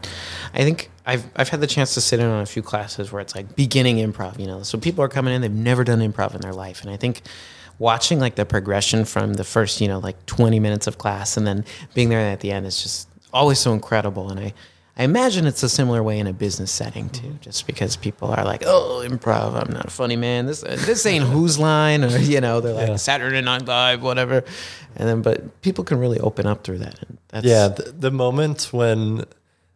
I 0.56 0.64
think 0.64 0.90
I've 1.06 1.24
I've 1.36 1.50
had 1.50 1.62
the 1.62 1.68
chance 1.68 1.94
to 1.94 2.02
sit 2.02 2.20
in 2.20 2.26
on 2.26 2.42
a 2.42 2.46
few 2.48 2.64
classes 2.64 3.12
where 3.12 3.22
it's 3.22 3.36
like 3.36 3.56
beginning 3.56 3.98
improv. 3.98 4.40
You 4.40 4.48
know, 4.48 4.64
so 4.64 4.80
people 4.80 5.04
are 5.04 5.08
coming 5.08 5.34
in, 5.36 5.42
they've 5.42 5.52
never 5.52 5.84
done 5.84 6.00
improv 6.00 6.34
in 6.34 6.42
their 6.42 6.54
life, 6.54 6.82
and 6.82 6.90
I 6.90 6.98
think 6.98 7.22
watching 7.78 8.20
like 8.20 8.36
the 8.36 8.46
progression 8.46 9.06
from 9.06 9.36
the 9.36 9.44
first 9.44 9.82
you 9.82 9.88
know 9.88 10.00
like 10.00 10.18
20 10.26 10.60
minutes 10.60 10.88
of 10.88 10.98
class 10.98 11.38
and 11.38 11.46
then 11.46 11.64
being 11.94 12.10
there 12.10 12.20
at 12.20 12.40
the 12.40 12.52
end 12.52 12.66
is 12.66 12.82
just 12.82 13.08
always 13.32 13.60
so 13.60 13.72
incredible. 13.74 14.32
And 14.32 14.40
I 14.40 14.54
I 14.98 15.04
imagine 15.04 15.46
it's 15.48 15.64
a 15.64 15.70
similar 15.70 16.04
way 16.04 16.20
in 16.20 16.28
a 16.28 16.34
business 16.34 16.72
setting 16.72 17.10
too, 17.10 17.38
just 17.42 17.66
because 17.66 17.96
people 17.96 18.30
are 18.30 18.44
like, 18.44 18.64
oh, 18.66 19.04
improv, 19.08 19.56
I'm 19.56 19.74
not 19.74 19.86
a 19.86 19.90
funny 19.90 20.18
man. 20.18 20.46
This 20.46 20.62
this 20.62 21.06
ain't 21.06 21.24
whose 21.26 21.58
line, 21.58 22.04
or 22.04 22.10
you 22.18 22.42
know, 22.42 22.60
they're 22.60 22.74
like 22.74 22.88
Yeah. 22.90 22.96
Saturday 22.98 23.42
Night 23.42 23.66
Live, 23.66 24.02
whatever. 24.04 24.44
And 24.98 25.08
then, 25.08 25.22
but 25.22 25.62
people 25.62 25.84
can 25.86 25.98
really 26.00 26.20
open 26.20 26.46
up 26.46 26.64
through 26.66 26.80
that. 26.80 27.00
And 27.08 27.18
that's, 27.30 27.46
Yeah, 27.46 27.70
the, 27.70 27.84
the 27.94 28.12
moment 28.12 28.70
when 28.74 29.24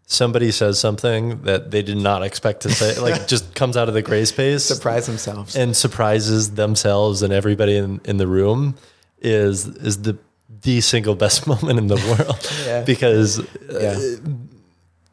somebody 0.05 0.51
says 0.51 0.77
something 0.79 1.41
that 1.43 1.71
they 1.71 1.81
did 1.81 1.97
not 1.97 2.21
expect 2.21 2.61
to 2.63 2.69
say, 2.69 2.99
like 2.99 3.27
just 3.33 3.55
comes 3.55 3.77
out 3.77 3.87
of 3.87 3.93
the 3.93 4.01
gray 4.01 4.25
space 4.25 4.63
surprise 4.65 5.07
themselves. 5.07 5.55
and 5.55 5.75
surprises 5.75 6.51
themselves 6.51 7.21
and 7.23 7.31
everybody 7.33 7.77
in, 7.77 8.01
in 8.03 8.17
the 8.17 8.27
room, 8.27 8.75
is 9.19 9.65
is 9.67 10.01
the 10.01 10.17
the 10.61 10.81
single 10.81 11.15
best 11.15 11.47
moment 11.53 11.79
in 11.79 11.87
the 11.87 11.95
world. 11.95 12.51
Yeah. 12.65 12.83
because 12.83 13.39
uh, 13.39 13.79
yeah. 13.79 14.17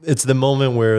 It's 0.05 0.25
the 0.25 0.35
moment 0.35 0.75
where 0.75 0.99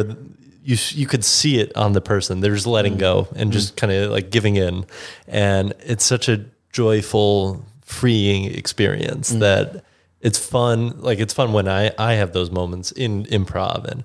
you 0.63 0.77
you 0.91 1.05
could 1.05 1.23
see 1.25 1.59
it 1.59 1.75
on 1.75 1.93
the 1.93 2.01
person. 2.01 2.39
They're 2.39 2.55
just 2.55 2.67
letting 2.67 2.93
mm-hmm. 2.93 2.99
go 2.99 3.27
and 3.35 3.51
just 3.51 3.75
mm-hmm. 3.75 3.87
kind 3.87 3.93
of 3.93 4.11
like 4.11 4.29
giving 4.29 4.55
in, 4.55 4.85
and 5.27 5.73
it's 5.79 6.05
such 6.05 6.29
a 6.29 6.45
joyful, 6.71 7.65
freeing 7.81 8.45
experience 8.45 9.29
mm-hmm. 9.29 9.39
that 9.39 9.83
it's 10.21 10.37
fun. 10.37 11.01
Like 11.01 11.19
it's 11.19 11.33
fun 11.33 11.53
when 11.53 11.67
I 11.67 11.91
I 11.97 12.13
have 12.13 12.33
those 12.33 12.51
moments 12.51 12.91
in 12.91 13.25
improv 13.25 13.85
and. 13.85 14.03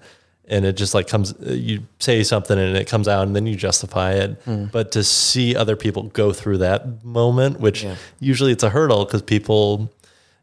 And 0.51 0.65
it 0.65 0.79
just 0.79 0.95
like 0.95 1.09
comes, 1.09 1.35
uh, 1.35 1.53
you 1.53 1.83
say 1.99 2.23
something 2.23 2.59
and 2.59 2.75
it 2.75 2.87
comes 2.89 3.07
out 3.07 3.27
and 3.27 3.37
then 3.37 3.47
you 3.47 3.55
justify 3.55 4.13
it. 4.13 4.43
Mm. 4.47 4.73
But 4.73 4.93
to 4.93 5.05
see 5.05 5.55
other 5.55 5.77
people 5.77 6.05
go 6.05 6.33
through 6.33 6.57
that 6.57 7.05
moment, 7.05 7.61
which 7.61 7.83
Yeah. 7.83 7.97
usually 8.19 8.53
it's 8.53 8.63
a 8.63 8.71
hurdle 8.71 9.05
because 9.05 9.21
people 9.21 9.93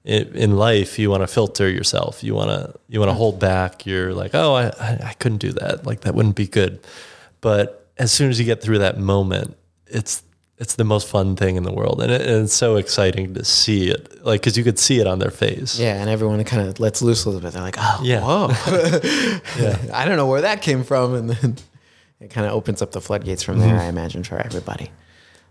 in, 0.05 0.55
life 0.55 0.99
you 0.99 1.09
want 1.09 1.21
to 1.23 1.27
filter 1.27 1.67
yourself. 1.69 2.23
You 2.23 2.35
want 2.35 2.49
to 2.51 2.73
you 2.87 2.99
want 2.99 3.09
to 3.09 3.13
hold 3.15 3.39
back. 3.39 3.85
You're 3.85 4.13
like 4.13 4.31
oh 4.33 4.53
I, 4.55 4.67
I 5.03 5.13
couldn't 5.19 5.39
do 5.39 5.51
that. 5.53 5.85
Like 5.85 6.01
that 6.01 6.15
wouldn't 6.15 6.35
be 6.35 6.47
good. 6.47 6.79
But 7.41 7.89
as 7.97 8.11
soon 8.11 8.29
as 8.29 8.39
you 8.39 8.45
get 8.45 8.61
through 8.61 8.79
that 8.79 8.97
moment 8.99 9.57
it's 9.87 10.23
it's 10.57 10.75
the 10.75 10.83
most 10.85 11.07
fun 11.09 11.35
thing 11.35 11.57
in 11.57 11.63
the 11.63 11.73
world. 11.73 12.01
And, 12.01 12.09
it, 12.11 12.21
and 12.21 12.45
it's 12.45 12.53
so 12.53 12.77
exciting 12.77 13.33
to 13.33 13.43
see 13.43 13.89
it 13.89 14.23
like 14.25 14.41
because 14.41 14.57
you 14.57 14.63
could 14.63 14.79
see 14.79 14.99
it 14.99 15.07
on 15.07 15.19
their 15.19 15.31
face. 15.31 15.77
Yeah, 15.77 15.95
and 15.99 16.09
everyone 16.09 16.41
kind 16.45 16.67
of 16.67 16.79
lets 16.79 17.01
loose 17.01 17.25
a 17.25 17.29
little 17.29 17.41
bit. 17.41 17.51
They're 17.53 17.61
like, 17.61 17.75
"Oh, 17.77 17.99
Yeah. 18.03 18.21
whoa, 18.23 18.47
yeah, 19.61 19.77
I 19.93 20.05
don't 20.05 20.15
know 20.15 20.27
where 20.27 20.41
that 20.41 20.61
came 20.61 20.83
from," 20.83 21.13
and 21.13 21.29
then 21.29 21.57
it 22.21 22.29
kind 22.29 22.47
of 22.47 22.53
opens 22.53 22.81
up 22.81 22.91
the 22.91 23.01
floodgates 23.01 23.43
from 23.43 23.59
there. 23.59 23.75
I 23.75 23.85
imagine 23.85 24.23
for 24.23 24.37
everybody. 24.37 24.91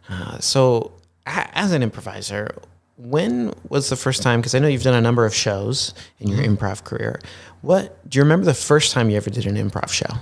Uh, 0.09 0.39
so, 0.39 0.93
as 1.27 1.73
an 1.73 1.83
improviser, 1.83 2.55
when 2.97 3.53
was 3.69 3.91
the 3.91 3.97
first 3.97 4.23
time? 4.23 4.41
Because 4.41 4.55
I 4.55 4.59
know 4.59 4.69
you've 4.69 4.83
done 4.83 4.95
a 4.95 5.01
number 5.01 5.27
of 5.27 5.35
shows 5.35 5.95
in 6.21 6.29
your 6.29 6.39
mm-hmm. 6.39 6.55
improv 6.55 6.85
career. 6.85 7.21
What 7.63 8.09
do 8.09 8.19
you 8.19 8.23
remember 8.23 8.45
the 8.45 8.55
first 8.55 8.93
time 8.93 9.11
you 9.11 9.17
ever 9.17 9.31
did 9.31 9.47
an 9.47 9.57
improv 9.57 9.91
show? 9.91 10.19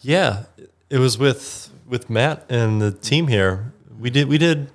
Yeah, 0.00 0.44
it 0.88 0.98
was 0.98 1.18
with 1.18 1.70
with 1.86 2.08
Matt 2.08 2.44
and 2.48 2.80
the 2.80 2.92
team 2.92 3.28
here. 3.28 3.72
We 3.98 4.10
did 4.10 4.28
we 4.28 4.38
did 4.38 4.70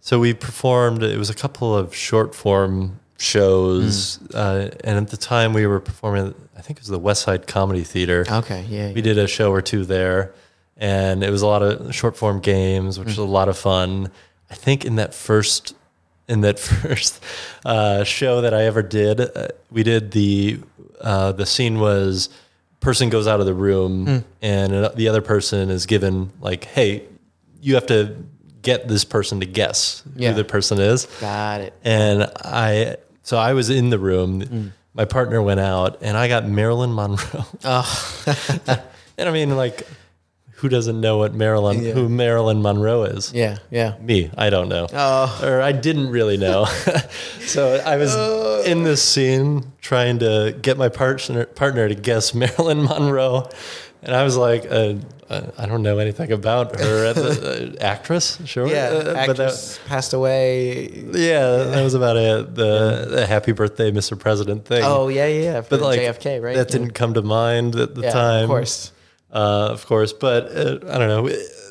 so 0.00 0.20
we 0.20 0.34
performed. 0.34 1.02
It 1.02 1.18
was 1.18 1.30
a 1.30 1.34
couple 1.34 1.76
of 1.76 1.94
short 1.94 2.34
form 2.34 3.00
shows, 3.18 4.18
mm. 4.18 4.34
uh, 4.34 4.70
and 4.84 4.98
at 4.98 5.08
the 5.08 5.16
time 5.16 5.52
we 5.52 5.66
were 5.66 5.80
performing. 5.80 6.32
I 6.56 6.60
think 6.60 6.78
it 6.78 6.82
was 6.82 6.88
the 6.88 6.98
West 6.98 7.22
Side 7.22 7.46
Comedy 7.46 7.82
Theater. 7.82 8.24
Okay, 8.30 8.64
yeah, 8.68 8.92
We 8.92 9.02
did 9.02 9.18
a 9.18 9.26
show 9.26 9.50
or 9.50 9.60
two 9.60 9.84
there, 9.84 10.32
and 10.76 11.24
it 11.24 11.30
was 11.30 11.42
a 11.42 11.46
lot 11.46 11.62
of 11.62 11.92
short 11.92 12.16
form 12.16 12.38
games, 12.38 12.98
which 12.98 13.06
mm. 13.06 13.10
was 13.10 13.18
a 13.18 13.24
lot 13.24 13.48
of 13.48 13.58
fun. 13.58 14.12
I 14.48 14.54
think 14.54 14.84
in 14.84 14.94
that 14.94 15.12
first 15.12 15.74
in 16.28 16.40
that 16.42 16.58
first 16.70 17.22
uh, 17.64 18.04
show 18.04 18.40
that 18.42 18.54
I 18.54 18.64
ever 18.64 18.82
did, 18.82 19.20
uh, 19.20 19.48
we 19.70 19.82
did 19.82 20.10
the 20.12 20.60
uh, 21.00 21.32
the 21.32 21.46
scene 21.46 21.78
was 21.78 22.28
person 22.80 23.08
goes 23.10 23.26
out 23.26 23.40
of 23.40 23.46
the 23.46 23.54
room 23.54 24.24
and 24.40 24.72
uh, 24.72 24.88
the 24.94 25.08
other 25.08 25.20
person 25.22 25.70
is 25.70 25.86
given 25.86 26.30
like, 26.40 26.64
hey, 26.64 27.02
you 27.60 27.74
have 27.74 27.86
to 27.86 28.16
get 28.62 28.86
this 28.86 29.04
person 29.04 29.40
to 29.40 29.46
guess 29.46 30.02
Yeah. 30.14 30.30
who 30.30 30.36
the 30.36 30.44
person 30.44 30.78
is. 30.78 31.06
got 31.20 31.60
it. 31.62 31.72
And 31.84 32.30
I, 32.44 32.96
so 33.22 33.38
I 33.38 33.54
was 33.54 33.70
in 33.70 33.90
the 33.90 33.98
room. 33.98 34.72
My 34.94 35.04
partner 35.04 35.42
went 35.42 35.58
out, 35.60 35.98
and 36.00 36.16
I 36.16 36.28
got 36.28 36.46
Marilyn 36.48 36.94
Monroe. 36.94 37.44
Oh, 37.64 38.24
and 39.18 39.28
I 39.28 39.32
mean, 39.32 39.56
like, 39.56 39.86
who 40.60 40.68
doesn't 40.68 41.00
know 41.00 41.18
what 41.18 41.34
Marilyn, 41.34 41.82
Yeah. 41.82 41.92
who 41.92 42.08
Marilyn 42.08 42.62
Monroe 42.62 43.04
is? 43.04 43.32
yeah, 43.32 43.58
yeah. 43.70 43.94
Me, 44.00 44.30
I 44.36 44.48
don't 44.50 44.68
know, 44.68 44.86
Oh, 44.92 45.40
or 45.42 45.60
I 45.60 45.72
didn't 45.72 46.08
really 46.10 46.36
know. 46.38 46.64
so 47.40 47.80
I 47.84 47.96
was 47.96 48.14
in 48.66 48.82
this 48.84 49.02
scene 49.02 49.72
trying 49.80 50.18
to 50.20 50.56
get 50.62 50.76
my 50.78 50.88
partner 50.88 51.44
partner 51.46 51.88
to 51.88 51.94
guess 51.94 52.34
Marilyn 52.42 52.84
Monroe, 52.84 53.48
and 54.02 54.14
I 54.14 54.22
was 54.24 54.36
like, 54.36 54.64
uh, 54.70 54.94
uh, 55.28 55.50
I 55.58 55.66
don't 55.66 55.82
know 55.82 55.98
anything 55.98 56.30
about 56.32 56.78
her. 56.80 57.12
Uh, 57.16 57.74
actress, 57.80 58.38
sure, 58.44 58.66
yeah. 58.68 58.86
Uh, 58.88 59.26
but 59.26 59.36
that- 59.36 59.48
Actress 59.48 59.78
passed 59.86 60.12
away. 60.14 60.88
yeah, 61.12 61.64
that 61.64 61.82
was 61.82 61.94
about 61.94 62.16
it. 62.16 62.54
The, 62.54 63.06
the 63.10 63.26
Happy 63.26 63.52
Birthday, 63.52 63.90
Mr. 63.90 64.18
President 64.18 64.64
thing. 64.64 64.82
Oh 64.84 65.08
yeah, 65.08 65.26
yeah. 65.26 65.42
yeah, 65.52 65.60
but 65.68 65.80
like 65.80 65.98
JFK, 66.00 66.40
right? 66.42 66.54
That 66.56 66.68
Yeah. 66.70 66.78
didn't 66.78 66.92
come 66.94 67.14
to 67.14 67.22
mind 67.22 67.74
at 67.76 67.94
the 67.94 68.02
Yeah, 68.02 68.12
time. 68.12 68.44
of 68.44 68.48
course. 68.50 68.92
Uh, 69.32 69.68
of 69.70 69.86
course. 69.86 70.12
But 70.12 70.44
uh, 70.56 70.78
I 70.90 70.98
don't 70.98 71.08
know. 71.08 71.28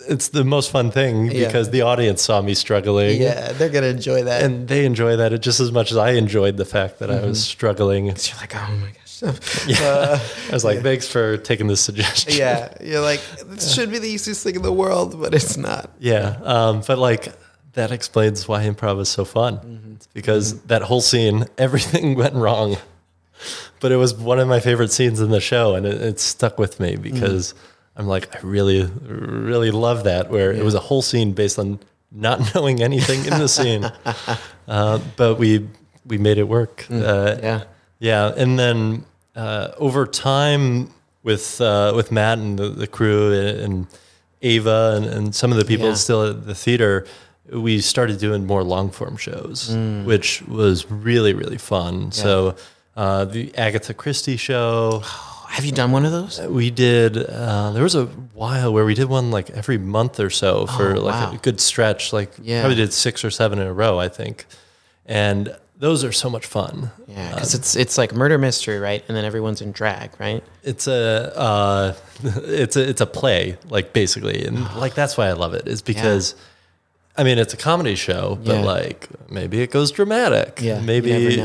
It's 0.08 0.28
the 0.30 0.44
most 0.44 0.70
fun 0.72 0.92
thing 0.92 1.32
Yeah. 1.32 1.48
because 1.48 1.72
the 1.72 1.82
audience 1.82 2.22
saw 2.22 2.40
me 2.42 2.54
struggling. 2.54 3.20
Yeah, 3.20 3.54
they're 3.54 3.70
gonna 3.70 3.88
enjoy 3.88 4.24
that. 4.24 4.44
And 4.44 4.68
they 4.68 4.86
enjoy 4.86 5.16
that 5.16 5.30
just 5.42 5.60
as 5.60 5.72
much 5.72 5.92
as 5.92 5.98
I 5.98 6.12
enjoyed 6.12 6.58
the 6.58 6.66
fact 6.66 7.00
that 7.00 7.10
I 7.10 7.16
was 7.26 7.40
Mm-hmm. 7.40 7.52
struggling. 7.56 8.06
you're 8.06 8.38
like, 8.40 8.56
oh 8.56 8.72
my 8.82 8.88
gosh. 8.88 9.02
Yeah. 9.68 10.20
I 10.50 10.54
was 10.54 10.64
like, 10.64 10.82
thanks 10.84 11.08
for 11.08 11.38
taking 11.38 11.66
this 11.68 11.82
suggestion. 11.82 12.34
yeah, 12.38 12.72
you're 12.82 13.02
like, 13.02 13.22
this 13.48 13.74
should 13.74 13.90
be 13.90 13.98
the 13.98 14.10
easiest 14.10 14.44
thing 14.44 14.56
in 14.56 14.62
the 14.62 14.74
world, 14.74 15.20
but 15.20 15.34
it's 15.34 15.58
not. 15.58 15.90
Yeah. 16.00 16.38
Um, 16.44 16.84
but 16.86 17.00
like, 17.00 17.34
that 17.74 17.92
explains 17.92 18.48
why 18.48 18.66
improv 18.68 19.00
is 19.02 19.10
so 19.10 19.26
fun. 19.26 19.58
Mm-hmm. 19.58 19.94
It's 19.96 20.08
because 20.08 20.62
that 20.64 20.82
whole 20.84 21.02
scene, 21.02 21.46
everything 21.58 22.14
went 22.22 22.36
wrong. 22.36 22.78
But 23.80 23.92
it 23.92 23.98
was 23.98 24.14
one 24.14 24.40
of 24.40 24.48
my 24.48 24.60
favorite 24.60 24.92
scenes 24.92 25.20
in 25.20 25.30
the 25.32 25.42
show, 25.42 25.76
and 25.76 25.86
it, 25.86 26.02
it 26.02 26.20
stuck 26.20 26.58
with 26.58 26.80
me 26.80 26.96
because 26.96 27.54
I'm 27.96 28.08
like, 28.08 28.34
I 28.36 28.40
really, 28.42 28.84
really 28.84 29.72
love 29.72 30.04
that, 30.06 30.30
where 30.30 30.52
it 30.52 30.64
was 30.64 30.74
a 30.76 30.80
whole 30.80 31.02
scene 31.02 31.34
based 31.34 31.60
on 31.60 31.80
not 32.12 32.40
knowing 32.56 32.82
anything 32.82 33.20
in 33.26 33.40
the 33.40 33.48
scene. 33.48 33.90
Uh, 34.68 35.00
but 35.16 35.36
we 35.38 35.68
we 36.08 36.18
made 36.18 36.40
it 36.40 36.48
work. 36.48 36.88
Uh, 36.90 37.38
Yeah. 37.44 37.64
yeah, 38.00 38.34
and 38.36 38.58
then 38.58 39.06
uh, 39.36 39.68
over 39.78 40.08
time 40.08 40.90
with 41.22 41.62
uh, 41.62 41.94
with 41.96 42.12
Matt 42.12 42.40
and 42.40 42.58
the, 42.58 42.70
the 42.70 42.88
crew 42.88 43.32
and, 43.32 43.60
and 43.60 43.88
Ava 44.42 44.94
and, 44.98 45.06
and 45.06 45.36
some 45.36 45.52
of 45.52 45.60
the 45.60 45.66
people 45.66 45.90
Yeah. 45.90 45.94
still 45.94 46.24
at 46.32 46.48
the 46.48 46.56
theater, 46.56 47.06
we 47.52 47.80
started 47.80 48.18
doing 48.20 48.48
more 48.48 48.64
long 48.64 48.90
form 48.90 49.18
shows, 49.18 49.70
Mm. 49.70 50.06
which 50.06 50.42
was 50.48 50.90
really 50.90 51.34
really 51.36 51.60
fun. 51.60 52.12
So 52.12 52.56
uh, 52.96 53.26
the 53.26 53.56
Agatha 53.58 53.94
Christie 53.94 54.38
show. 54.38 55.02
Have 55.50 55.64
you 55.64 55.72
done 55.72 55.92
one 55.92 56.06
of 56.06 56.12
those? 56.12 56.40
We 56.42 56.70
did. 56.72 57.18
Uh, 57.18 57.72
there 57.72 57.84
was 57.84 57.96
a 57.96 58.06
while 58.34 58.74
where 58.74 58.84
we 58.86 58.94
did 58.94 59.08
one 59.10 59.32
like 59.32 59.50
every 59.52 59.78
month 59.78 60.20
or 60.20 60.30
so 60.30 60.66
for 60.66 60.96
Oh, 60.96 61.00
like 61.02 61.14
wow. 61.14 61.34
a 61.34 61.38
good 61.38 61.60
stretch. 61.62 62.12
Like 62.12 62.32
Yeah. 62.42 62.62
probably 62.62 62.76
did 62.76 62.92
six 62.94 63.24
or 63.24 63.30
seven 63.32 63.60
in 63.60 63.68
a 63.68 63.74
row, 63.74 63.98
I 64.00 64.10
think. 64.10 64.46
And 65.06 65.56
those 65.78 66.04
are 66.04 66.12
so 66.12 66.30
much 66.30 66.46
fun. 66.46 66.92
Yeah, 67.08 67.34
because 67.34 67.54
it's 67.54 67.76
it's 67.76 67.98
like 67.98 68.14
murder 68.14 68.38
mystery, 68.38 68.80
right? 68.80 69.04
And 69.08 69.16
then 69.16 69.24
everyone's 69.24 69.62
in 69.62 69.72
drag, 69.72 70.12
right? 70.20 70.44
It's 70.64 70.88
a 70.88 71.32
uh, 71.38 71.94
it's 72.24 72.76
a 72.76 72.90
it's 72.90 73.02
a 73.02 73.06
play, 73.06 73.58
like 73.70 73.94
basically, 73.94 74.46
and 74.46 74.60
like 74.76 74.94
that's 74.96 75.16
why 75.18 75.28
I 75.28 75.34
love 75.34 75.54
it 75.54 75.68
is 75.68 75.82
because. 75.82 76.36
I 77.18 77.24
mean, 77.24 77.38
it's 77.38 77.54
a 77.54 77.58
comedy 77.58 77.96
show, 77.96 78.38
but 78.44 78.56
Yeah. 78.56 78.62
like 78.66 79.08
maybe 79.32 79.62
it 79.62 79.72
goes 79.72 79.90
dramatic. 79.90 80.60
Yeah, 80.62 80.82
maybe. 80.82 81.42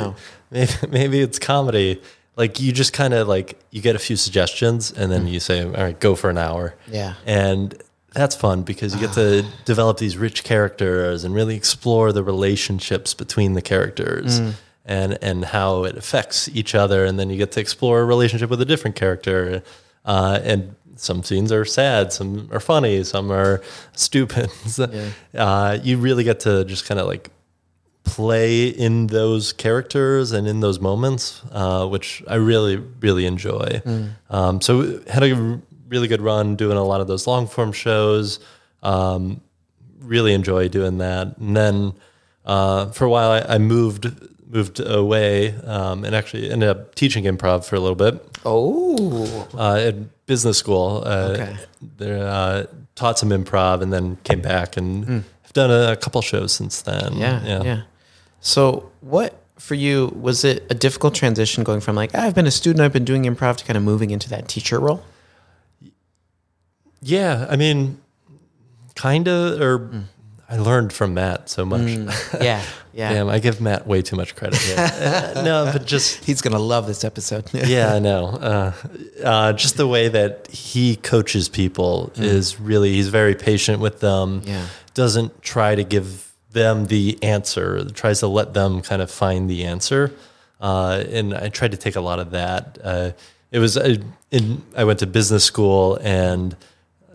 maybe 0.53 0.73
maybe 0.89 1.21
it's 1.21 1.39
comedy. 1.39 2.01
Like 2.37 2.61
you 2.61 2.73
just 2.73 2.93
kind 2.93 3.13
of 3.15 3.29
like 3.29 3.59
you 3.71 3.83
get 3.83 3.97
a 3.97 3.99
few 3.99 4.17
suggestions, 4.17 4.93
and 4.93 5.11
then 5.13 5.27
you 5.27 5.41
say, 5.41 5.63
"All 5.65 5.71
right, 5.73 5.99
go 5.99 6.15
for 6.15 6.31
an 6.31 6.39
hour." 6.39 6.75
Yeah. 6.91 7.15
and 7.27 7.75
that's 8.13 8.35
fun 8.35 8.63
because 8.63 8.93
you 8.95 9.01
get 9.01 9.13
to 9.15 9.45
develop 9.65 9.99
these 9.99 10.17
rich 10.17 10.43
characters 10.43 11.23
and 11.23 11.33
really 11.33 11.55
explore 11.55 12.13
the 12.13 12.25
relationships 12.25 13.15
between 13.15 13.53
the 13.55 13.63
characters 13.63 14.41
Mm. 14.41 14.53
and 14.85 15.19
and 15.23 15.45
how 15.45 15.85
it 15.85 15.97
affects 15.97 16.49
each 16.49 16.75
other 16.75 17.05
and 17.05 17.19
then 17.21 17.31
you 17.31 17.37
get 17.37 17.53
to 17.53 17.61
explore 17.61 18.01
a 18.01 18.05
relationship 18.05 18.51
with 18.51 18.61
a 18.61 18.65
different 18.65 18.97
character 18.97 19.63
uh, 20.07 20.41
and 20.43 20.75
some 20.97 21.23
scenes 21.23 21.53
are 21.53 21.65
sad 21.65 22.13
some 22.13 22.49
are 22.51 22.59
funny 22.61 23.05
some 23.05 23.31
are 23.31 23.63
stupid 23.95 24.51
uh, 25.35 25.79
you 25.83 25.97
really 25.99 26.25
get 26.25 26.41
to 26.41 26.65
just 26.65 26.87
kind 26.87 26.99
of 27.01 27.07
like 27.07 27.31
play 28.05 28.69
in 28.69 29.07
those 29.09 29.53
characters 29.53 30.33
and 30.33 30.47
in 30.47 30.61
those 30.61 30.81
moments, 30.81 31.43
uh, 31.53 31.87
which 31.87 32.23
I 32.29 32.35
really, 32.37 32.77
really 32.77 33.27
enjoy. 33.27 33.83
Um, 34.31 34.61
so 34.61 35.01
had 35.09 35.23
a 35.23 35.61
really 35.89 36.09
good 36.09 36.21
run 36.23 36.57
doing 36.57 36.77
a 36.77 36.85
lot 36.85 37.01
of 37.01 37.07
those 37.09 37.27
long 37.27 37.47
form 37.47 37.73
shows. 37.73 38.41
Um, 38.83 39.41
really 40.01 40.33
enjoy 40.33 40.69
doing 40.69 40.99
that. 40.99 41.37
And 41.39 41.57
then 41.57 41.93
uh, 42.45 42.87
for 42.87 43.05
a 43.05 43.11
while, 43.11 43.31
I, 43.31 43.55
I 43.55 43.59
moved 43.59 44.07
moved 44.49 44.81
away 44.81 45.55
um, 45.65 46.05
and 46.05 46.13
actually 46.13 46.51
ended 46.51 46.69
up 46.69 46.97
teaching 46.97 47.23
improv 47.25 47.65
for 47.65 47.77
a 47.77 47.81
little 47.81 47.95
bit 47.95 48.21
Oh, 48.45 49.49
uh, 49.57 49.75
at 49.77 50.27
business 50.27 50.59
school. 50.59 51.03
Uh, 51.07 51.31
Okay. 51.35 51.57
There, 51.99 52.27
uh, 52.27 52.67
taught 52.97 53.19
some 53.19 53.29
improv 53.31 53.81
and 53.83 53.93
then 53.93 54.17
came 54.25 54.41
back 54.43 54.77
and 54.77 55.07
have 55.43 55.53
done 55.53 55.71
a, 55.71 55.93
a 55.93 55.97
couple 55.97 56.21
shows 56.23 56.53
since 56.53 56.83
then. 56.83 57.17
yeah, 57.17 57.63
yeah, 57.63 57.83
So, 58.41 58.91
what 59.01 59.39
for 59.59 59.75
you 59.75 60.07
was 60.19 60.45
it 60.45 60.65
a 60.71 60.75
difficult 60.75 61.15
transition 61.15 61.65
going 61.65 61.81
from 61.81 61.95
like 61.95 62.15
I've 62.15 62.35
been 62.35 62.47
a 62.47 62.51
student, 62.51 62.81
I've 62.83 62.93
been 62.93 63.05
doing 63.05 63.25
improv 63.25 63.57
to 63.59 63.65
kind 63.65 63.77
of 63.77 63.83
moving 63.83 64.11
into 64.11 64.29
that 64.31 64.49
teacher 64.49 64.79
role? 64.81 65.03
Yeah, 67.03 67.47
I 67.49 67.57
mean, 67.57 67.99
kind 68.95 69.27
of, 69.29 69.61
or 69.61 70.05
I 70.49 70.57
learned 70.59 70.93
from 70.93 71.15
Matt 71.15 71.49
so 71.49 71.65
much. 71.65 71.89
Yeah, 72.41 72.63
yeah. 72.93 73.13
Damn, 73.13 73.29
I 73.29 73.39
give 73.39 73.61
Matt 73.61 73.87
way 73.87 74.03
too 74.03 74.17
much 74.17 74.35
credit. 74.37 74.61
Uh, 74.77 75.43
no, 75.43 75.71
but 75.73 75.87
just 75.87 76.25
He's 76.27 76.43
gonna 76.43 76.59
love 76.59 76.87
this 76.87 77.05
episode. 77.05 77.45
yeah, 77.53 77.95
I 77.95 77.99
know. 77.99 78.27
Uh, 78.27 78.73
uh, 79.25 79.53
just 79.53 79.77
the 79.77 79.87
way 79.87 80.09
that 80.09 80.49
he 80.49 80.97
coaches 80.97 81.49
people 81.49 82.13
is 82.17 82.59
really 82.61 82.93
he's 82.93 83.09
very 83.09 83.35
patient 83.35 83.81
with 83.81 84.01
them. 84.01 84.43
Yeah. 84.45 84.67
doesn't 84.95 85.43
try 85.43 85.75
to 85.75 85.85
give 85.85 86.30
them 86.53 86.87
the 86.87 87.19
answer. 87.23 87.85
Tries 87.91 88.21
to 88.21 88.27
let 88.29 88.55
them 88.55 88.81
kind 88.83 89.03
of 89.03 89.11
find 89.11 89.49
the 89.49 89.65
answer. 89.65 90.13
Uh, 90.61 91.05
and 91.11 91.35
I 91.35 91.49
tried 91.49 91.71
to 91.71 91.77
take 91.77 91.97
a 91.97 92.01
lot 92.01 92.19
of 92.19 92.33
that. 92.33 92.79
Uh, 92.83 93.11
it 93.51 93.59
was 93.59 93.77
I, 93.79 93.99
in, 94.31 94.63
I 94.77 94.85
went 94.85 94.99
to 95.01 95.07
business 95.07 95.45
school 95.45 95.99
and 96.03 96.55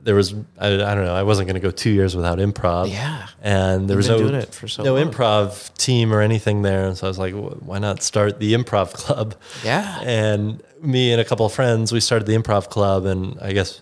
there 0.01 0.15
was 0.15 0.33
I, 0.59 0.67
I 0.67 0.95
don't 0.95 1.05
know 1.05 1.15
I 1.15 1.23
wasn't 1.23 1.47
going 1.47 1.55
to 1.55 1.59
go 1.61 1.71
two 1.71 1.89
years 1.89 2.15
without 2.15 2.37
improv. 2.39 2.89
Yeah. 2.91 3.27
and 3.41 3.87
there 3.89 3.95
You've 3.95 4.07
was 4.07 4.09
no 4.09 4.17
doing 4.19 4.35
it 4.35 4.53
for 4.53 4.67
so 4.67 4.83
no 4.83 4.95
long. 4.95 5.11
improv 5.11 5.75
team 5.77 6.13
or 6.13 6.21
anything 6.21 6.61
there. 6.61 6.85
And 6.87 6.97
so 6.97 7.07
I 7.07 7.09
was 7.09 7.17
like, 7.19 7.33
why 7.33 7.79
not 7.79 8.03
start 8.03 8.39
the 8.39 8.53
improv 8.53 8.93
club? 9.03 9.35
Yeah. 9.63 9.99
And 10.01 10.61
me 10.81 11.11
and 11.11 11.19
a 11.21 11.25
couple 11.25 11.45
of 11.45 11.53
friends, 11.53 11.91
we 11.91 11.99
started 11.99 12.27
the 12.27 12.35
improv 12.35 12.69
club, 12.69 13.05
and 13.05 13.39
I 13.41 13.53
guess 13.53 13.81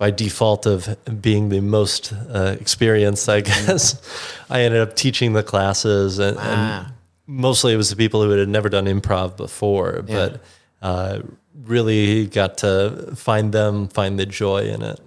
by 0.00 0.10
default 0.10 0.64
of 0.64 0.88
being 1.20 1.50
the 1.50 1.60
most 1.60 2.12
uh, 2.32 2.56
experienced, 2.58 3.28
I 3.28 3.42
guess, 3.42 4.00
I 4.50 4.62
ended 4.62 4.80
up 4.80 4.96
teaching 4.96 5.34
the 5.34 5.42
classes, 5.42 6.18
and, 6.18 6.36
Wow. 6.38 6.42
and 6.86 6.92
mostly 7.26 7.74
it 7.74 7.76
was 7.76 7.90
the 7.90 7.96
people 7.96 8.22
who 8.24 8.30
had 8.30 8.48
never 8.48 8.70
done 8.70 8.86
improv 8.86 9.36
before, 9.36 10.02
Yeah. 10.06 10.14
but 10.16 10.40
uh, 10.80 11.20
really 11.64 12.26
got 12.26 12.56
to 12.64 13.12
find 13.14 13.52
them, 13.52 13.88
find 13.88 14.18
the 14.18 14.24
joy 14.24 14.62
in 14.74 14.80
it. 14.82 14.98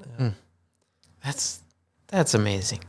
That's 1.25 1.60
that's 2.08 2.34
amazing. 2.34 2.82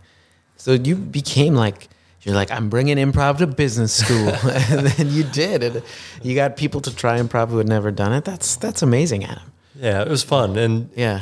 So 0.57 0.73
you 0.73 0.97
became 0.97 1.55
like 1.55 1.89
you're 2.23 2.35
like 2.35 2.51
I'm 2.51 2.69
bringing 2.69 2.97
improv 2.99 3.39
to 3.39 3.47
business 3.47 3.93
school, 3.95 4.29
and 4.71 4.87
then 4.89 5.09
you 5.11 5.25
did, 5.25 5.63
and 5.63 5.83
you 6.23 6.35
got 6.35 6.57
people 6.57 6.81
to 6.83 6.95
try 6.95 7.19
improv 7.21 7.49
who 7.49 7.59
had 7.59 7.69
never 7.69 7.91
done 7.91 8.13
it. 8.13 8.25
That's 8.25 8.57
that's 8.57 8.83
amazing, 8.83 9.25
Adam. 9.25 9.53
Yeah, 9.77 10.03
it 10.03 10.09
was 10.09 10.23
fun, 10.23 10.57
and 10.59 10.91
Yeah, 10.97 11.21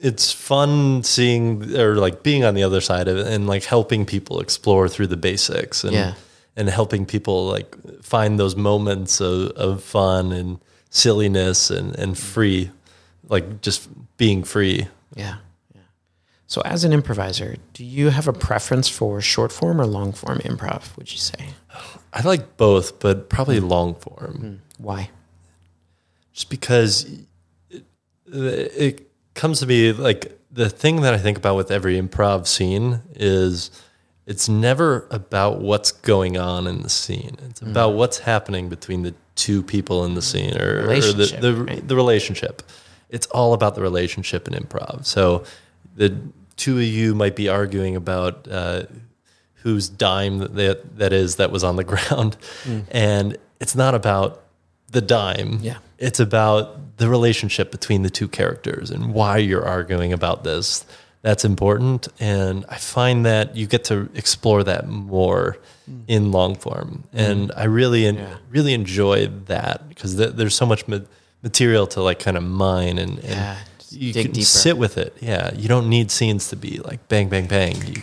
it's 0.00 0.32
fun 0.32 1.02
seeing 1.02 1.76
or 1.76 1.96
like 1.96 2.22
being 2.22 2.44
on 2.44 2.54
the 2.54 2.62
other 2.62 2.80
side 2.80 3.08
of 3.08 3.16
it 3.16 3.26
and 3.26 3.46
like 3.46 3.64
helping 3.64 4.06
people 4.06 4.40
explore 4.40 4.88
through 4.88 5.08
the 5.08 5.16
basics 5.16 5.84
and 5.84 5.92
Yeah. 5.92 6.14
and 6.56 6.68
helping 6.68 7.06
people 7.06 7.46
like 7.46 7.74
find 8.02 8.38
those 8.38 8.56
moments 8.56 9.20
of, 9.20 9.50
of 9.52 9.82
fun 9.82 10.32
and 10.32 10.60
silliness 10.90 11.70
and, 11.70 11.96
and 11.96 12.16
free 12.16 12.70
like 13.28 13.60
just 13.60 13.88
being 14.16 14.44
free 14.44 14.86
yeah, 15.14 15.36
yeah. 15.74 15.80
So 16.46 16.60
as 16.64 16.84
an 16.84 16.92
improviser, 16.92 17.56
do 17.72 17.84
you 17.84 18.10
have 18.10 18.28
a 18.28 18.32
preference 18.32 18.88
for 18.88 19.20
short 19.20 19.52
form 19.52 19.80
or 19.80 19.86
long 19.86 20.12
form 20.12 20.38
improv? 20.40 20.96
Would 20.96 21.10
you 21.10 21.18
say 21.18 21.54
i 22.12 22.22
like 22.22 22.56
both 22.56 22.98
but 23.00 23.28
probably 23.28 23.58
hmm. 23.58 23.68
long 23.68 23.94
form 23.94 24.34
hmm. 24.34 24.82
why? 24.82 25.10
just 26.32 26.50
because 26.50 27.04
it, 27.70 27.84
it 28.32 29.07
comes 29.38 29.60
to 29.60 29.66
me 29.66 29.92
like 29.92 30.38
the 30.50 30.68
thing 30.68 31.02
that 31.02 31.14
I 31.14 31.18
think 31.18 31.38
about 31.38 31.56
with 31.56 31.70
every 31.70 31.98
improv 32.00 32.46
scene 32.46 33.00
is 33.14 33.70
it's 34.26 34.48
never 34.48 35.06
about 35.10 35.60
what's 35.60 35.92
going 35.92 36.36
on 36.36 36.66
in 36.66 36.82
the 36.82 36.90
scene. 36.90 37.36
It's 37.48 37.62
about 37.62 37.90
what's 37.90 38.18
happening 38.18 38.68
between 38.68 39.02
the 39.02 39.14
two 39.36 39.62
people 39.62 40.04
in 40.04 40.14
the 40.14 40.20
scene 40.20 40.60
or, 40.60 40.80
or 40.80 40.82
the, 40.82 40.88
Relationship, 40.88 41.40
the, 41.40 41.54
right? 41.54 41.88
the 41.88 41.96
relationship. 41.96 42.62
It's 43.08 43.26
all 43.28 43.54
about 43.54 43.74
the 43.74 43.80
relationship 43.80 44.48
in 44.48 44.54
improv. 44.54 45.06
So 45.06 45.44
the 45.94 46.18
two 46.56 46.76
of 46.76 46.82
you 46.82 47.14
might 47.14 47.36
be 47.36 47.48
arguing 47.48 47.96
about 47.96 48.46
uh, 48.50 48.82
whose 49.62 49.88
dime 49.88 50.38
that 50.38 50.98
that 50.98 51.12
is 51.12 51.36
that 51.36 51.50
was 51.50 51.64
on 51.64 51.76
the 51.76 51.84
ground, 51.92 52.36
and 52.90 53.38
it's 53.60 53.74
not 53.76 53.94
about 53.94 54.42
the 54.90 55.00
dime. 55.00 55.58
Yeah. 55.62 55.78
It's 55.98 56.20
about 56.20 56.96
the 56.98 57.08
relationship 57.08 57.70
between 57.70 58.02
the 58.02 58.10
two 58.10 58.28
characters 58.28 58.90
and 58.90 59.12
why 59.14 59.38
you're 59.38 59.64
arguing 59.64 60.12
about 60.12 60.44
this. 60.44 60.84
That's 61.22 61.44
important. 61.44 62.08
And 62.20 62.64
I 62.68 62.76
find 62.76 63.26
that 63.26 63.56
you 63.56 63.66
get 63.66 63.84
to 63.84 64.08
explore 64.14 64.62
that 64.64 64.88
more 64.88 65.58
in 66.06 66.30
long 66.32 66.54
form. 66.54 67.04
And 67.12 67.50
I 67.56 67.64
really, 67.64 68.06
Yeah. 68.08 68.36
really 68.50 68.72
enjoy 68.72 69.26
that 69.46 69.88
because 69.88 70.16
th- 70.16 70.34
there's 70.34 70.54
so 70.54 70.64
much 70.66 70.86
ma- 70.86 71.00
material 71.42 71.86
to 71.88 72.02
like 72.02 72.18
kind 72.20 72.36
of 72.36 72.42
mine 72.44 72.98
and, 72.98 73.18
and 73.18 73.28
Yeah, 73.28 73.56
you 73.90 74.12
can 74.12 74.30
deeper. 74.32 74.44
sit 74.44 74.78
with 74.78 74.96
it. 74.98 75.16
Yeah. 75.20 75.52
You 75.54 75.68
don't 75.68 75.88
need 75.88 76.10
scenes 76.10 76.48
to 76.50 76.56
be 76.56 76.78
like 76.84 77.06
bang, 77.08 77.28
bang, 77.28 77.46
bang. 77.46 77.76
You, 77.86 78.02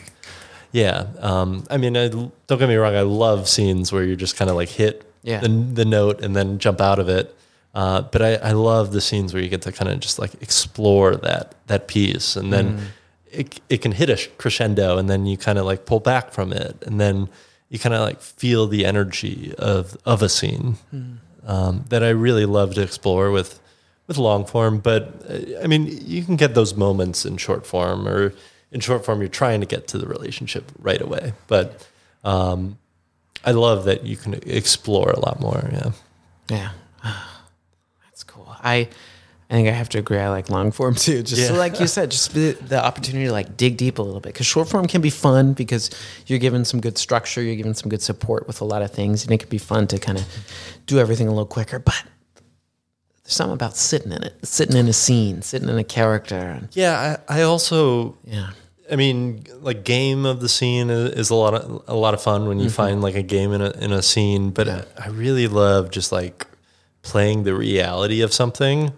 yeah. 0.71 1.05
Um, 1.19 1.63
I 1.69 1.77
mean, 1.77 1.95
I, 1.95 2.09
don't 2.09 2.31
get 2.47 2.67
me 2.67 2.75
wrong. 2.75 2.95
I 2.95 3.01
love 3.01 3.47
scenes 3.47 3.91
where 3.93 4.03
you're 4.03 4.15
just 4.17 4.35
kind 4.35 4.49
of 4.49 4.55
like 4.57 4.69
hit 4.69 5.03
Yeah. 5.25 5.39
the, 5.41 5.47
the 5.49 5.85
note 5.85 6.21
and 6.23 6.35
then 6.35 6.59
jump 6.59 6.79
out 6.79 6.99
of 6.99 7.09
it. 7.09 7.35
Uh, 7.73 8.01
but 8.03 8.21
I, 8.21 8.35
I 8.35 8.51
love 8.53 8.93
the 8.93 9.01
scenes 9.01 9.33
where 9.33 9.43
you 9.43 9.49
get 9.49 9.63
to 9.63 9.71
kind 9.71 9.91
of 9.91 9.99
just 9.99 10.17
like 10.19 10.33
explore 10.41 11.15
that 11.17 11.55
that 11.67 11.87
piece, 11.87 12.37
and 12.39 12.53
then 12.53 12.77
Mm. 12.77 12.81
it 13.31 13.59
it 13.69 13.81
can 13.81 13.91
hit 13.91 14.09
a 14.09 14.17
crescendo, 14.37 14.97
and 14.97 15.09
then 15.09 15.25
you 15.25 15.35
kind 15.37 15.57
of 15.59 15.65
like 15.65 15.85
pull 15.85 15.99
back 15.99 16.31
from 16.31 16.53
it, 16.53 16.75
and 16.87 17.01
then 17.01 17.27
you 17.69 17.77
kind 17.79 17.93
of 17.95 18.01
like 18.07 18.21
feel 18.21 18.67
the 18.67 18.85
energy 18.85 19.53
of 19.57 19.97
of 20.05 20.21
a 20.21 20.29
scene 20.29 20.75
Mm. 20.93 21.17
um, 21.45 21.83
that 21.89 22.01
I 22.01 22.09
really 22.11 22.45
love 22.45 22.75
to 22.75 22.81
explore 22.81 23.29
with 23.31 23.59
with 24.07 24.17
long 24.17 24.45
form. 24.45 24.79
But 24.79 25.01
uh, 25.29 25.63
I 25.63 25.67
mean, 25.67 25.87
you 25.87 26.23
can 26.23 26.37
get 26.37 26.53
those 26.55 26.75
moments 26.77 27.25
in 27.25 27.35
short 27.37 27.65
form, 27.67 28.07
or 28.07 28.33
in 28.71 28.79
short 28.79 29.03
form, 29.03 29.19
you're 29.19 29.37
trying 29.43 29.59
to 29.59 29.67
get 29.75 29.87
to 29.89 29.97
the 29.97 30.07
relationship 30.07 30.71
right 30.79 31.01
away. 31.01 31.33
But 31.47 31.85
um, 32.23 32.77
I 33.45 33.51
love 33.51 33.85
that 33.85 34.05
you 34.05 34.17
can 34.17 34.33
explore 34.45 35.11
a 35.11 35.19
lot 35.19 35.39
more. 35.39 35.69
Yeah. 35.71 35.91
Yeah. 36.49 36.69
That's 38.03 38.23
cool. 38.23 38.47
I 38.63 38.89
I 39.47 39.53
think 39.53 39.67
I 39.67 39.71
have 39.71 39.89
to 39.89 39.99
agree. 39.99 40.17
I 40.17 40.29
like 40.29 40.49
long 40.49 40.71
form 40.71 40.95
too. 41.05 41.21
Just 41.21 41.51
Yeah. 41.51 41.57
like 41.57 41.79
you 41.79 41.85
said, 41.87 42.09
just 42.11 42.33
the, 42.33 42.53
the 42.53 42.83
opportunity 42.83 43.25
to 43.27 43.31
like 43.31 43.55
dig 43.57 43.77
deep 43.77 43.99
a 43.99 44.01
little 44.01 44.19
bit. 44.19 44.33
Because 44.33 44.47
short 44.47 44.67
form 44.67 44.87
can 44.87 45.01
be 45.01 45.11
fun 45.11 45.53
because 45.53 45.91
you're 46.25 46.39
given 46.39 46.65
some 46.65 46.79
good 46.81 46.97
structure, 46.97 47.41
you're 47.43 47.55
given 47.55 47.75
some 47.75 47.89
good 47.89 48.01
support 48.01 48.47
with 48.47 48.59
a 48.61 48.65
lot 48.65 48.81
of 48.81 48.91
things, 48.91 49.23
and 49.23 49.31
it 49.31 49.37
can 49.39 49.49
be 49.49 49.59
fun 49.59 49.85
to 49.87 49.99
kind 49.99 50.17
of 50.17 50.25
do 50.87 50.97
everything 50.99 51.27
a 51.27 51.31
little 51.31 51.45
quicker. 51.45 51.77
But 51.77 52.03
there's 53.23 53.33
something 53.35 53.53
about 53.53 53.75
sitting 53.77 54.11
in 54.11 54.23
it, 54.23 54.33
sitting 54.45 54.77
in 54.77 54.87
a 54.87 54.93
scene, 54.93 55.43
sitting 55.43 55.69
in 55.69 55.77
a 55.77 55.83
character. 55.83 56.35
And 56.35 56.69
Yeah, 56.73 57.17
I, 57.29 57.39
I 57.39 57.41
also 57.43 58.17
yeah, 58.23 58.49
I 58.91 58.95
mean, 58.95 59.45
like 59.61 59.83
game 59.83 60.25
of 60.25 60.39
the 60.41 60.49
scene 60.49 60.89
is, 60.91 61.29
a 61.31 61.35
lot 61.35 61.53
of 61.55 61.83
a 61.87 61.95
lot 61.95 62.13
of 62.13 62.21
fun 62.21 62.47
when 62.47 62.59
you 62.59 62.69
find 62.69 63.01
like 63.01 63.15
a 63.15 63.23
game 63.23 63.51
in 63.51 63.61
a 63.61 63.71
in 63.71 63.91
a 63.91 64.01
scene. 64.01 64.51
But 64.51 64.67
Yeah. 64.67 64.85
I 64.97 65.07
really 65.09 65.47
love 65.47 65.89
just 65.91 66.11
like 66.11 66.45
playing 67.01 67.43
the 67.43 67.55
reality 67.55 68.21
of 68.21 68.33
something, 68.33 68.91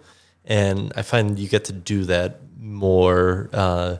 and 0.44 0.92
I 0.96 1.02
find 1.02 1.38
you 1.38 1.48
get 1.48 1.64
to 1.66 1.72
do 1.72 2.04
that 2.04 2.40
more. 2.60 3.48
Uh, 3.52 3.96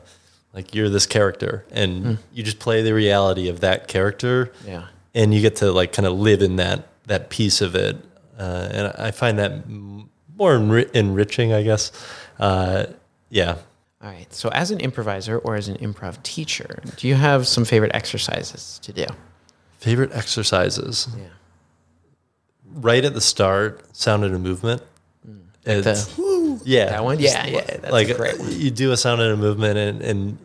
like 0.53 0.73
you're 0.73 0.89
this 0.89 1.05
character, 1.05 1.65
and 1.71 2.17
you 2.33 2.43
just 2.43 2.59
play 2.59 2.81
the 2.81 2.93
reality 2.93 3.49
of 3.49 3.59
that 3.59 3.87
character, 3.87 4.51
Yeah. 4.67 4.85
and 5.13 5.31
you 5.33 5.41
get 5.41 5.57
to 5.57 5.71
like 5.71 5.93
kind 5.93 6.07
of 6.07 6.19
live 6.19 6.41
in 6.41 6.55
that 6.57 6.87
that 7.07 7.29
piece 7.29 7.61
of 7.61 7.75
it. 7.75 7.97
Uh, 8.37 8.67
and 8.71 8.93
I 8.97 9.11
find 9.11 9.37
that 9.39 9.67
more 9.69 10.57
enri- 10.57 10.89
enriching, 10.95 11.53
I 11.53 11.61
guess. 11.63 11.91
Uh, 12.39 12.85
yeah, 13.29 13.57
All 14.01 14.09
right. 14.09 14.31
So, 14.33 14.49
as 14.49 14.71
an 14.71 14.79
improviser 14.79 15.39
or 15.39 15.55
as 15.55 15.67
an 15.67 15.77
improv 15.77 16.21
teacher, 16.23 16.81
do 16.97 17.07
you 17.07 17.15
have 17.15 17.47
some 17.47 17.65
favorite 17.65 17.93
exercises 17.93 18.79
to 18.83 18.93
do? 18.93 19.05
Favorite 19.79 20.11
exercises. 20.13 21.07
Yeah. 21.17 21.25
Right 22.71 23.03
at 23.03 23.13
the 23.13 23.21
start, 23.21 23.95
sound 23.95 24.23
and 24.23 24.35
a 24.35 24.39
movement. 24.39 24.81
It's, 25.65 26.05
The, 26.15 26.61
yeah, 26.63 26.85
that 26.85 27.03
one? 27.03 27.19
just 27.19 27.33
Yeah, 27.35 27.45
yeah, 27.47 27.61
that's 27.65 27.91
like 27.91 28.09
a 28.09 28.13
great 28.13 28.39
one. 28.39 28.51
you 28.59 28.71
do 28.71 28.91
a 28.91 28.97
sound 28.97 29.21
and 29.21 29.33
a 29.33 29.37
movement, 29.37 29.77
and, 29.77 30.01
and 30.01 30.37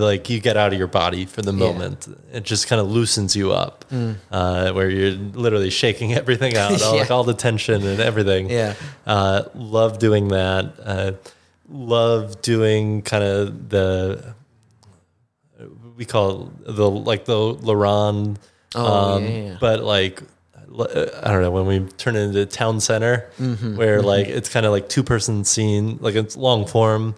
like 0.00 0.30
you 0.30 0.40
get 0.40 0.56
out 0.56 0.72
of 0.72 0.78
your 0.78 0.88
body 0.88 1.26
for 1.26 1.42
the 1.42 1.52
moment. 1.52 2.08
It 2.32 2.42
just 2.44 2.68
kind 2.68 2.80
of 2.80 2.90
loosens 2.90 3.36
you 3.36 3.52
up, 3.52 3.84
uh, 4.30 4.72
where 4.72 4.88
you're 4.88 5.12
literally 5.12 5.70
shaking 5.70 6.14
everything 6.22 6.56
out, 6.56 6.70
all, 6.72 6.78
Mm. 6.78 6.80
Yeah. 6.94 7.00
like 7.02 7.10
all 7.10 7.24
the 7.24 7.34
tension 7.34 7.86
and 7.86 8.00
everything. 8.00 8.48
Yeah. 8.50 8.74
uh, 9.06 9.42
love 9.54 9.98
doing 9.98 10.28
that. 10.28 10.72
Uh, 10.82 11.12
love 11.68 12.40
doing 12.42 13.02
kind 13.02 13.24
of 13.24 13.68
the 13.68 14.34
we 15.96 16.04
call 16.04 16.52
it 16.66 16.76
the 16.76 16.88
like 16.88 17.24
the 17.24 17.36
La 17.36 17.74
Ronde, 17.74 18.38
Oh, 18.74 19.18
yeah, 19.18 19.28
yeah. 19.28 19.56
but 19.60 19.82
like 19.82 20.22
I 20.70 21.30
don't 21.32 21.42
know 21.42 21.50
when 21.50 21.66
we 21.66 21.80
turn 21.96 22.14
it 22.14 22.20
into 22.20 22.46
town 22.46 22.80
center, 22.80 23.30
Mm-hmm, 23.38 23.76
where 23.76 24.02
like 24.02 24.28
it's 24.28 24.48
kind 24.48 24.66
of 24.66 24.72
like 24.72 24.88
two 24.88 25.02
person 25.02 25.44
scene, 25.44 25.98
like 26.00 26.14
it's 26.14 26.36
long 26.36 26.66
form, 26.66 27.14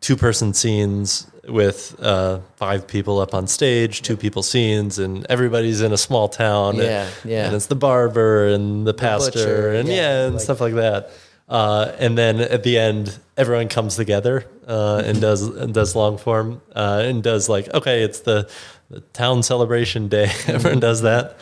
two 0.00 0.16
person 0.16 0.54
scenes 0.54 1.26
with 1.46 1.94
uh, 2.00 2.40
five 2.56 2.86
people 2.88 3.20
up 3.20 3.34
on 3.34 3.46
stage, 3.46 4.00
two 4.02 4.16
people 4.16 4.42
scenes, 4.42 4.98
and 4.98 5.26
everybody's 5.28 5.82
in 5.82 5.92
a 5.92 5.98
small 5.98 6.28
town. 6.28 6.76
Yeah, 6.76 7.06
yeah. 7.24 7.46
And 7.46 7.54
it's 7.54 7.66
the 7.66 7.76
barber 7.76 8.48
and 8.48 8.86
the 8.86 8.94
pastor, 8.94 9.30
butcher, 9.32 9.72
and 9.74 9.88
yeah, 9.88 9.94
yeah, 9.94 10.24
and 10.24 10.34
like- 10.36 10.42
stuff 10.42 10.60
like 10.60 10.74
that. 10.74 11.10
Uh, 11.48 11.92
and 11.98 12.16
then 12.16 12.40
at 12.40 12.62
the 12.62 12.78
end, 12.78 13.18
everyone 13.36 13.68
comes 13.68 13.96
together 13.96 14.46
uh, 14.66 15.02
and 15.04 15.20
does 15.20 15.42
and 15.42 15.74
does 15.74 15.94
long 15.94 16.16
form 16.16 16.62
uh, 16.74 17.02
and 17.04 17.22
does 17.22 17.48
like 17.48 17.72
okay, 17.74 18.02
it's 18.02 18.20
the, 18.20 18.48
the 18.90 19.00
town 19.00 19.42
celebration 19.42 20.08
day. 20.08 20.30
everyone 20.46 20.80
does 20.80 21.02
that. 21.02 21.38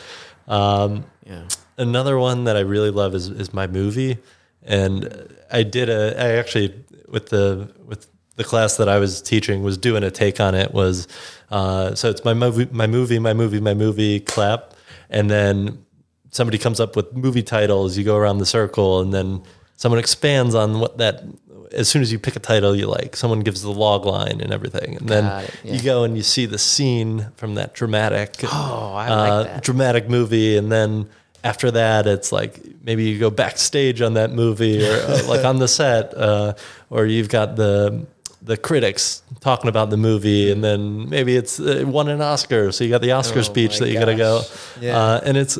Um, 0.47 1.05
Yeah. 1.25 1.47
Another 1.77 2.19
one 2.19 2.43
that 2.43 2.55
I 2.55 2.59
really 2.59 2.91
love 2.91 3.15
is 3.15 3.29
is 3.29 3.53
my 3.53 3.65
movie, 3.65 4.17
and 4.61 5.33
I 5.51 5.63
did 5.63 5.89
a 5.89 6.15
I 6.21 6.33
actually 6.37 6.83
with 7.07 7.29
the 7.29 7.73
with 7.85 8.07
the 8.35 8.43
class 8.43 8.77
that 8.77 8.89
I 8.89 8.99
was 8.99 9.21
teaching 9.21 9.63
was 9.63 9.77
doing 9.77 10.03
a 10.03 10.11
take 10.11 10.39
on 10.39 10.53
it 10.53 10.73
was 10.73 11.07
uh, 11.49 11.95
so 11.95 12.09
it's 12.09 12.25
my 12.25 12.33
movie 12.33 12.67
my 12.71 12.87
movie 12.87 13.19
my 13.19 13.33
movie 13.33 13.59
my 13.59 13.73
movie 13.73 14.19
clap, 14.19 14.73
and 15.09 15.29
then 15.31 15.83
somebody 16.31 16.57
comes 16.57 16.79
up 16.79 16.95
with 16.95 17.15
movie 17.15 17.43
titles. 17.43 17.97
You 17.97 18.03
go 18.03 18.17
around 18.17 18.39
the 18.39 18.45
circle, 18.45 18.99
and 19.01 19.13
then 19.13 19.41
someone 19.75 19.99
expands 19.99 20.55
on 20.55 20.79
what 20.79 20.97
that. 20.97 21.23
As 21.71 21.89
soon 21.89 22.03
as 22.03 22.11
you 22.11 22.19
pick 22.19 22.35
a 22.35 22.39
title 22.39 22.75
you 22.75 22.85
like, 22.85 23.15
someone 23.15 23.39
gives 23.39 23.63
the 23.63 23.71
log 23.71 24.05
line 24.05 24.41
and 24.41 24.53
everything, 24.53 24.95
and 24.97 25.09
then 25.09 25.25
it, 25.43 25.55
yeah. 25.63 25.73
you 25.73 25.81
go 25.81 26.03
and 26.03 26.15
you 26.15 26.21
see 26.21 26.45
the 26.45 26.59
scene 26.59 27.31
from 27.35 27.55
that 27.55 27.73
dramatic 27.73 28.35
Oh, 28.43 28.93
I 28.93 29.07
uh, 29.07 29.43
that. 29.43 29.63
dramatic 29.63 30.07
movie, 30.07 30.55
and 30.55 30.71
then 30.71 31.09
after 31.43 31.71
that, 31.71 32.05
it's 32.05 32.31
like 32.31 32.61
maybe 32.83 33.05
you 33.05 33.17
go 33.17 33.31
backstage 33.31 34.01
on 34.01 34.13
that 34.13 34.29
movie, 34.31 34.87
or 34.87 34.93
uh, 34.93 35.23
like 35.27 35.43
on 35.43 35.57
the 35.57 35.67
set, 35.67 36.13
uh, 36.15 36.53
or 36.91 37.05
you've 37.07 37.29
got 37.29 37.55
the 37.55 38.05
the 38.43 38.55
critics 38.57 39.23
talking 39.39 39.67
about 39.69 39.89
the 39.89 39.97
movie, 39.97 40.51
and 40.51 40.63
then 40.63 41.09
maybe 41.09 41.35
it's 41.35 41.59
uh, 41.59 41.63
it 41.79 41.87
won 41.87 42.07
an 42.07 42.21
Oscar, 42.21 42.71
so 42.71 42.83
you 42.83 42.91
got 42.91 43.01
the 43.01 43.13
Oscar 43.13 43.39
Oh 43.39 43.41
speech 43.41 43.79
that 43.79 43.87
you 43.89 43.95
got 43.97 44.05
to 44.05 44.15
go. 44.15 44.41
Yeah. 44.79 44.95
uh, 44.95 45.21
and 45.25 45.37
it's 45.37 45.57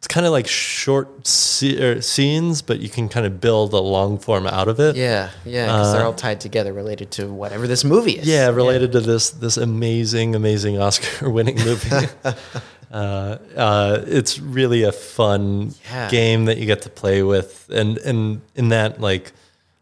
it's 0.00 0.08
kind 0.08 0.24
of 0.24 0.32
like 0.32 0.46
short 0.48 1.26
se- 1.26 1.78
er, 1.78 2.00
scenes, 2.00 2.62
but 2.62 2.80
you 2.80 2.88
can 2.88 3.08
kind 3.10 3.26
of 3.26 3.38
build 3.38 3.74
a 3.74 3.78
long 3.80 4.18
form 4.18 4.46
out 4.46 4.66
of 4.66 4.80
it. 4.80 4.96
Yeah. 4.96 5.28
Yeah. 5.44 5.66
Because 5.66 5.92
they're 5.92 6.04
all 6.06 6.14
tied 6.14 6.40
together 6.40 6.72
related 6.72 7.10
to 7.12 7.30
whatever 7.30 7.66
this 7.66 7.84
movie 7.84 8.12
is. 8.12 8.26
Uh, 8.26 8.30
Yeah, 8.30 8.48
related 8.48 8.92
to 8.92 9.00
this 9.00 9.28
this 9.28 9.58
amazing, 9.58 10.34
amazing 10.34 10.80
Oscar-winning 10.80 11.56
movie. 11.56 11.90
uh, 12.90 13.36
uh, 13.56 14.02
it's 14.06 14.38
really 14.38 14.84
a 14.84 14.92
fun 14.92 15.74
Yeah. 15.90 16.08
game 16.10 16.46
that 16.46 16.56
you 16.56 16.64
get 16.64 16.80
to 16.82 16.90
play 16.90 17.22
with, 17.22 17.68
and 17.70 17.98
and 17.98 18.40
in 18.56 18.70
that, 18.70 19.00
like, 19.02 19.32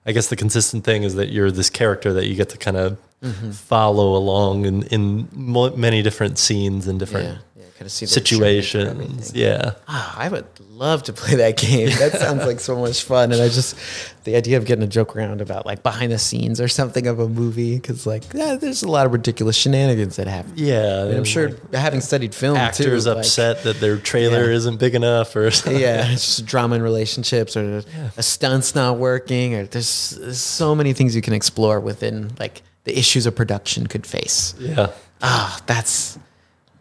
I 0.04 0.10
guess 0.12 0.26
the 0.28 0.36
consistent 0.36 0.82
thing 0.84 1.04
is 1.04 1.14
that 1.14 1.28
you're 1.30 1.52
this 1.52 1.70
character 1.70 2.12
that 2.14 2.26
you 2.26 2.34
get 2.34 2.48
to 2.50 2.58
kind 2.58 2.76
of 2.76 2.98
Mm-hmm. 3.20 3.50
follow 3.50 4.14
along 4.14 4.64
in 4.64 4.84
in 4.84 5.26
mo- 5.32 5.74
many 5.74 6.02
different 6.02 6.38
scenes 6.38 6.86
and 6.86 7.00
different 7.00 7.26
yeah 7.26 7.38
of 7.86 7.92
see 7.92 8.06
the 8.06 8.20
journey 8.20 8.60
through 8.62 8.72
situations. 8.72 9.32
Yeah. 9.34 9.72
Ah, 9.86 10.14
I 10.18 10.28
would 10.28 10.46
love 10.70 11.02
to 11.04 11.12
play 11.12 11.34
that 11.36 11.56
game. 11.58 11.88
That 11.98 12.12
sounds 12.12 12.44
like 12.46 12.60
so 12.60 12.76
much 12.76 13.02
fun. 13.02 13.32
And 13.32 13.40
I 13.42 13.48
just, 13.48 13.76
the 14.24 14.36
idea 14.36 14.56
of 14.56 14.64
getting 14.64 14.84
a 14.84 14.88
joke 14.88 15.16
around 15.16 15.40
about 15.40 15.66
like 15.66 15.82
behind 15.82 16.12
the 16.12 16.18
scenes 16.18 16.60
or 16.60 16.68
something 16.68 17.06
of 17.06 17.18
a 17.20 17.28
movie, 17.28 17.76
because 17.76 18.06
like 18.06 18.24
yeah, 18.34 18.56
there's 18.56 18.82
a 18.82 18.88
lot 18.88 19.06
of 19.06 19.12
ridiculous 19.12 19.56
shenanigans 19.56 20.16
that 20.16 20.26
happen. 20.26 20.52
Yeah, 20.56 21.04
And 21.04 21.16
I'm 21.16 21.24
sure 21.24 21.50
having 21.72 22.00
studied 22.00 22.34
film, 22.34 22.56
actors 22.56 23.04
too, 23.04 23.10
like- 23.10 23.18
upset 23.18 23.62
that 23.64 23.80
their 23.80 23.96
trailer 23.98 24.44
Yeah. 24.50 24.56
isn't 24.56 24.78
big 24.78 24.94
enough, 24.94 25.34
or 25.36 25.44
yeah, 25.66 26.10
it's 26.12 26.24
just 26.36 26.46
drama 26.46 26.76
in 26.76 26.82
relationships 26.82 27.56
or 27.56 27.82
a 28.16 28.22
stunt's 28.22 28.74
not 28.74 28.98
working, 28.98 29.54
or 29.54 29.64
there's, 29.64 30.10
there's 30.20 30.40
so 30.40 30.74
many 30.74 30.92
things 30.92 31.14
you 31.16 31.22
can 31.22 31.32
explore 31.34 31.80
within 31.80 32.30
like 32.38 32.62
the 32.84 32.98
issues 32.98 33.26
a 33.26 33.32
production 33.32 33.86
could 33.86 34.06
face. 34.06 34.54
yeah. 34.58 34.90
Ah, 35.20 35.60
that's 35.66 36.16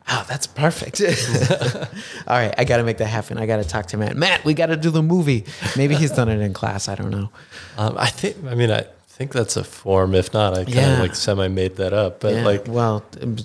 oh, 0.09 0.25
that's 0.27 0.47
perfect. 0.47 1.01
All 2.27 2.35
right, 2.37 2.53
I 2.57 2.63
got 2.63 2.77
to 2.77 2.83
make 2.83 2.97
that 2.97 3.07
happen. 3.07 3.37
I 3.37 3.45
got 3.45 3.57
to 3.57 3.63
talk 3.63 3.87
to 3.87 3.97
Matt. 3.97 4.15
Matt, 4.15 4.43
we 4.45 4.53
got 4.53 4.67
to 4.67 4.77
do 4.77 4.89
the 4.89 5.03
movie. 5.03 5.45
Maybe 5.75 5.95
he's 5.95 6.11
done 6.11 6.29
it 6.29 6.39
in 6.39 6.53
class. 6.53 6.87
I 6.87 6.95
don't 6.95 7.11
know. 7.11 7.29
Um, 7.77 7.95
I 7.97 8.07
think. 8.09 8.37
I 8.45 8.55
mean, 8.55 8.71
I 8.71 8.85
think 9.07 9.33
that's 9.33 9.57
a 9.57 9.63
form. 9.63 10.13
If 10.15 10.33
not, 10.33 10.53
I 10.53 10.63
kind 10.63 10.75
Yeah. 10.75 10.93
of 10.93 10.99
like 10.99 11.15
semi 11.15 11.47
made 11.47 11.77
that 11.77 11.93
up. 11.93 12.19
But 12.19 12.35
Yeah, 12.35 12.43
like, 12.45 12.65
well, 12.67 13.03
um, 13.21 13.35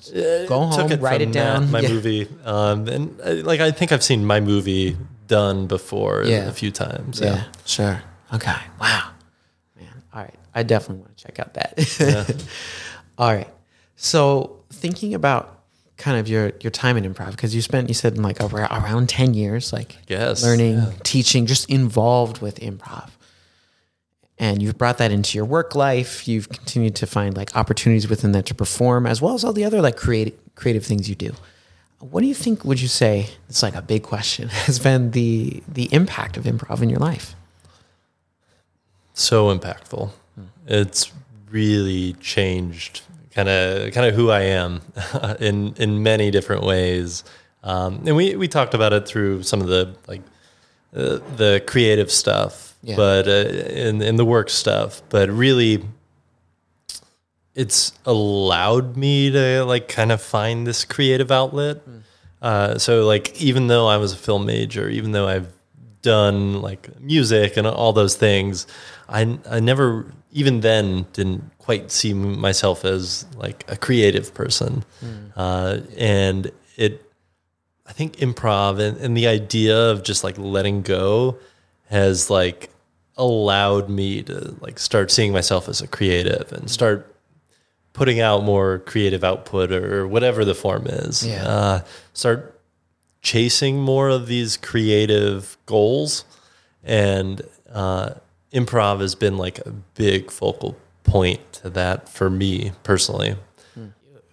go 0.47 0.61
home, 0.67 0.93
it 0.93 1.01
write 1.01 1.23
it 1.23 1.33
down. 1.33 1.63
that, 1.67 1.71
my 1.73 1.81
Yeah. 1.81 1.89
movie, 1.89 2.29
um, 2.45 2.89
and 2.89 3.21
uh, 3.21 3.35
like 3.45 3.61
I 3.61 3.71
think 3.71 3.91
I've 3.93 4.03
seen 4.05 4.25
my 4.25 4.41
movie 4.41 4.97
done 5.29 5.67
before 5.67 6.23
a 6.23 6.53
few 6.53 6.71
times. 6.71 7.21
Yeah, 7.21 7.27
Yeah. 7.37 7.45
sure. 7.65 8.03
Okay. 8.35 8.55
Wow. 8.81 9.09
Man. 9.79 9.89
All 10.13 10.21
right. 10.23 10.35
I 10.55 10.63
definitely 10.63 11.03
want 11.05 11.17
to 11.17 11.25
check 11.25 11.39
out 11.41 11.55
that. 11.55 12.45
All 13.19 13.33
right. 13.33 13.49
So 13.97 14.61
thinking 14.71 15.15
about 15.15 15.62
kind 16.03 16.19
of 16.19 16.29
your 16.29 16.53
your 16.61 16.71
time 16.73 16.97
in 16.97 17.05
improv 17.05 17.31
because 17.31 17.55
you 17.55 17.63
spent 17.63 17.89
you 17.89 17.95
said 17.95 18.19
like 18.19 18.41
around, 18.41 18.73
around 18.73 19.09
10 19.09 19.35
years 19.35 19.73
like 19.73 19.97
yes. 20.09 20.43
learning 20.43 20.75
yeah. 20.75 20.93
teaching 21.05 21.47
just 21.47 21.71
involved 21.71 22.43
with 22.43 22.59
improv. 22.59 23.09
And 24.37 24.61
you've 24.61 24.77
brought 24.77 24.99
that 24.99 25.13
into 25.13 25.39
your 25.39 25.45
work 25.45 25.77
life. 25.77 26.27
You've 26.27 26.49
continued 26.49 26.97
to 26.97 27.07
find 27.07 27.37
like 27.37 27.55
opportunities 27.55 28.09
within 28.09 28.33
that 28.33 28.47
to 28.47 28.55
perform 28.55 29.07
as 29.07 29.23
well 29.23 29.35
as 29.35 29.45
all 29.45 29.53
the 29.53 29.65
other 29.65 29.81
like 29.81 29.97
creative 29.97 30.35
creative 30.57 30.85
things 30.85 31.09
you 31.09 31.15
do. 31.15 31.33
What 32.01 32.23
do 32.23 32.27
you 32.27 32.35
think 32.35 32.65
would 32.65 32.81
you 32.81 32.89
say 32.89 33.29
it's 33.49 33.63
like 33.63 33.77
a 33.77 33.83
big 33.83 34.03
question 34.03 34.49
has 34.67 34.81
been 34.81 35.13
the 35.13 35.63
the 35.69 35.89
impact 35.95 36.37
of 36.37 36.45
improv 36.45 36.83
in 36.83 36.91
your 36.91 36.99
life? 36.99 37.37
So 39.15 39.57
impactful. 39.57 40.11
Hmm. 40.35 40.45
It's 40.67 41.13
really 41.49 42.15
changed 42.15 43.03
kind 43.35 43.49
of 43.49 43.93
kind 43.93 44.07
of 44.07 44.15
who 44.15 44.31
I 44.31 44.43
am 44.43 44.81
in 45.41 45.75
in 45.79 46.03
many 46.03 46.31
different 46.31 46.63
ways. 46.65 47.25
Um, 47.65 48.03
and 48.07 48.17
we 48.17 48.37
we 48.37 48.49
talked 48.49 48.75
about 48.75 48.93
it 48.93 49.07
through 49.07 49.43
some 49.45 49.61
of 49.61 49.69
the 49.69 49.95
like 50.09 50.23
uh, 50.95 51.19
the 51.37 51.63
creative 51.67 52.11
stuff, 52.11 52.75
Yeah. 52.83 52.97
but 52.97 53.29
uh, 53.29 53.31
in 53.31 54.03
in 54.03 54.17
the 54.17 54.25
work 54.25 54.51
stuff. 54.51 55.01
But 55.11 55.31
really, 55.31 55.85
it's 57.55 57.93
allowed 58.07 58.97
me 58.97 59.31
to 59.31 59.65
like 59.65 59.89
kind 59.89 60.11
of 60.13 60.21
find 60.23 60.67
this 60.67 60.85
creative 60.85 61.31
outlet. 61.31 61.83
Uh, 62.41 62.79
so 62.79 63.07
like 63.07 63.41
even 63.41 63.67
though 63.69 63.87
I 63.87 63.99
was 63.99 64.13
a 64.13 64.17
film 64.17 64.47
major, 64.47 64.89
even 64.89 65.13
though 65.13 65.29
I've 65.29 65.49
done 66.01 66.61
like 66.61 66.99
music 67.01 67.57
and 67.57 67.67
all 67.67 67.93
those 67.93 68.17
things, 68.17 68.67
I 69.09 69.39
I 69.49 69.61
never 69.61 70.07
even 70.33 70.61
then 70.61 71.07
didn't 71.13 71.51
quite 71.59 71.91
see 71.91 72.15
myself 72.15 72.85
as 72.85 73.27
like 73.37 73.65
a 73.69 73.77
creative 73.77 74.35
person, 74.35 74.85
uh, 75.37 75.79
and 75.97 76.51
it. 76.77 77.09
I 77.85 77.93
think 77.93 78.17
improv 78.17 78.79
and, 78.79 78.97
and 78.99 79.17
the 79.17 79.27
idea 79.27 79.77
of 79.91 80.03
just 80.03 80.25
like 80.25 80.39
letting 80.39 80.83
go 80.83 81.37
has 81.91 82.31
like 82.31 82.71
allowed 83.17 83.91
me 83.91 84.23
to 84.23 84.57
like 84.61 84.79
start 84.79 85.11
seeing 85.11 85.33
myself 85.33 85.69
as 85.69 85.83
a 85.83 85.87
creative 85.87 86.51
and 86.53 86.71
start 86.71 87.15
putting 87.93 88.21
out 88.21 88.45
more 88.45 88.79
creative 88.79 89.23
output 89.23 89.73
or 89.73 90.07
whatever 90.09 90.45
the 90.45 90.55
form 90.55 90.87
is. 90.87 91.27
Yeah. 91.27 91.47
Uh, 91.47 91.81
start 92.15 92.59
chasing 93.21 93.79
more 93.79 94.09
of 94.09 94.27
these 94.27 94.57
creative 94.57 95.59
goals, 95.67 96.25
and 96.83 97.43
uh, 97.71 98.15
improv 98.53 99.01
has 99.01 99.15
been 99.15 99.37
like 99.39 99.59
a 99.67 99.71
big 99.71 100.31
focal 100.31 100.77
point 101.05 101.41
to 101.55 101.71
that 101.71 102.09
for 102.09 102.31
me 102.31 102.73
personally. 102.83 103.37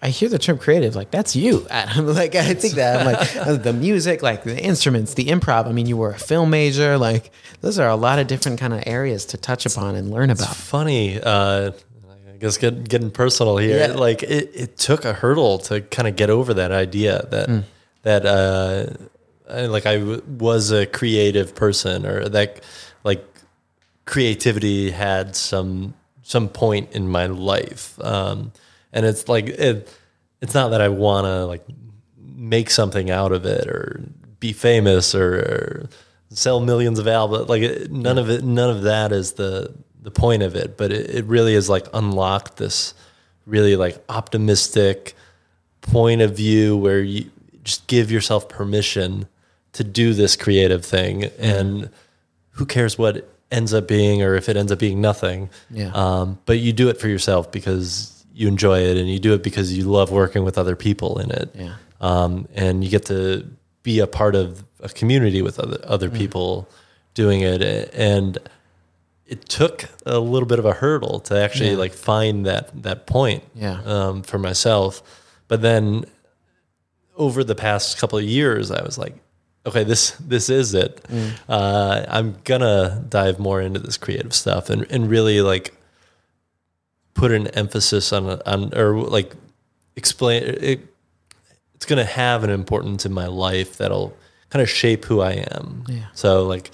I 0.01 0.09
hear 0.11 0.29
the 0.29 0.39
term 0.39 0.57
creative, 0.57 0.95
like 0.95 1.11
that's 1.11 1.35
you. 1.35 1.67
Adam. 1.69 2.07
like 2.15 2.33
I 2.33 2.53
think 2.53 2.75
that 2.75 3.01
I'm 3.01 3.05
like 3.13 3.35
uh, 3.35 3.57
the 3.57 3.73
music, 3.73 4.21
like 4.21 4.43
the 4.45 4.57
instruments, 4.57 5.13
the 5.15 5.25
improv. 5.25 5.65
I 5.67 5.73
mean, 5.73 5.87
you 5.87 5.97
were 5.97 6.11
a 6.11 6.17
film 6.17 6.51
major. 6.51 6.97
Like 6.97 7.31
those 7.59 7.79
are 7.79 7.89
a 7.89 7.97
lot 7.97 8.17
of 8.17 8.27
different 8.27 8.61
kind 8.61 8.73
of 8.73 8.81
areas 8.85 9.25
to 9.25 9.37
touch 9.37 9.65
upon 9.65 9.95
and 9.95 10.09
learn 10.09 10.29
about. 10.29 10.55
funny. 10.55 11.19
Uh, 11.21 11.71
I 12.33 12.37
guess 12.37 12.55
get, 12.57 12.87
getting 12.87 13.11
personal 13.11 13.57
here. 13.57 13.89
Yeah. 13.89 13.93
Like 13.95 14.23
it, 14.23 14.49
it 14.53 14.77
took 14.77 15.03
a 15.03 15.11
hurdle 15.11 15.57
to 15.59 15.81
kind 15.81 16.07
of 16.07 16.15
get 16.15 16.29
over 16.29 16.53
that 16.53 16.71
idea 16.71 17.25
that 17.31 17.65
that 18.03 18.25
uh, 18.25 18.85
I- 19.53 19.65
like 19.65 19.85
I 19.85 19.97
w- 19.97 20.23
was 20.25 20.71
a 20.71 20.85
creative 20.85 21.53
person 21.55 22.05
or 22.05 22.29
that 22.29 22.61
like 23.03 23.28
creativity 24.09 24.89
had 24.89 25.35
some 25.35 25.93
some 26.23 26.49
point 26.49 26.91
in 26.93 27.07
my 27.07 27.27
life. 27.27 27.97
Um, 28.03 28.51
and 28.91 29.05
it's 29.05 29.29
like 29.29 29.45
it, 29.47 29.87
it's 30.41 30.55
not 30.55 30.69
that 30.69 30.81
I 30.81 30.89
want 30.89 31.25
to 31.25 31.45
like 31.45 31.63
make 32.17 32.71
something 32.71 33.11
out 33.11 33.31
of 33.31 33.45
it 33.45 33.67
or 33.67 34.01
be 34.39 34.51
famous 34.51 35.13
or, 35.13 35.35
or 35.35 35.89
sell 36.29 36.59
millions 36.59 36.97
of 36.97 37.07
albums. 37.07 37.49
Like 37.49 37.61
it, 37.61 37.91
none 37.91 38.17
of 38.17 38.31
it, 38.31 38.43
none 38.43 38.71
of 38.71 38.81
that 38.81 39.11
is 39.11 39.33
the 39.33 39.75
the 40.01 40.11
point 40.11 40.41
of 40.41 40.55
it. 40.55 40.75
But 40.75 40.91
it, 40.91 41.09
it 41.11 41.25
really 41.25 41.53
is 41.53 41.69
like 41.69 41.85
unlocked 41.93 42.57
this 42.57 42.95
really 43.45 43.75
like 43.75 44.03
optimistic 44.09 45.13
point 45.81 46.21
of 46.21 46.35
view 46.35 46.75
where 46.75 47.01
you 47.01 47.29
just 47.63 47.85
give 47.85 48.09
yourself 48.09 48.49
permission 48.49 49.27
to 49.73 49.83
do 49.83 50.15
this 50.15 50.35
creative 50.35 50.83
thing 50.83 51.25
and 51.37 51.91
who 52.53 52.65
cares 52.65 52.97
what 52.97 53.29
ends 53.51 53.73
up 53.73 53.87
being 53.87 54.21
or 54.21 54.35
if 54.35 54.47
it 54.49 54.55
ends 54.57 54.71
up 54.71 54.79
being 54.79 55.01
nothing 55.01 55.49
Yeah. 55.71 55.91
um, 55.93 56.37
but 56.45 56.59
you 56.59 56.71
do 56.73 56.89
it 56.89 56.99
for 56.99 57.07
yourself 57.07 57.51
because 57.51 58.23
you 58.33 58.47
enjoy 58.47 58.79
it 58.81 58.95
and 58.97 59.09
you 59.09 59.19
do 59.19 59.33
it 59.33 59.41
because 59.43 59.75
you 59.75 59.85
love 59.85 60.11
working 60.11 60.43
with 60.43 60.57
other 60.57 60.75
people 60.75 61.19
in 61.19 61.31
it 61.31 61.49
Yeah. 61.55 61.73
um, 61.99 62.47
and 62.55 62.83
you 62.83 62.89
get 62.89 63.05
to 63.05 63.45
be 63.83 63.99
a 63.99 64.07
part 64.07 64.35
of 64.35 64.63
a 64.81 64.89
community 64.89 65.41
with 65.41 65.59
other 65.59 65.79
other 65.83 66.09
people 66.09 66.69
doing 67.15 67.41
it 67.41 67.61
and 67.93 68.37
it 69.25 69.47
took 69.49 69.85
a 70.05 70.19
little 70.19 70.47
bit 70.47 70.59
of 70.59 70.65
a 70.65 70.73
hurdle 70.73 71.19
to 71.21 71.35
actually 71.35 71.71
Yeah. 71.71 71.77
like 71.77 71.93
find 71.93 72.45
that 72.45 72.83
that 72.83 73.07
point 73.07 73.43
Yeah. 73.55 73.81
um, 73.85 74.21
for 74.21 74.37
myself 74.37 75.01
but 75.47 75.61
then 75.61 76.05
over 77.17 77.43
the 77.43 77.55
past 77.55 77.97
couple 77.97 78.17
of 78.19 78.23
years 78.25 78.71
i 78.71 78.81
was 78.83 78.97
like 78.97 79.15
okay 79.65 79.83
this 79.83 80.11
this 80.19 80.49
is 80.49 80.73
it 80.73 81.05
uh, 81.47 82.05
i'm 82.09 82.35
gonna 82.43 83.03
dive 83.09 83.39
more 83.39 83.61
into 83.61 83.79
this 83.79 83.97
creative 83.97 84.33
stuff 84.33 84.69
and, 84.69 84.85
and 84.89 85.09
really 85.09 85.41
like 85.41 85.75
put 87.13 87.31
an 87.31 87.47
emphasis 87.47 88.13
on 88.13 88.41
on 88.45 88.73
or 88.77 88.95
like 88.95 89.33
explain 89.95 90.43
it 90.43 90.87
it's 91.75 91.85
to 91.85 92.03
have 92.03 92.43
an 92.43 92.49
importance 92.49 93.05
in 93.05 93.13
my 93.13 93.27
life 93.27 93.77
that'll 93.77 94.13
kind 94.49 94.61
of 94.61 94.69
shape 94.69 95.05
who 95.05 95.21
I 95.21 95.45
am. 95.51 95.85
Yeah. 95.87 96.07
So 96.13 96.45
like 96.45 96.71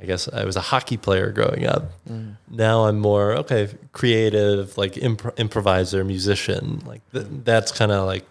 I 0.00 0.04
guess 0.04 0.28
I 0.32 0.44
was 0.44 0.54
a 0.56 0.60
hockey 0.60 0.96
player 0.96 1.32
growing 1.32 1.66
up. 1.66 1.90
Now 2.50 2.84
I'm 2.84 3.00
more 3.00 3.32
okay, 3.38 3.70
creative, 3.92 4.76
like 4.78 4.92
impro- 4.94 5.36
improviser, 5.36 6.04
musician. 6.04 6.82
Like 6.86 7.00
th- 7.12 7.26
that's 7.44 7.72
kind 7.72 7.90
of 7.90 8.06
like 8.06 8.24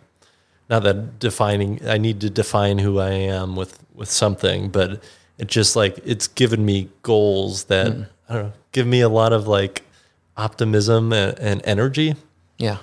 not 0.70 0.84
that 0.84 1.20
defining. 1.20 1.80
I 1.88 1.98
need 1.98 2.22
to 2.22 2.30
define 2.30 2.80
who 2.80 3.00
I 3.00 3.12
am 3.12 3.56
with 3.56 3.80
with 3.94 4.10
something, 4.10 4.70
but 4.70 5.02
it 5.38 5.48
just 5.48 5.76
like 5.76 6.00
it's 6.06 6.28
given 6.28 6.66
me 6.66 6.90
goals 7.04 7.66
that 7.66 7.88
I 8.30 8.34
don't 8.34 8.44
know, 8.44 8.54
give 8.72 8.88
me 8.88 9.02
a 9.02 9.10
lot 9.10 9.34
of 9.34 9.48
like 9.48 9.84
optimism 10.38 11.14
and, 11.14 11.38
and 11.40 11.62
energy. 11.66 12.16
Yeah. 12.58 12.78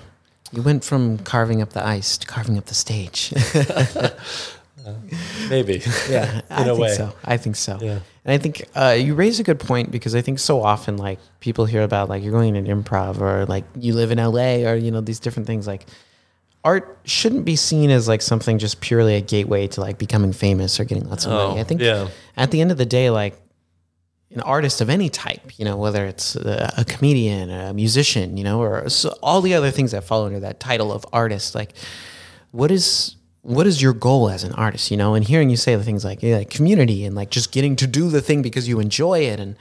You 0.51 0.61
went 0.61 0.83
from 0.83 1.17
carving 1.19 1.61
up 1.63 1.71
the 1.73 1.83
ice 1.85 2.17
to 2.19 2.27
carving 2.27 2.57
up 2.59 2.65
the 2.65 2.75
stage. 2.75 3.33
Maybe. 5.49 5.81
Yeah, 6.09 6.41
I 6.49 6.61
In 6.63 6.67
a 6.69 6.71
think 6.71 6.79
way. 6.79 6.93
so. 6.95 7.13
I 7.23 7.37
think 7.37 7.55
so. 7.55 7.77
Yeah. 7.81 7.99
And 8.25 8.33
I 8.33 8.37
think 8.37 8.65
uh, 8.75 8.95
you 8.97 9.15
raise 9.15 9.39
a 9.39 9.43
good 9.43 9.59
point 9.59 9.91
because 9.91 10.15
I 10.15 10.21
think 10.21 10.39
so 10.39 10.61
often 10.61 10.97
like 10.97 11.19
people 11.39 11.65
hear 11.65 11.81
about 11.83 12.09
like 12.09 12.23
you're 12.23 12.31
going 12.31 12.55
in 12.55 12.65
improv 12.65 13.19
or 13.21 13.45
like 13.45 13.65
you 13.77 13.93
live 13.93 14.11
in 14.11 14.17
LA 14.17 14.67
or 14.69 14.75
you 14.75 14.91
know 14.91 15.01
these 15.01 15.19
different 15.19 15.47
things 15.47 15.67
like 15.67 15.85
art 16.63 16.99
shouldn't 17.03 17.45
be 17.45 17.55
seen 17.55 17.89
as 17.89 18.07
like 18.07 18.21
something 18.21 18.57
just 18.57 18.79
purely 18.81 19.15
a 19.15 19.21
gateway 19.21 19.67
to 19.67 19.81
like 19.81 19.97
becoming 19.97 20.31
famous 20.31 20.79
or 20.79 20.85
getting 20.85 21.07
lots 21.09 21.25
of 21.25 21.31
money. 21.31 21.57
Oh, 21.57 21.61
I 21.61 21.63
think 21.63 21.81
yeah. 21.81 22.07
at 22.37 22.51
the 22.51 22.61
end 22.61 22.71
of 22.71 22.77
the 22.77 22.85
day 22.85 23.09
like 23.09 23.35
an 24.31 24.41
artist 24.41 24.81
of 24.81 24.89
any 24.89 25.09
type, 25.09 25.59
you 25.59 25.65
know, 25.65 25.77
whether 25.77 26.05
it's 26.05 26.35
a, 26.35 26.73
a 26.77 26.85
comedian, 26.85 27.49
a 27.49 27.73
musician, 27.73 28.37
you 28.37 28.43
know, 28.43 28.61
or 28.61 28.89
so 28.89 29.15
all 29.21 29.41
the 29.41 29.53
other 29.53 29.71
things 29.71 29.91
that 29.91 30.03
fall 30.03 30.25
under 30.25 30.39
that 30.39 30.59
title 30.59 30.91
of 30.91 31.05
artist, 31.13 31.53
like 31.53 31.73
what 32.51 32.71
is 32.71 33.15
what 33.41 33.67
is 33.67 33.81
your 33.81 33.93
goal 33.93 34.29
as 34.29 34.45
an 34.45 34.53
artist 34.53 34.89
you 34.89 34.95
know 34.95 35.15
and 35.15 35.25
hearing 35.25 35.49
you 35.49 35.57
say 35.57 35.75
the 35.75 35.83
things 35.83 36.05
like, 36.05 36.23
yeah, 36.23 36.37
like 36.37 36.49
community 36.49 37.03
and 37.05 37.13
like 37.13 37.29
just 37.29 37.51
getting 37.51 37.75
to 37.75 37.85
do 37.85 38.09
the 38.09 38.21
thing 38.21 38.41
because 38.41 38.67
you 38.69 38.79
enjoy 38.79 39.19
it 39.19 39.39
and 39.39 39.57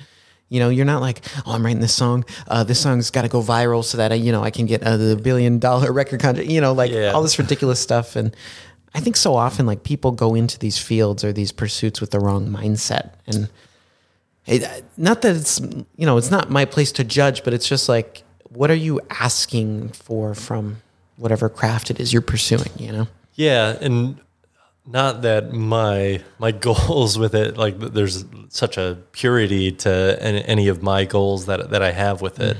you 0.53 0.61
know 0.61 0.69
you're 0.69 0.85
not 0.95 1.01
like 1.01 1.19
oh 1.47 1.53
i'm 1.55 1.65
writing 1.65 1.81
this 1.81 1.95
song. 1.95 2.25
Uh, 2.47 2.63
this 2.63 2.79
song's 2.81 3.11
got 3.11 3.23
to 3.23 3.29
go 3.29 3.41
viral 3.43 3.83
so 3.83 3.97
that 3.97 4.13
I, 4.13 4.17
you 4.17 4.33
know 4.33 4.43
i 4.45 4.51
can 4.51 4.67
get 4.67 4.83
uh, 4.83 4.97
the 4.97 5.17
billion 5.17 5.59
dollar 5.59 5.91
record 6.01 6.21
contract 6.21 6.49
you 6.49 6.61
know 6.61 6.73
like 6.83 6.91
Yeah. 6.93 7.13
all 7.15 7.23
this 7.23 7.39
ridiculous 7.39 7.81
stuff. 7.81 8.17
And 8.17 8.37
i 8.95 9.01
think 9.01 9.17
so 9.17 9.35
often 9.35 9.65
like 9.67 9.83
people 9.83 10.11
go 10.13 10.35
into 10.35 10.59
these 10.59 10.79
fields 10.79 11.25
or 11.25 11.33
these 11.33 11.53
pursuits 11.53 12.01
with 12.01 12.11
the 12.11 12.21
wrong 12.21 12.49
mindset. 12.49 13.05
And 13.27 13.49
it, 14.47 14.85
not 14.97 15.23
that 15.23 15.37
it's 15.37 15.61
you 15.97 16.07
know 16.07 16.17
it's 16.19 16.31
not 16.31 16.51
my 16.51 16.65
place 16.67 16.93
to 16.93 17.05
judge 17.05 17.45
but 17.45 17.55
it's 17.55 17.69
just 17.69 17.89
like 17.89 18.25
what 18.51 18.71
are 18.71 18.81
you 18.89 19.01
asking 19.09 19.89
for 19.91 20.35
from 20.35 20.83
whatever 21.17 21.49
craft 21.49 21.91
it 21.91 21.99
is 22.01 22.13
you're 22.13 22.21
pursuing 22.35 22.71
you 22.77 22.93
know? 22.93 23.07
Yeah, 23.35 23.79
and 23.81 24.19
not 24.87 25.23
that 25.23 25.53
my 25.53 26.21
my 26.39 26.51
goals 26.69 27.19
with 27.19 27.35
it 27.35 27.57
like 27.57 27.79
there's 27.79 28.25
such 28.49 28.77
a 28.77 28.99
purity 29.13 29.73
to 29.73 30.19
any, 30.21 30.69
of 30.69 30.83
my 30.83 31.05
goals 31.05 31.47
that 31.47 31.71
that 31.71 31.83
I 31.83 31.93
have 31.93 32.21
with 32.21 32.41
it. 32.41 32.57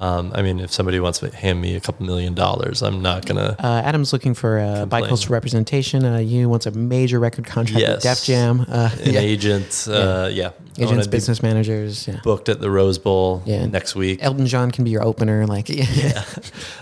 Um, 0.00 0.32
I 0.34 0.42
mean, 0.42 0.58
if 0.60 0.72
somebody 0.72 0.98
wants 1.00 1.20
to 1.20 1.34
hand 1.34 1.60
me 1.62 1.76
a 1.76 1.80
couple 1.80 2.04
million 2.04 2.34
dollars, 2.34 2.82
I'm 2.82 3.00
not 3.00 3.24
gonna. 3.26 3.54
Uh, 3.58 3.80
Adam's 3.84 4.12
looking 4.12 4.34
for 4.34 4.58
uh, 4.58 4.80
Complain. 4.80 5.04
bicoastal 5.04 5.30
representation. 5.30 6.04
Uh, 6.04 6.18
you 6.18 6.48
wants 6.48 6.66
a 6.66 6.72
major 6.72 7.20
record 7.20 7.46
contract 7.46 7.80
with 7.80 7.88
Yes. 7.88 8.02
Def 8.02 8.24
Jam. 8.24 8.66
Uh, 8.68 8.90
An 9.02 9.12
yeah. 9.14 9.20
agent, 9.20 9.86
uh, 9.88 10.28
yeah, 10.32 10.50
wanna 10.76 10.90
Agents, 10.90 11.06
business 11.06 11.42
managers. 11.42 12.06
Yeah. 12.08 12.20
booked 12.24 12.48
at 12.48 12.60
the 12.60 12.70
Rose 12.70 12.98
Bowl 12.98 13.42
Yeah. 13.46 13.64
next 13.66 13.94
week. 13.94 14.18
Elton 14.20 14.46
John 14.46 14.72
can 14.72 14.84
be 14.84 14.90
your 14.90 15.02
opener. 15.04 15.46
Like, 15.46 15.68
yeah. 15.70 16.24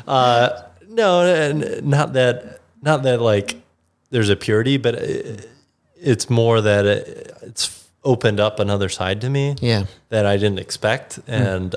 Uh, 0.09 0.63
no, 0.89 1.53
not 1.83 2.15
that, 2.15 2.61
not 2.81 3.03
that 3.05 3.21
like 3.21 3.62
there's 4.13 4.29
a 4.29 4.37
purity, 4.37 4.77
but 4.77 4.95
it, 4.95 5.51
it's 5.97 6.31
more 6.31 6.61
that 6.61 6.87
it, 6.87 7.33
it's 7.43 7.89
opened 8.05 8.39
up 8.39 8.61
another 8.61 8.89
side 8.89 9.21
to 9.23 9.31
me. 9.31 9.57
Yeah. 9.61 9.87
that 10.11 10.27
I 10.27 10.37
didn't 10.37 10.59
expect, 10.61 11.17
hmm. 11.17 11.33
and 11.33 11.75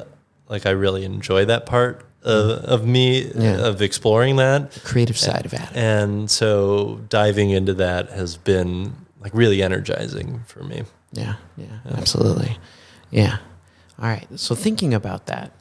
like 0.47 0.65
I 0.67 0.71
really 0.71 1.05
enjoy 1.05 1.45
that 1.45 1.65
part 1.65 2.05
of, 2.23 2.59
hmm. 2.59 2.65
of 2.65 2.85
me 2.85 3.31
Yeah. 3.33 3.65
of 3.65 3.81
exploring 3.81 4.35
that, 4.35 4.77
Creative 4.83 5.17
side 5.17 5.45
of 5.45 5.53
Adam. 5.53 5.75
and 5.75 6.31
so 6.31 7.01
diving 7.09 7.49
into 7.51 7.73
that 7.75 8.09
has 8.09 8.37
been 8.37 8.93
like 9.21 9.33
really 9.33 9.63
energizing 9.63 10.41
for 10.45 10.63
me. 10.63 10.83
Yeah, 11.13 11.35
yeah, 11.57 11.79
absolutely. 11.97 12.57
Yeah. 13.09 13.37
All 13.97 14.09
right. 14.09 14.27
So 14.35 14.55
thinking 14.55 14.93
about 14.93 15.27
that, 15.27 15.51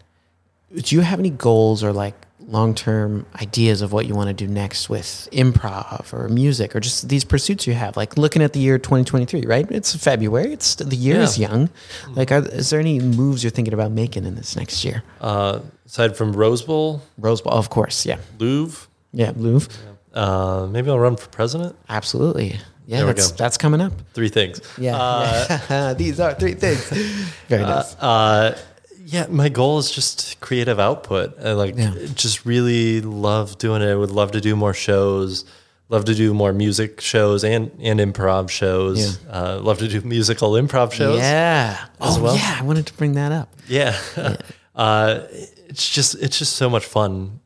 do 0.74 0.96
you 0.96 1.02
have 1.02 1.20
any 1.20 1.30
goals 1.30 1.84
or 1.84 1.92
like 1.92 2.16
long-term 2.40 3.24
ideas 3.40 3.80
of 3.80 3.92
what 3.92 4.06
you 4.06 4.14
want 4.14 4.28
to 4.28 4.34
do 4.34 4.46
next 4.46 4.88
with 4.90 5.28
improv 5.32 6.12
or 6.12 6.28
music 6.28 6.74
or 6.76 6.80
just 6.80 7.08
these 7.08 7.24
pursuits 7.24 7.66
you 7.66 7.74
have? 7.74 7.96
Like 7.96 8.16
looking 8.16 8.42
at 8.42 8.52
the 8.52 8.60
year 8.60 8.78
2023, 8.78 9.42
right? 9.46 9.66
It's 9.70 9.94
February. 9.94 10.52
It's 10.52 10.74
the 10.74 10.96
year 10.96 11.20
is 11.20 11.38
young. 11.38 11.70
Like, 12.10 12.30
are, 12.32 12.44
is 12.46 12.70
there 12.70 12.80
any 12.80 12.98
moves 13.00 13.42
you're 13.42 13.50
thinking 13.50 13.74
about 13.74 13.92
making 13.92 14.24
in 14.24 14.34
this 14.34 14.56
next 14.56 14.84
year? 14.84 15.02
Uh, 15.20 15.60
aside 15.86 16.16
from 16.16 16.32
Rose 16.32 16.62
Bowl, 16.62 17.02
Rose 17.18 17.40
Bowl, 17.40 17.52
of 17.52 17.70
course. 17.70 18.04
Yeah. 18.04 18.18
Louvre, 18.38 18.88
Yeah. 19.12 19.32
Louvre. 19.36 19.72
uh, 20.12 20.66
maybe 20.70 20.90
I'll 20.90 20.98
run 20.98 21.16
for 21.16 21.28
president. 21.28 21.76
Absolutely. 21.88 22.58
Yeah. 22.86 22.98
There 22.98 23.06
we 23.06 23.12
that's, 23.14 23.30
go. 23.30 23.36
that's 23.36 23.56
coming 23.56 23.80
up. 23.80 23.92
Three 24.12 24.28
things. 24.28 24.60
Yeah. 24.76 24.96
Uh. 24.98 25.94
These 25.94 26.20
are 26.20 26.34
three 26.34 26.52
things. 26.54 26.84
Very 27.48 27.62
nice. 27.62 27.94
Uh, 27.96 28.58
yeah, 29.04 29.26
my 29.28 29.48
goal 29.48 29.78
is 29.78 29.90
just 29.90 30.40
creative 30.40 30.80
output. 30.80 31.38
I 31.44 31.52
like 31.52 31.76
Yeah. 31.76 31.94
just 32.14 32.44
really 32.46 33.00
love 33.00 33.58
doing 33.58 33.82
it. 33.82 33.90
I 33.90 33.94
would 33.94 34.10
love 34.10 34.32
to 34.32 34.40
do 34.40 34.56
more 34.56 34.74
shows. 34.74 35.44
Love 35.90 36.06
to 36.06 36.14
do 36.14 36.32
more 36.32 36.52
music 36.52 37.00
shows 37.00 37.44
and 37.44 37.70
and 37.80 38.00
improv 38.00 38.48
shows. 38.48 39.18
Uh, 39.30 39.60
love 39.62 39.78
to 39.78 39.88
do 39.88 40.00
musical 40.00 40.52
improv 40.52 40.92
shows. 40.92 41.18
Yeah. 41.18 41.86
as 42.00 42.16
oh, 42.16 42.22
well. 42.22 42.36
yeah. 42.36 42.56
I 42.58 42.62
wanted 42.64 42.86
to 42.86 42.94
bring 42.94 43.12
that 43.12 43.32
up. 43.32 43.54
Yeah. 43.68 43.96
uh, 44.74 45.20
it's 45.68 45.88
just 45.90 46.14
it's 46.14 46.38
just 46.38 46.54
so 46.56 46.70
much 46.70 46.86
fun 46.86 47.40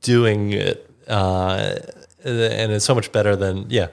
doing 0.00 0.52
it, 0.52 0.88
uh, 1.08 1.74
and 2.24 2.72
it's 2.72 2.84
so 2.84 2.94
much 2.94 3.12
better 3.12 3.36
than 3.36 3.66
yeah. 3.68 3.88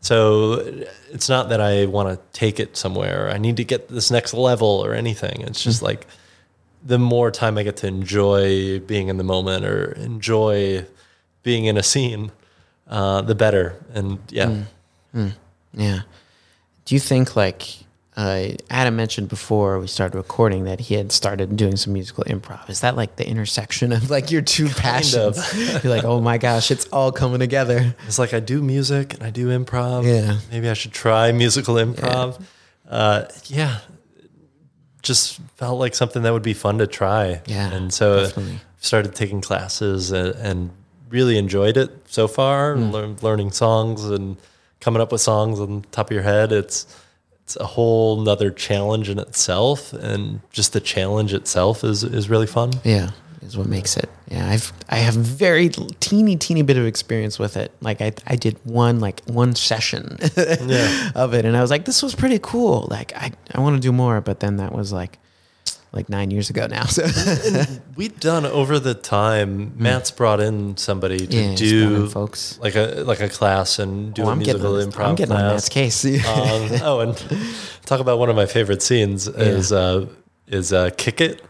So 0.00 0.84
it's 1.10 1.28
not 1.28 1.48
that 1.48 1.60
I 1.60 1.86
want 1.86 2.08
to 2.08 2.38
take 2.38 2.60
it 2.60 2.76
somewhere. 2.76 3.30
I 3.30 3.38
need 3.38 3.56
to 3.56 3.64
get 3.64 3.88
this 3.88 4.10
next 4.10 4.34
level 4.34 4.68
or 4.68 4.94
anything. 4.94 5.40
It's 5.40 5.62
just 5.62 5.80
hmm. 5.80 5.86
like 5.86 6.06
the 6.84 6.98
more 6.98 7.30
time 7.30 7.58
I 7.58 7.62
get 7.62 7.78
to 7.78 7.86
enjoy 7.86 8.80
being 8.80 9.08
in 9.08 9.16
the 9.16 9.24
moment 9.24 9.64
or 9.64 9.92
enjoy 9.92 10.86
being 11.42 11.64
in 11.64 11.76
a 11.76 11.82
scene, 11.82 12.30
uh, 12.88 13.22
the 13.22 13.34
better. 13.34 13.84
And 13.94 14.18
yeah, 14.28 14.48
hmm. 14.48 14.62
Hmm. 15.12 15.28
Yeah. 15.72 16.00
Do 16.84 16.94
you 16.94 17.00
think 17.00 17.34
like 17.34 17.85
uh, 18.16 18.48
Adam 18.70 18.96
mentioned 18.96 19.28
before 19.28 19.78
we 19.78 19.86
started 19.86 20.16
recording 20.16 20.64
that 20.64 20.80
he 20.80 20.94
had 20.94 21.12
started 21.12 21.54
doing 21.56 21.76
some 21.76 21.92
musical 21.92 22.24
improv? 22.24 22.68
Is 22.70 22.80
that 22.80 22.96
like 22.96 23.16
the 23.16 23.28
intersection 23.28 23.92
of 23.92 24.08
like 24.08 24.30
your 24.30 24.40
two 24.40 24.68
passions? 24.68 25.36
You're 25.84 25.94
like, 25.94 26.04
oh 26.04 26.20
my 26.20 26.38
gosh, 26.38 26.70
it's 26.70 26.86
all 26.86 27.12
coming 27.12 27.40
together. 27.40 27.94
it's 28.06 28.18
like 28.18 28.32
I 28.32 28.40
do 28.40 28.62
music 28.62 29.12
and 29.14 29.22
I 29.22 29.30
do 29.30 29.48
improv. 29.48 30.04
Yeah. 30.04 30.38
maybe 30.50 30.68
I 30.70 30.74
should 30.74 30.92
try 30.92 31.30
musical 31.32 31.74
improv. 31.74 32.42
Uh, 32.88 33.26
yeah, 33.46 33.80
just 35.02 35.38
felt 35.56 35.78
like 35.78 35.94
something 35.94 36.22
that 36.22 36.32
would 36.32 36.42
be 36.42 36.54
fun 36.54 36.78
to 36.78 36.86
try. 36.86 37.42
Yeah, 37.46 37.70
and 37.70 37.92
so 37.92 38.24
definitely. 38.24 38.60
started 38.78 39.14
taking 39.14 39.42
classes 39.42 40.10
and, 40.10 40.34
and 40.36 40.70
really 41.10 41.36
enjoyed 41.36 41.76
it 41.76 41.90
so 42.06 42.28
far. 42.28 42.76
Hmm. 42.76 42.90
Learn, 42.90 43.16
learning 43.20 43.50
songs 43.52 44.04
and 44.04 44.38
coming 44.80 45.02
up 45.02 45.12
with 45.12 45.20
songs 45.20 45.60
on 45.60 45.84
top 45.90 46.06
of 46.10 46.14
your 46.14 46.22
head. 46.22 46.52
It's 46.52 46.86
it's 47.46 47.54
a 47.54 47.64
whole 47.64 48.20
nother 48.20 48.50
challenge 48.50 49.08
in 49.08 49.20
itself, 49.20 49.92
and 49.92 50.40
just 50.50 50.72
the 50.72 50.80
challenge 50.80 51.32
itself 51.32 51.84
is 51.84 52.02
is 52.02 52.28
really 52.28 52.48
fun. 52.48 52.72
Yeah, 52.82 53.10
is 53.40 53.56
what 53.56 53.68
makes 53.68 53.96
it. 53.96 54.08
Yeah, 54.28 54.50
I've 54.50 54.72
I 54.88 54.96
have 54.96 55.14
very 55.14 55.68
teeny 56.00 56.34
teeny 56.34 56.62
bit 56.62 56.76
of 56.76 56.84
experience 56.86 57.38
with 57.38 57.56
it. 57.56 57.70
Like 57.80 58.00
I 58.00 58.14
I 58.26 58.34
did 58.34 58.58
one 58.64 58.98
like 58.98 59.22
one 59.26 59.54
session 59.54 60.16
Yeah. 60.36 61.12
of 61.14 61.34
it, 61.34 61.44
and 61.44 61.56
I 61.56 61.60
was 61.60 61.70
like, 61.70 61.84
this 61.84 62.02
was 62.02 62.16
pretty 62.16 62.40
cool. 62.42 62.88
Like 62.90 63.14
I 63.14 63.30
I 63.54 63.60
want 63.60 63.76
to 63.76 63.80
do 63.80 63.92
more, 63.92 64.20
but 64.20 64.40
then 64.40 64.56
that 64.56 64.72
was 64.72 64.92
like 64.92 65.16
like 65.96 66.08
nine 66.08 66.30
years 66.30 66.50
ago 66.50 66.66
now. 66.68 66.84
So 66.84 67.02
We've 67.96 68.18
done 68.20 68.46
over 68.46 68.78
the 68.78 68.94
time. 68.94 69.72
Matt's 69.76 70.10
brought 70.10 70.40
in 70.40 70.76
somebody 70.76 71.18
to 71.18 71.24
Hmm. 71.26 71.32
Yeah, 71.32 71.50
he's 71.56 71.72
brought 71.72 71.92
in 71.92 72.04
do 72.04 72.08
folks. 72.10 72.58
like 72.60 72.76
a 72.76 73.02
like 73.04 73.20
a 73.20 73.28
class 73.28 73.78
and 73.80 74.14
do 74.14 74.22
oh, 74.22 74.28
a 74.28 74.30
I'm 74.32 74.38
getting 74.40 74.62
musical 74.62 74.80
on, 74.82 74.92
improv 74.92 75.08
I'm 75.08 75.14
getting 75.16 75.32
on 75.34 75.40
class. 75.40 75.52
Matt's 75.52 75.68
case. 75.68 76.04
um, 76.28 76.80
oh, 76.84 77.00
and 77.00 77.16
talk 77.86 78.00
about 78.00 78.18
one 78.18 78.28
of 78.30 78.36
my 78.36 78.46
favorite 78.46 78.82
scenes 78.82 79.26
is 79.26 79.72
uh, 79.72 80.06
is 80.46 80.72
uh, 80.72 80.90
kick 80.96 81.20
it, 81.20 81.42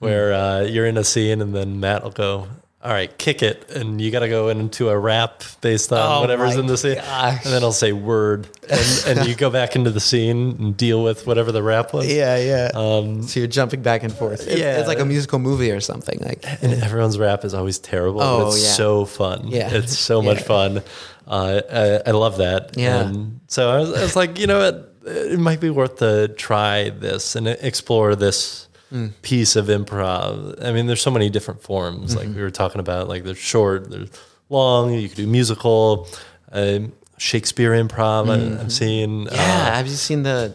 where 0.00 0.28
Hmm. 0.34 0.40
uh, 0.66 0.68
you're 0.68 0.86
in 0.86 0.96
a 0.98 1.04
scene 1.04 1.40
and 1.40 1.54
then 1.54 1.80
Matt 1.80 2.02
will 2.02 2.10
go, 2.10 2.48
"All 2.86 2.92
right, 2.92 3.16
kick 3.18 3.42
it," 3.42 3.70
and 3.70 4.00
you 4.00 4.10
got 4.10 4.20
to 4.20 4.28
go 4.28 4.48
into 4.48 4.88
a 4.88 4.98
rap 4.98 5.42
based 5.60 5.92
on 5.92 5.98
Oh 5.98 6.20
whatever's 6.20 6.56
in 6.56 6.66
the 6.66 6.76
scene, 6.76 6.94
gosh. 6.96 7.44
and 7.44 7.52
then 7.52 7.62
I'll 7.62 7.72
say 7.72 7.92
word, 7.92 8.48
and, 8.70 9.04
and 9.18 9.28
you 9.28 9.34
go 9.34 9.50
back 9.50 9.74
into 9.76 9.90
the 9.90 10.00
scene 10.00 10.56
and 10.60 10.76
deal 10.76 11.02
with 11.02 11.26
whatever 11.26 11.50
the 11.52 11.62
rap 11.62 11.92
was. 11.92 12.06
yeah, 12.12 12.36
yeah. 12.36 12.70
Um, 12.74 13.22
so 13.24 13.40
you're 13.40 13.48
jumping 13.48 13.82
back 13.82 14.02
and 14.02 14.12
forth. 14.12 14.46
Yeah. 14.46 14.78
it's 14.78 14.88
like 14.88 15.00
a 15.00 15.04
musical 15.04 15.38
movie 15.38 15.70
or 15.72 15.80
something. 15.80 16.18
Like 16.20 16.44
and 16.62 16.82
everyone's 16.82 17.18
rap 17.18 17.44
is 17.44 17.52
always 17.54 17.78
terrible. 17.78 18.22
Oh, 18.22 18.48
it's 18.48 18.62
yeah. 18.64 18.70
so 18.72 19.04
fun. 19.04 19.48
Yeah. 19.48 19.70
It's 19.72 19.98
so 19.98 20.22
much 20.22 20.38
Yeah. 20.38 20.42
fun. 20.44 20.82
Uh, 21.26 21.60
I, 22.06 22.10
I 22.10 22.12
love 22.12 22.38
that. 22.38 22.76
Yeah. 22.76 23.00
And 23.02 23.40
so 23.48 23.68
I 23.70 23.80
was, 23.80 23.92
I 23.92 24.02
was 24.02 24.14
like, 24.16 24.38
you 24.38 24.46
know 24.46 24.58
what? 24.60 24.92
It 25.08 25.38
might 25.38 25.60
be 25.60 25.70
worth 25.70 25.96
to 25.98 26.28
try 26.28 26.90
this 26.90 27.36
and 27.36 27.46
explore 27.48 28.14
this 28.16 28.65
Hmm. 28.90 29.08
piece 29.22 29.56
of 29.56 29.66
improv. 29.66 30.62
I 30.64 30.70
mean, 30.72 30.86
there's 30.86 31.02
so 31.02 31.10
many 31.10 31.28
different 31.28 31.60
forms. 31.62 32.14
Like 32.14 32.26
Mm-hmm. 32.28 32.36
we 32.36 32.42
were 32.42 32.50
talking 32.52 32.80
about, 32.80 33.08
like 33.08 33.24
there's 33.24 33.38
short, 33.38 33.90
there's 33.90 34.10
long. 34.48 34.92
You 34.92 35.08
could 35.08 35.16
do 35.16 35.26
musical, 35.26 36.06
um, 36.52 36.92
Shakespeare 37.18 37.72
improv. 37.72 38.30
I, 38.30 38.60
I'm 38.60 38.70
seeing. 38.70 39.24
Mm-hmm. 39.24 39.34
yeah, 39.34 39.40
Uh, 39.42 39.74
have 39.74 39.86
you 39.86 39.94
seen 39.94 40.22
the? 40.22 40.54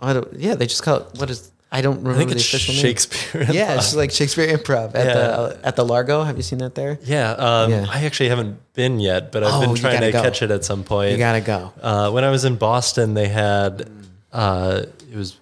I 0.00 0.12
don't, 0.14 0.32
yeah, 0.34 0.54
they 0.56 0.66
just 0.66 0.82
call 0.82 0.96
it. 1.02 1.06
What 1.20 1.30
is? 1.30 1.50
I 1.74 1.80
don't 1.80 1.98
remember 1.98 2.14
I 2.14 2.18
think 2.18 2.30
the 2.30 2.36
it's 2.36 2.48
official 2.48 2.74
name. 2.74 2.82
Shakespeare. 2.82 3.46
Yeah, 3.52 3.76
it's 3.76 3.94
like 3.94 4.10
Shakespeare 4.10 4.46
Improv 4.58 4.94
at 4.94 5.06
Yeah. 5.06 5.14
the 5.14 5.60
at 5.62 5.76
the 5.76 5.84
Largo. 5.84 6.22
Have 6.24 6.36
you 6.36 6.42
seen 6.42 6.58
that 6.58 6.74
there? 6.74 6.98
Yeah, 7.04 7.30
um, 7.32 7.70
Yeah. 7.70 7.86
I 7.88 8.04
actually 8.04 8.28
haven't 8.28 8.58
been 8.74 8.98
yet, 9.00 9.30
but 9.32 9.42
I've 9.44 9.54
Oh, 9.54 9.60
been 9.66 9.74
trying 9.76 10.00
to 10.02 10.10
go. 10.12 10.20
catch 10.20 10.42
it 10.42 10.50
at 10.50 10.64
some 10.64 10.82
point. 10.84 11.12
You 11.12 11.18
gotta 11.18 11.40
go. 11.40 11.72
Uh, 11.80 12.10
when 12.10 12.24
I 12.24 12.30
was 12.30 12.44
in 12.44 12.56
Boston, 12.56 13.14
they 13.14 13.28
had 13.28 13.88
uh, 14.32 14.82
it 15.10 15.16
was 15.16 15.38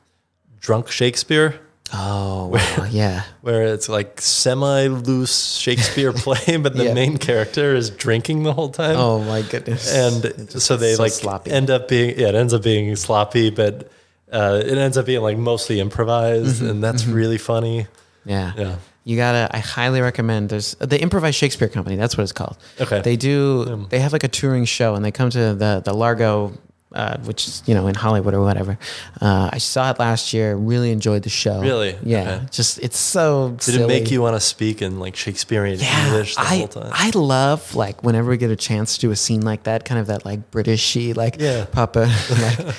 drunk 0.60 0.88
Shakespeare, 0.90 1.58
Oh, 1.92 2.46
wow. 2.46 2.86
yeah. 2.90 3.24
where 3.40 3.64
it's 3.64 3.88
like 3.88 4.20
semi 4.20 4.86
loose 4.88 5.56
Shakespeare 5.56 6.12
play, 6.24 6.56
but 6.56 6.76
the 6.76 6.84
Yeah. 6.84 6.94
main 6.94 7.18
character 7.18 7.74
is 7.74 7.90
drinking 7.90 8.42
the 8.44 8.52
whole 8.52 8.68
time. 8.70 8.96
Oh 8.96 9.20
my 9.20 9.42
goodness. 9.42 9.92
and 9.94 10.50
so 10.62 10.76
they 10.76 10.94
so 10.94 11.02
like 11.02 11.12
sloppy. 11.12 11.50
end 11.50 11.70
up 11.70 11.88
being 11.88 12.18
yeah, 12.18 12.28
it 12.28 12.34
ends 12.34 12.54
up 12.54 12.62
being 12.62 12.94
sloppy, 12.96 13.50
but 13.50 13.90
uh, 14.32 14.62
it 14.64 14.78
ends 14.78 14.96
up 14.96 15.06
being 15.06 15.22
like 15.22 15.36
mostly 15.36 15.80
improvised, 15.80 16.60
Mm-hmm. 16.62 16.70
and 16.70 16.84
that's 16.84 17.06
really 17.06 17.38
funny. 17.38 17.86
yeah. 18.24 18.52
Yeah. 18.56 18.76
You 19.02 19.16
gotta. 19.16 19.48
I 19.50 19.58
highly 19.60 20.02
recommend. 20.02 20.50
There's 20.50 20.74
the 20.74 21.00
Improvised 21.00 21.34
Shakespeare 21.36 21.68
Company. 21.68 21.96
That's 21.96 22.18
what 22.18 22.22
it's 22.22 22.32
called. 22.32 22.58
Okay. 22.78 23.00
They 23.00 23.16
do. 23.16 23.86
They 23.88 23.98
have 23.98 24.12
like 24.12 24.24
a 24.24 24.28
touring 24.28 24.66
show, 24.66 24.94
and 24.94 25.02
they 25.02 25.10
come 25.10 25.30
to 25.30 25.54
the 25.54 25.80
the 25.82 25.94
Largo, 25.94 26.52
uh, 26.92 27.18
which 27.18 27.46
is 27.46 27.62
you 27.66 27.74
know 27.74 27.86
in 27.86 27.94
Hollywood 27.94 28.34
or 28.34 28.42
whatever. 28.42 28.78
Uh, 29.20 29.50
I 29.52 29.58
saw 29.58 29.90
it 29.90 29.98
last 29.98 30.32
year. 30.32 30.56
Really 30.56 30.90
enjoyed 30.90 31.22
the 31.22 31.30
show. 31.30 31.60
Really? 31.60 31.96
Yeah. 32.02 32.20
Okay. 32.36 32.46
Just 32.50 32.78
it's 32.80 32.98
so. 32.98 33.56
Did 33.60 33.76
it 33.76 33.86
make 33.86 34.10
you 34.10 34.20
want 34.22 34.36
to 34.36 34.40
speak 34.40 34.82
in 34.82 34.98
like 34.98 35.16
Shakespearean 35.16 35.78
Yeah, 35.78 36.06
English 36.06 36.34
the 36.34 36.42
I 36.42 36.58
whole 36.58 36.68
time? 36.68 36.90
I 36.92 37.10
love 37.14 37.74
like 37.74 38.02
whenever 38.02 38.30
we 38.30 38.36
get 38.36 38.50
a 38.50 38.56
chance 38.56 38.94
to 38.96 39.00
do 39.00 39.10
a 39.10 39.16
scene 39.16 39.42
like 39.42 39.64
that, 39.64 39.84
kind 39.84 40.00
of 40.00 40.08
that 40.08 40.24
like 40.24 40.50
Britishy 40.50 41.16
like 41.16 41.36
Yeah. 41.40 41.66
Papa 41.66 42.10
like. 42.30 42.74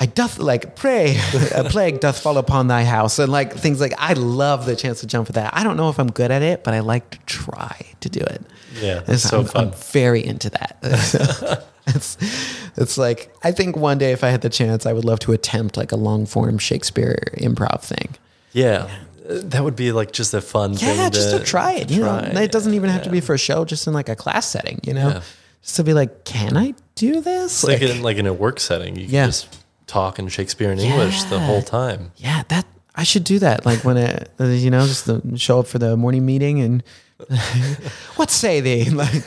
I 0.00 0.06
doth 0.06 0.38
like 0.38 0.76
pray, 0.76 1.18
a 1.56 1.64
plague 1.64 1.98
doth 1.98 2.20
fall 2.20 2.38
upon 2.38 2.68
thy 2.68 2.84
house, 2.84 3.18
and 3.18 3.32
like 3.32 3.54
things 3.54 3.80
like 3.80 3.94
I 3.98 4.12
love 4.12 4.64
the 4.64 4.76
chance 4.76 5.00
to 5.00 5.08
jump 5.08 5.26
for 5.26 5.32
that. 5.32 5.52
I 5.56 5.64
don't 5.64 5.76
know 5.76 5.88
if 5.88 5.98
I'm 5.98 6.12
good 6.12 6.30
at 6.30 6.40
it, 6.40 6.62
but 6.62 6.72
I 6.72 6.78
like 6.80 7.10
to 7.10 7.18
try 7.26 7.84
to 7.98 8.08
do 8.08 8.20
it. 8.20 8.42
Yeah, 8.80 9.02
it's 9.08 9.24
so 9.24 9.40
I'm, 9.40 9.46
fun. 9.46 9.64
I'm 9.64 9.72
very 9.72 10.24
into 10.24 10.50
that. 10.50 11.64
it's 11.94 12.16
it's 12.76 12.96
like 12.98 13.32
I 13.42 13.52
think 13.52 13.76
one 13.76 13.98
day 13.98 14.12
if 14.12 14.22
I 14.22 14.28
had 14.30 14.40
the 14.42 14.50
chance, 14.50 14.86
I 14.86 14.92
would 14.92 15.04
love 15.04 15.18
to 15.20 15.32
attempt 15.32 15.76
like 15.76 15.92
a 15.92 15.96
long 15.96 16.26
form 16.26 16.58
Shakespeare 16.58 17.18
improv 17.38 17.82
thing. 17.82 18.14
Yeah. 18.52 18.88
Uh, 19.28 19.40
That 19.52 19.62
would 19.64 19.76
be 19.76 19.92
like 19.92 20.12
just 20.12 20.32
a 20.34 20.40
fun 20.40 20.74
thing. 20.74 20.96
Yeah, 20.96 21.10
just 21.10 21.30
to 21.36 21.42
try 21.44 21.72
it. 21.72 21.90
You 21.90 22.02
try. 22.02 22.32
know, 22.32 22.40
it 22.40 22.52
doesn't 22.52 22.74
even 22.74 22.90
have 22.90 23.02
to 23.04 23.10
be 23.10 23.20
for 23.20 23.34
a 23.34 23.38
show, 23.38 23.64
just 23.64 23.86
in 23.86 23.92
like 23.92 24.08
a 24.08 24.16
class 24.16 24.46
setting. 24.48 24.80
You 24.84 24.94
know, 24.94 25.08
Yeah. 25.08 25.20
just 25.62 25.76
to 25.76 25.84
be 25.84 25.92
like, 25.92 26.24
can 26.24 26.56
I 26.56 26.74
do 26.94 27.20
this? 27.20 27.62
Like, 27.64 27.80
Like, 27.82 27.90
in, 27.90 28.02
like 28.02 28.16
in 28.16 28.26
a 28.26 28.32
work 28.32 28.58
setting, 28.60 28.96
you 28.96 29.06
Yeah. 29.06 29.22
can 29.24 29.30
just 29.30 29.48
talk 29.86 30.18
in 30.18 30.28
Shakespearean 30.28 30.78
English 30.78 31.24
the 31.24 31.38
whole 31.40 31.62
time. 31.62 32.12
yeah, 32.16 32.42
that 32.48 32.64
I 32.94 33.04
should 33.04 33.24
do 33.24 33.38
that. 33.38 33.64
Like 33.66 33.84
when 33.84 33.96
it, 33.96 34.30
uh, 34.40 34.44
you 34.46 34.70
know, 34.70 34.86
just 34.86 35.04
to 35.06 35.20
show 35.36 35.60
up 35.60 35.66
for 35.66 35.78
the 35.78 35.96
morning 35.96 36.24
meeting 36.26 36.60
and 36.60 36.82
what 38.16 38.30
say 38.30 38.60
thee? 38.60 38.90
Like, 38.94 39.24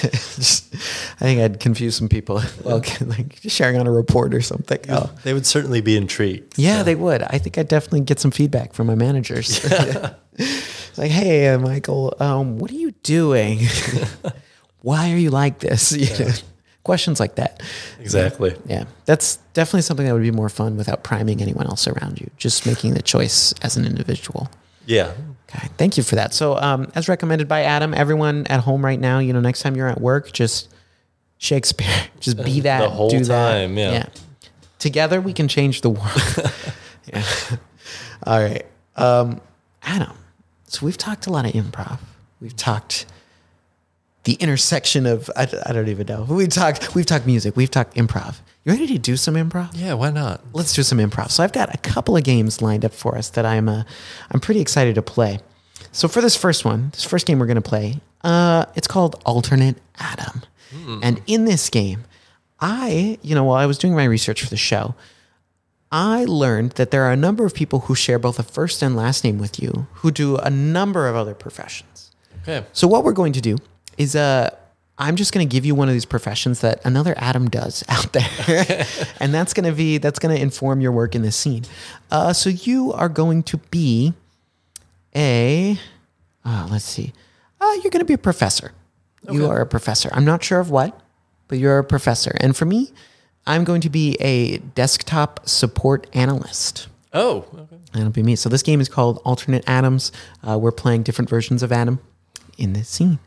just, 0.00 0.74
I 0.74 1.24
think 1.24 1.40
I'd 1.40 1.60
confuse 1.60 1.96
some 1.96 2.08
people. 2.08 2.40
Well, 2.64 2.82
like 3.06 3.38
sharing 3.48 3.76
on 3.76 3.86
a 3.86 3.90
report 3.90 4.34
or 4.34 4.40
something. 4.40 4.78
Oh. 4.88 5.10
They 5.24 5.34
would 5.34 5.46
certainly 5.46 5.80
be 5.80 5.96
intrigued. 5.96 6.58
Yeah, 6.58 6.84
they 6.84 6.94
would. 6.94 7.22
I 7.22 7.38
think 7.38 7.58
I'd 7.58 7.66
definitely 7.66 8.02
get 8.02 8.20
some 8.20 8.30
feedback 8.30 8.72
from 8.72 8.86
my 8.86 8.94
managers. 8.94 9.64
like, 10.96 11.10
hey, 11.10 11.48
uh, 11.48 11.58
Michael, 11.58 12.14
um, 12.20 12.58
what 12.58 12.70
are 12.70 12.76
you 12.76 12.92
doing? 13.02 13.60
Why 14.82 15.12
are 15.12 15.16
you 15.16 15.30
like 15.30 15.58
this? 15.58 15.92
You 15.92 16.26
know, 16.26 16.32
questions 16.84 17.18
like 17.18 17.34
that. 17.36 17.62
Exactly. 18.00 18.54
Yeah, 18.66 18.84
that's 19.06 19.36
definitely 19.54 19.82
something 19.82 20.06
that 20.06 20.12
would 20.12 20.22
be 20.22 20.30
more 20.30 20.48
fun 20.48 20.76
without 20.76 21.02
priming 21.02 21.40
anyone 21.42 21.66
else 21.66 21.88
around 21.88 22.20
you. 22.20 22.30
Just 22.36 22.66
making 22.66 22.94
the 22.94 23.02
choice 23.02 23.52
as 23.62 23.76
an 23.76 23.84
individual. 23.84 24.50
Yeah. 24.86 25.12
Thank 25.76 25.96
you 25.96 26.02
for 26.02 26.14
that. 26.16 26.32
So, 26.32 26.56
um, 26.56 26.90
as 26.94 27.08
recommended 27.08 27.48
by 27.48 27.62
Adam, 27.62 27.92
everyone 27.94 28.46
at 28.48 28.60
home 28.60 28.84
right 28.84 28.98
now, 28.98 29.18
you 29.18 29.32
know, 29.32 29.40
next 29.40 29.62
time 29.62 29.76
you're 29.76 29.88
at 29.88 30.00
work, 30.00 30.32
just 30.32 30.72
Shakespeare, 31.38 32.06
just 32.20 32.42
be 32.42 32.60
that 32.60 32.80
The 32.80 32.90
whole 32.90 33.10
do 33.10 33.18
that. 33.24 33.52
time, 33.52 33.76
yeah. 33.76 34.06
Together, 34.78 35.20
we 35.20 35.32
can 35.32 35.48
change 35.48 35.82
the 35.82 35.90
world. 35.90 36.52
yeah. 37.12 37.24
All 38.24 38.40
right, 38.40 38.64
um, 38.96 39.40
Adam. 39.82 40.16
So 40.66 40.86
we've 40.86 40.96
talked 40.96 41.26
a 41.26 41.30
lot 41.30 41.44
of 41.44 41.52
improv. 41.52 41.98
We've 42.40 42.56
talked 42.56 43.06
the 44.24 44.34
intersection 44.34 45.06
of 45.06 45.30
I, 45.36 45.48
I 45.66 45.72
don't 45.72 45.88
even 45.88 46.06
know. 46.06 46.22
We 46.28 46.46
talked. 46.46 46.94
We've 46.94 47.06
talked 47.06 47.26
music. 47.26 47.56
We've 47.56 47.70
talked 47.70 47.94
improv. 47.94 48.36
You 48.64 48.72
ready 48.72 48.86
to 48.86 48.98
do 48.98 49.16
some 49.16 49.34
improv? 49.34 49.70
Yeah, 49.74 49.94
why 49.94 50.10
not? 50.10 50.40
let's 50.52 50.72
do 50.72 50.82
some 50.84 50.98
improv. 50.98 51.30
So 51.30 51.42
I've 51.42 51.52
got 51.52 51.74
a 51.74 51.78
couple 51.78 52.16
of 52.16 52.22
games 52.22 52.62
lined 52.62 52.84
up 52.84 52.92
for 52.92 53.16
us 53.18 53.28
that 53.30 53.44
I'm 53.44 53.68
uh, 53.68 53.82
I'm 54.30 54.40
pretty 54.40 54.60
excited 54.60 54.94
to 54.94 55.02
play. 55.02 55.40
So 55.90 56.06
for 56.08 56.20
this 56.20 56.36
first 56.36 56.64
one, 56.64 56.90
this 56.90 57.04
first 57.04 57.26
game 57.26 57.38
we're 57.40 57.46
going 57.46 57.56
to 57.56 57.60
play, 57.60 58.00
uh, 58.22 58.66
it's 58.76 58.86
called 58.86 59.20
Alternate 59.26 59.76
Adam. 59.98 60.42
And 61.02 61.20
in 61.26 61.44
this 61.44 61.68
game, 61.68 62.04
I, 62.58 63.18
you 63.20 63.34
know, 63.34 63.44
while 63.44 63.58
I 63.58 63.66
was 63.66 63.76
doing 63.76 63.94
my 63.94 64.04
research 64.04 64.42
for 64.42 64.48
the 64.48 64.56
show, 64.56 64.94
I 65.90 66.24
learned 66.24 66.72
that 66.72 66.90
there 66.90 67.02
are 67.02 67.12
a 67.12 67.16
number 67.16 67.44
of 67.44 67.52
people 67.52 67.80
who 67.80 67.94
share 67.94 68.18
both 68.18 68.38
a 68.38 68.42
first 68.42 68.80
and 68.80 68.96
last 68.96 69.22
name 69.22 69.38
with 69.38 69.60
you 69.62 69.86
who 69.96 70.10
do 70.10 70.38
a 70.38 70.48
number 70.48 71.08
of 71.08 71.14
other 71.16 71.34
professions. 71.34 72.10
Okay. 72.42 72.64
So 72.72 72.88
what 72.88 73.04
we're 73.04 73.12
going 73.12 73.34
to 73.34 73.42
do 73.42 73.58
is 73.98 74.16
uh 74.16 74.48
I'm 74.98 75.16
just 75.16 75.32
going 75.32 75.46
to 75.46 75.50
give 75.52 75.64
you 75.64 75.74
one 75.74 75.88
of 75.88 75.94
these 75.94 76.04
professions 76.04 76.60
that 76.60 76.84
another 76.84 77.14
Adam 77.16 77.48
does 77.48 77.82
out 77.88 78.12
there. 78.12 78.86
and 79.20 79.32
that's 79.34 79.54
going 79.54 79.68
to 79.68 79.72
be 79.72 79.98
that's 79.98 80.18
going 80.18 80.34
to 80.34 80.40
inform 80.40 80.80
your 80.80 80.92
work 80.92 81.14
in 81.14 81.22
this 81.22 81.36
scene. 81.36 81.64
Uh 82.10 82.32
so 82.32 82.50
you 82.50 82.92
are 82.92 83.08
going 83.08 83.42
to 83.44 83.56
be 83.56 84.14
a 85.14 85.78
uh, 86.44 86.68
let's 86.70 86.84
see. 86.84 87.12
Uh, 87.60 87.72
you're 87.74 87.90
going 87.90 88.00
to 88.00 88.04
be 88.04 88.14
a 88.14 88.18
professor. 88.18 88.72
You 89.30 89.46
are 89.46 89.60
a 89.60 89.66
professor. 89.66 90.10
I'm 90.12 90.24
not 90.24 90.42
sure 90.42 90.58
of 90.58 90.70
what, 90.70 91.00
but 91.46 91.58
you're 91.58 91.78
a 91.78 91.84
professor. 91.84 92.32
And 92.40 92.56
for 92.56 92.64
me, 92.64 92.92
I'm 93.46 93.62
going 93.62 93.80
to 93.82 93.90
be 93.90 94.16
a 94.20 94.58
desktop 94.58 95.48
support 95.48 96.08
analyst. 96.12 96.88
Oh, 97.12 97.46
okay. 97.54 97.76
That'll 97.92 98.10
be 98.10 98.22
me. 98.22 98.34
So 98.34 98.48
this 98.48 98.62
game 98.62 98.80
is 98.80 98.88
called 98.88 99.20
Alternate 99.24 99.62
Atoms. 99.68 100.10
Uh, 100.42 100.58
we're 100.58 100.72
playing 100.72 101.04
different 101.04 101.28
versions 101.28 101.62
of 101.62 101.70
Adam 101.70 102.00
in 102.58 102.72
this 102.72 102.88
scene. 102.88 103.20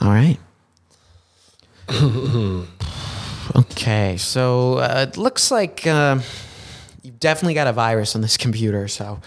All 0.00 0.08
right. 0.08 0.38
okay, 3.56 4.16
so 4.18 4.78
uh, 4.78 5.06
it 5.08 5.16
looks 5.16 5.50
like 5.50 5.86
uh, 5.86 6.18
you've 7.02 7.18
definitely 7.20 7.54
got 7.54 7.66
a 7.66 7.72
virus 7.72 8.14
on 8.14 8.20
this 8.22 8.36
computer. 8.44 8.88
So 8.88 9.20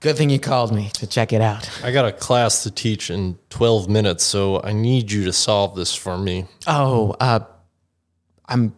good 0.00 0.16
thing 0.16 0.30
you 0.30 0.38
called 0.38 0.74
me 0.74 0.90
to 0.94 1.06
check 1.06 1.32
it 1.32 1.40
out. 1.40 1.68
I 1.82 1.92
got 1.92 2.04
a 2.04 2.12
class 2.12 2.62
to 2.64 2.70
teach 2.70 3.10
in 3.10 3.38
12 3.50 3.88
minutes, 3.88 4.24
so 4.24 4.60
I 4.62 4.72
need 4.72 5.10
you 5.10 5.24
to 5.24 5.32
solve 5.32 5.76
this 5.76 5.94
for 5.94 6.18
me. 6.18 6.46
Oh, 6.66 7.14
uh, 7.20 7.40
I'm. 8.46 8.74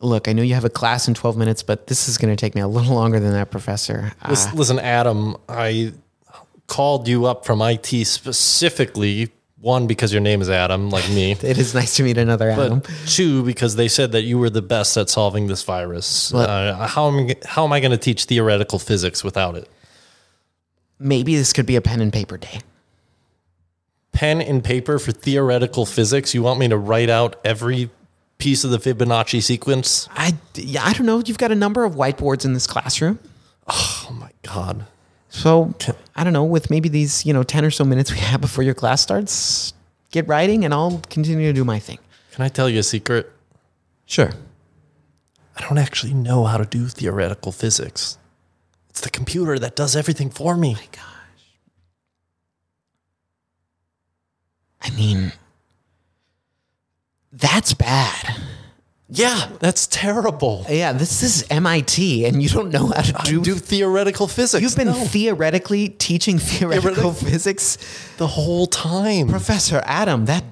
Look, 0.00 0.26
I 0.26 0.32
know 0.32 0.42
you 0.42 0.54
have 0.54 0.64
a 0.64 0.70
class 0.70 1.06
in 1.06 1.14
12 1.14 1.36
minutes, 1.36 1.62
but 1.62 1.86
this 1.86 2.08
is 2.08 2.18
going 2.18 2.34
to 2.34 2.40
take 2.40 2.56
me 2.56 2.60
a 2.60 2.66
little 2.66 2.92
longer 2.92 3.20
than 3.20 3.32
that, 3.34 3.52
Professor. 3.52 4.12
Uh, 4.20 4.30
Listen, 4.30 4.56
listen, 4.56 4.78
Adam, 4.80 5.36
I 5.48 5.92
called 6.66 7.06
you 7.06 7.26
up 7.26 7.46
from 7.46 7.62
IT 7.62 7.86
specifically, 8.06 9.30
one, 9.62 9.86
because 9.86 10.12
your 10.12 10.20
name 10.20 10.42
is 10.42 10.50
Adam, 10.50 10.90
like 10.90 11.08
me, 11.08 11.32
it 11.42 11.56
is 11.56 11.72
nice 11.72 11.96
to 11.96 12.02
meet 12.02 12.18
another 12.18 12.50
Adam. 12.50 12.80
but 12.80 12.90
two, 13.06 13.42
because 13.44 13.76
they 13.76 13.88
said 13.88 14.12
that 14.12 14.22
you 14.22 14.36
were 14.38 14.50
the 14.50 14.60
best 14.60 14.96
at 14.96 15.08
solving 15.08 15.46
this 15.46 15.62
virus. 15.62 16.34
Uh, 16.34 16.86
how 16.88 17.08
am, 17.08 17.28
I- 17.30 17.36
how 17.46 17.64
am 17.64 17.72
I 17.72 17.78
going 17.80 17.92
to 17.92 17.96
teach 17.96 18.24
theoretical 18.24 18.78
physics 18.78 19.22
without 19.24 19.54
it? 19.54 19.68
Maybe 20.98 21.36
this 21.36 21.52
could 21.52 21.64
be 21.66 21.76
a 21.76 21.80
pen 21.80 22.00
and 22.00 22.12
paper 22.12 22.36
day. 22.36 22.60
Pen 24.12 24.42
and 24.42 24.62
paper 24.62 24.98
for 24.98 25.10
theoretical 25.12 25.86
physics? 25.86 26.34
You 26.34 26.42
want 26.42 26.60
me 26.60 26.68
to 26.68 26.76
write 26.76 27.08
out 27.08 27.36
every 27.44 27.88
piece 28.38 28.62
of 28.64 28.70
the 28.70 28.78
Fibonacci 28.78 29.42
sequence? 29.42 30.08
I, 30.12 30.34
yeah, 30.54 30.84
I 30.84 30.92
don't 30.92 31.06
know. 31.06 31.22
You've 31.24 31.38
got 31.38 31.50
a 31.52 31.54
number 31.56 31.84
of 31.84 31.94
whiteboards 31.94 32.44
in 32.44 32.52
this 32.52 32.66
classroom. 32.66 33.18
Oh 33.68 34.08
my 34.12 34.30
God. 34.42 34.86
So 35.32 35.74
I 36.14 36.24
don't 36.24 36.34
know, 36.34 36.44
with 36.44 36.68
maybe 36.68 36.90
these, 36.90 37.24
you 37.24 37.32
know, 37.32 37.42
10 37.42 37.64
or 37.64 37.70
so 37.70 37.84
minutes 37.86 38.12
we 38.12 38.18
have 38.18 38.42
before 38.42 38.62
your 38.62 38.74
class 38.74 39.00
starts, 39.00 39.72
get 40.10 40.28
writing 40.28 40.62
and 40.66 40.74
I'll 40.74 41.00
continue 41.08 41.46
to 41.46 41.54
do 41.54 41.64
my 41.64 41.78
thing. 41.78 41.98
Can 42.32 42.44
I 42.44 42.48
tell 42.48 42.68
you 42.68 42.80
a 42.80 42.82
secret? 42.82 43.32
Sure. 44.04 44.30
I 45.56 45.62
don't 45.66 45.78
actually 45.78 46.12
know 46.12 46.44
how 46.44 46.58
to 46.58 46.66
do 46.66 46.86
theoretical 46.86 47.50
physics. 47.50 48.18
It's 48.90 49.00
the 49.00 49.08
computer 49.08 49.58
that 49.58 49.74
does 49.74 49.96
everything 49.96 50.28
for 50.28 50.54
me. 50.54 50.76
Oh 50.76 50.80
my 50.80 50.88
gosh. 50.92 51.02
I 54.82 54.90
mean, 54.90 55.32
that's 57.32 57.72
bad. 57.72 58.36
Yeah, 59.14 59.48
that's 59.60 59.86
terrible. 59.88 60.64
Yeah, 60.68 60.92
this 60.94 61.22
is 61.22 61.44
MIT 61.50 62.24
and 62.24 62.42
you 62.42 62.48
don't 62.48 62.70
know 62.70 62.86
how 62.88 63.02
to 63.02 63.12
do. 63.24 63.42
Do 63.42 63.54
theoretical 63.56 64.26
physics. 64.26 64.62
You've 64.62 64.76
been 64.76 64.88
No, 64.88 64.94
theoretically 64.94 65.90
teaching 65.90 66.38
theoretical 66.38 67.12
Theoretical- 67.12 67.12
physics. 67.12 67.78
the 68.16 68.26
whole 68.26 68.66
time. 68.66 69.28
Professor 69.28 69.82
Adam, 69.84 70.24
that 70.26 70.44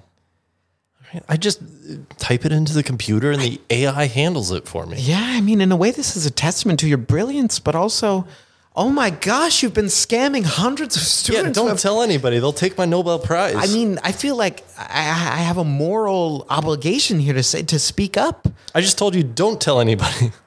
I 1.29 1.37
just 1.37 1.61
uh, 1.63 1.97
type 2.19 2.45
it 2.45 2.53
into 2.53 2.73
the 2.73 2.83
computer 2.85 3.33
and 3.33 3.41
the 3.43 3.61
AI 3.71 4.07
handles 4.07 4.53
it 4.53 4.69
for 4.69 4.87
me. 4.87 4.97
Yeah, 5.01 5.21
I 5.23 5.41
mean, 5.41 5.61
in 5.61 5.73
a 5.73 5.77
way, 5.77 5.91
this 5.91 6.17
is 6.17 6.25
a 6.27 6.31
testament 6.31 6.79
to 6.81 6.87
your 6.89 6.99
brilliance, 6.99 7.59
but 7.59 7.75
also, 7.75 8.27
oh 8.81 8.89
my 8.89 9.11
gosh, 9.11 9.63
you've 9.63 9.75
been 9.75 9.85
scamming 9.85 10.43
hundreds 10.43 10.97
of 10.97 11.03
students. 11.03 11.59
Yeah, 11.59 11.65
don't 11.65 11.79
tell 11.79 12.01
anybody. 12.01 12.39
They'll 12.39 12.55
take 12.55 12.79
my 12.79 12.87
Nobel 12.87 13.19
Prize. 13.19 13.55
I 13.55 13.67
mean, 13.67 13.99
I 14.03 14.13
feel 14.13 14.37
like 14.37 14.65
I, 14.79 15.01
I 15.01 15.43
have 15.43 15.59
a 15.59 15.65
moral 15.65 16.47
obligation 16.49 17.19
here 17.19 17.35
to 17.35 17.43
say 17.43 17.63
to 17.65 17.79
speak 17.79 18.17
up. 18.17 18.49
I 18.75 18.81
just 18.81 18.97
told 18.97 19.15
you 19.15 19.23
don't 19.23 19.61
tell 19.61 19.81
anybody. 19.81 20.33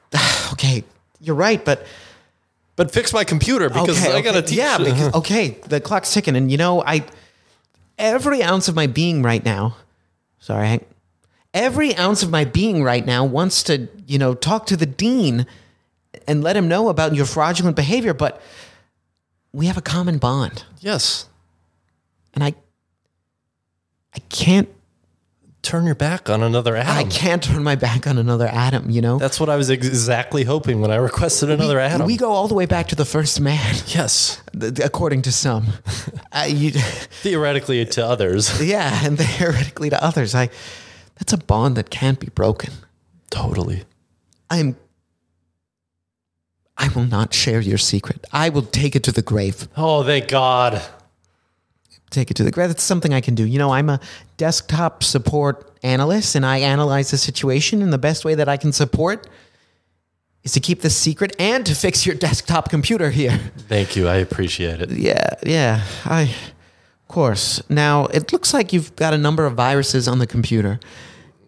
Okay, 0.51 0.83
you're 1.19 1.35
right, 1.35 1.65
but 1.65 1.87
But 2.75 2.91
fix 2.91 3.11
my 3.11 3.23
computer 3.23 3.69
because 3.69 3.99
okay, 3.99 4.15
I 4.15 4.21
gotta 4.21 4.39
okay, 4.39 4.47
teach. 4.47 4.57
Yeah, 4.59 4.77
because, 4.77 5.13
okay, 5.15 5.57
the 5.67 5.81
clock's 5.81 6.13
ticking, 6.13 6.35
and 6.35 6.51
you 6.51 6.57
know, 6.57 6.83
I 6.83 7.03
every 7.97 8.43
ounce 8.43 8.67
of 8.67 8.75
my 8.75 8.85
being 8.85 9.23
right 9.23 9.43
now. 9.43 9.77
Sorry, 10.37 10.67
Hank. 10.67 10.87
Every 11.51 11.95
ounce 11.97 12.21
of 12.21 12.29
my 12.29 12.45
being 12.45 12.83
right 12.83 13.03
now 13.03 13.25
wants 13.25 13.63
to, 13.63 13.87
you 14.05 14.19
know, 14.19 14.35
talk 14.35 14.67
to 14.67 14.77
the 14.77 14.85
dean 14.85 15.47
and 16.27 16.43
let 16.43 16.55
him 16.55 16.67
know 16.67 16.89
about 16.89 17.15
your 17.15 17.25
fraudulent 17.25 17.75
behavior, 17.75 18.13
but 18.13 18.41
we 19.51 19.67
have 19.67 19.77
a 19.77 19.81
common 19.81 20.17
bond, 20.17 20.63
yes. 20.79 21.27
and 22.33 22.43
I, 22.43 22.53
I 24.15 24.19
can't, 24.29 24.69
Turn 25.63 25.85
your 25.85 25.95
back 25.95 26.29
on 26.29 26.43
another 26.43 26.75
atom. 26.75 26.97
I 26.97 27.05
can't 27.05 27.41
turn 27.41 27.63
my 27.63 27.75
back 27.75 28.05
on 28.05 28.17
another 28.17 28.47
atom. 28.47 28.89
You 28.89 28.99
know, 28.99 29.17
That's 29.17 29.39
what 29.39 29.47
I 29.47 29.55
was 29.55 29.69
exactly 29.69 30.43
hoping 30.43 30.81
when 30.81 30.91
I 30.91 30.97
requested 30.97 31.49
another 31.49 31.79
atom. 31.79 32.05
we 32.05 32.17
go 32.17 32.31
all 32.31 32.49
the 32.49 32.53
way 32.53 32.65
back 32.65 32.89
to 32.89 32.95
the 32.97 33.05
first 33.05 33.39
man, 33.39 33.75
yes. 33.87 34.43
according 34.83 35.21
to 35.21 35.31
some. 35.31 35.67
you, 36.47 36.71
Theoretically 36.71 37.85
to 37.85 38.05
others. 38.05 38.61
Yeah, 38.73 39.05
and 39.05 39.17
theoretically 39.17 39.89
to 39.89 40.03
others. 40.03 40.35
I 40.35 40.49
that's 41.17 41.31
a 41.31 41.37
bond 41.37 41.77
that 41.77 41.89
can't 41.89 42.19
be 42.19 42.27
broken. 42.27 42.73
totally. 43.29 43.83
I'm 44.49 44.75
I 46.83 46.89
will 46.93 47.05
not 47.05 47.33
share 47.33 47.61
your 47.61 47.77
secret. 47.77 48.25
I 48.33 48.49
will 48.49 48.63
take 48.63 48.93
it 48.93 49.03
to 49.03 49.13
the 49.13 49.21
grave. 49.21 49.69
Oh, 49.77 50.03
thank 50.03 50.27
God. 50.27 50.81
Take 52.09 52.29
it 52.29 52.33
to 52.35 52.43
the 52.43 52.51
grave. 52.51 52.67
That's 52.67 52.83
something 52.83 53.13
I 53.13 53.21
can 53.21 53.35
do. 53.35 53.45
You 53.45 53.57
know, 53.57 53.71
I'm 53.71 53.89
a 53.89 54.01
desktop 54.35 55.01
support 55.01 55.71
analyst 55.81 56.35
and 56.35 56.45
I 56.45 56.57
analyze 56.57 57.09
the 57.09 57.17
situation 57.17 57.81
and 57.81 57.93
the 57.93 57.97
best 57.97 58.25
way 58.25 58.35
that 58.35 58.49
I 58.49 58.57
can 58.57 58.73
support 58.73 59.29
is 60.43 60.51
to 60.51 60.59
keep 60.59 60.81
this 60.81 60.93
secret 60.93 61.33
and 61.39 61.65
to 61.65 61.73
fix 61.73 62.05
your 62.05 62.15
desktop 62.15 62.69
computer 62.69 63.11
here. 63.11 63.39
Thank 63.69 63.95
you. 63.95 64.09
I 64.09 64.17
appreciate 64.17 64.81
it. 64.81 64.91
Yeah, 64.91 65.35
yeah. 65.41 65.85
I 66.03 66.23
of 66.23 67.07
course. 67.07 67.63
Now, 67.69 68.07
it 68.07 68.33
looks 68.33 68.53
like 68.53 68.73
you've 68.73 68.93
got 68.97 69.13
a 69.13 69.17
number 69.17 69.45
of 69.45 69.53
viruses 69.53 70.09
on 70.09 70.19
the 70.19 70.27
computer. 70.27 70.81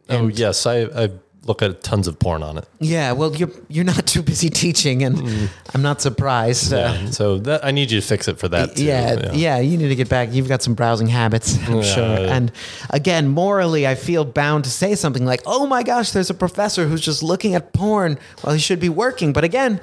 oh, 0.08 0.28
yes. 0.28 0.66
I, 0.66 0.84
I 0.84 1.10
look 1.48 1.62
at 1.62 1.84
tons 1.84 2.08
of 2.08 2.18
porn 2.18 2.42
on 2.42 2.58
it. 2.58 2.68
Yeah, 2.80 3.12
well, 3.14 3.36
you're 3.36 3.52
you're 3.70 3.86
not 3.86 4.06
too 4.08 4.22
busy 4.24 4.50
teaching, 4.50 5.04
and 5.04 5.50
I'm 5.74 5.82
not 5.84 6.02
surprised. 6.02 6.74
Uh, 6.74 6.78
Yeah. 6.78 7.10
So 7.12 7.38
that 7.40 7.64
I 7.64 7.72
need 7.72 7.92
you 7.92 8.02
to 8.02 8.06
fix 8.08 8.28
it 8.28 8.40
for 8.40 8.48
that 8.50 8.76
too. 8.76 8.84
yeah, 8.84 9.32
yeah, 9.34 9.60
you 9.60 9.78
need 9.78 9.90
to 9.90 9.96
get 9.96 10.10
back. 10.10 10.34
You've 10.34 10.48
got 10.50 10.62
some 10.64 10.74
browsing 10.74 11.08
habits, 11.08 11.58
I'm 11.68 11.76
Yeah, 11.78 11.82
sure. 11.84 12.20
yeah. 12.20 12.36
And 12.36 12.52
again, 12.90 13.28
morally, 13.28 13.86
I 13.88 13.96
feel 13.96 14.26
bound 14.26 14.64
to 14.64 14.70
say 14.72 14.96
something 14.96 15.26
like, 15.26 15.42
"Oh 15.46 15.68
my 15.68 15.84
gosh, 15.84 16.12
there's 16.12 16.30
a 16.32 16.34
professor 16.34 16.88
who's 16.88 17.02
just 17.02 17.22
looking 17.24 17.54
at 17.56 17.74
porn 17.74 18.18
while 18.42 18.54
he 18.56 18.60
should 18.60 18.80
be 18.80 18.90
working." 18.90 19.32
But 19.34 19.44
again, 19.44 19.80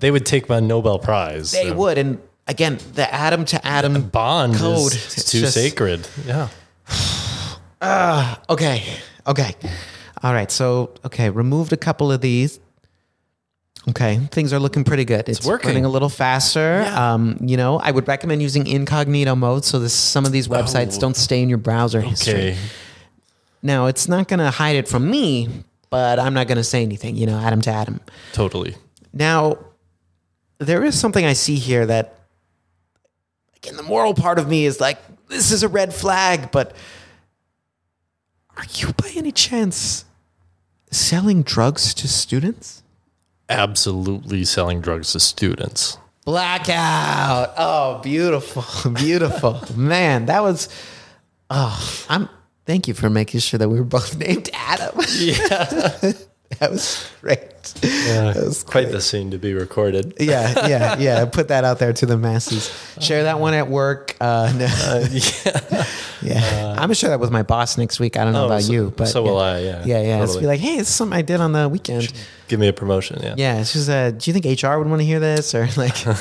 They 0.00 0.10
would 0.10 0.26
take 0.26 0.48
my 0.48 0.60
Nobel 0.60 0.98
Prize. 0.98 1.52
they 1.52 1.68
so. 1.68 1.74
would. 1.74 1.96
And 1.98 2.18
again, 2.46 2.78
the 2.94 3.06
atom 3.14 3.44
to 3.46 3.66
atom 3.66 4.02
Bond 4.10 4.54
Code. 4.56 4.92
is 4.92 5.16
It's 5.18 5.30
too 5.32 5.40
just- 5.40 5.54
sacred. 5.54 6.06
Yeah. 6.26 6.48
Okay. 8.48 8.82
Okay. 9.26 9.54
All 10.24 10.32
right. 10.32 10.50
So, 10.50 10.94
okay, 11.04 11.28
removed 11.28 11.74
a 11.74 11.76
couple 11.76 12.10
of 12.10 12.22
these. 12.22 12.58
Okay, 13.86 14.16
things 14.30 14.54
are 14.54 14.58
looking 14.58 14.82
pretty 14.82 15.04
good. 15.04 15.28
It's, 15.28 15.44
working. 15.44 15.68
running 15.68 15.84
a 15.84 15.90
little 15.90 16.08
faster. 16.08 16.80
Yeah. 16.82 17.12
Um, 17.12 17.36
you 17.42 17.58
know, 17.58 17.78
I 17.78 17.90
would 17.90 18.08
recommend 18.08 18.40
using 18.40 18.66
incognito 18.66 19.34
mode 19.34 19.66
so 19.66 19.78
this, 19.78 19.92
some 19.92 20.24
of 20.24 20.32
these 20.32 20.48
websites 20.48 20.96
Oh. 20.96 21.00
don't 21.00 21.16
stay 21.16 21.42
in 21.42 21.50
your 21.50 21.58
browser 21.58 22.00
history. 22.00 22.32
Okay. 22.32 22.56
Now, 23.62 23.84
it's 23.84 24.08
not 24.08 24.26
going 24.26 24.40
to 24.40 24.50
hide 24.50 24.76
it 24.76 24.88
from 24.88 25.10
me, 25.10 25.50
but 25.90 26.18
I'm 26.18 26.32
not 26.32 26.46
going 26.48 26.56
to 26.56 26.64
say 26.64 26.82
anything, 26.82 27.16
you 27.16 27.26
know, 27.26 27.38
Adam 27.38 27.60
to 27.60 27.70
Adam. 27.70 28.00
Totally. 28.32 28.74
Now, 29.12 29.58
there 30.56 30.82
is 30.82 30.98
something 30.98 31.26
I 31.26 31.34
see 31.34 31.56
here 31.56 31.84
that, 31.84 32.18
again, 33.56 33.76
the 33.76 33.82
moral 33.82 34.14
part 34.14 34.38
of 34.38 34.48
me 34.48 34.64
is 34.64 34.80
like, 34.80 34.98
this 35.28 35.52
is 35.52 35.62
a 35.62 35.68
red 35.68 35.92
flag, 35.92 36.50
but 36.50 36.74
are 38.56 38.64
you 38.76 38.94
by 38.94 39.10
any 39.14 39.32
chance 39.32 40.06
selling 40.94 41.42
drugs 41.42 41.92
to 41.94 42.08
students? 42.08 42.82
Absolutely 43.48 44.44
selling 44.44 44.80
drugs 44.80 45.12
to 45.12 45.20
students. 45.20 45.98
Blackout. 46.24 47.52
Oh, 47.58 48.00
beautiful. 48.02 48.92
Beautiful. 48.94 49.60
Man, 49.76 50.26
that 50.26 50.42
was, 50.42 50.70
oh, 51.50 52.06
I'm, 52.08 52.30
thank 52.64 52.88
you 52.88 52.94
for 52.94 53.10
making 53.10 53.40
sure 53.40 53.58
that 53.58 53.68
we 53.68 53.78
were 53.78 53.84
both 53.84 54.16
named 54.18 54.48
Adam. 54.54 54.98
Yeah. 55.18 55.36
that 56.58 56.70
was 56.70 57.10
great. 57.20 57.53
Yeah. 57.82 58.34
Quite 58.66 58.90
the 58.92 59.00
scene 59.00 59.30
to 59.30 59.38
be 59.38 59.54
recorded. 59.54 60.14
yeah, 60.20 60.66
yeah, 60.66 60.98
yeah. 60.98 61.24
Put 61.26 61.48
that 61.48 61.64
out 61.64 61.78
there 61.78 61.92
to 61.92 62.06
the 62.06 62.16
masses. 62.16 62.70
Share 63.00 63.24
that 63.24 63.40
one 63.40 63.54
at 63.54 63.68
work. 63.68 64.16
Uh, 64.20 64.52
no. 64.56 64.66
Uh, 64.66 65.06
yeah. 65.10 65.84
Yeah, 66.22 66.70
I'm 66.70 66.76
gonna 66.76 66.94
share 66.94 67.10
that 67.10 67.20
with 67.20 67.30
my 67.30 67.42
boss 67.42 67.76
next 67.76 68.00
week. 68.00 68.16
I 68.16 68.24
don't 68.24 68.32
know 68.32 68.44
Oh, 68.44 68.46
about 68.46 68.62
so- 68.62 68.72
you, 68.72 68.92
but 68.96 69.06
so 69.08 69.22
yeah. 69.24 69.30
will 69.30 69.38
I, 69.38 69.58
yeah, 69.58 69.84
yeah, 69.84 70.00
yeah. 70.02 70.18
Totally. 70.20 70.40
be 70.40 70.46
like, 70.46 70.60
hey, 70.60 70.78
this 70.78 70.88
is 70.88 70.94
something 70.94 71.16
I 71.18 71.22
did 71.22 71.40
on 71.40 71.52
the 71.52 71.68
weekend. 71.68 72.10
Give 72.48 72.60
me 72.60 72.68
a 72.68 72.72
promotion. 72.72 73.20
Yeah. 73.22 73.34
Yeah, 73.36 73.60
it's 73.60 73.72
just, 73.72 73.88
uh, 73.88 74.10
do 74.10 74.30
you 74.30 74.38
think 74.38 74.62
HR 74.62 74.76
would 74.78 74.86
want 74.88 75.00
to 75.00 75.04
hear 75.06 75.18
this 75.20 75.54
or 75.54 75.66
like, 75.76 76.04
yeah? 76.04 76.14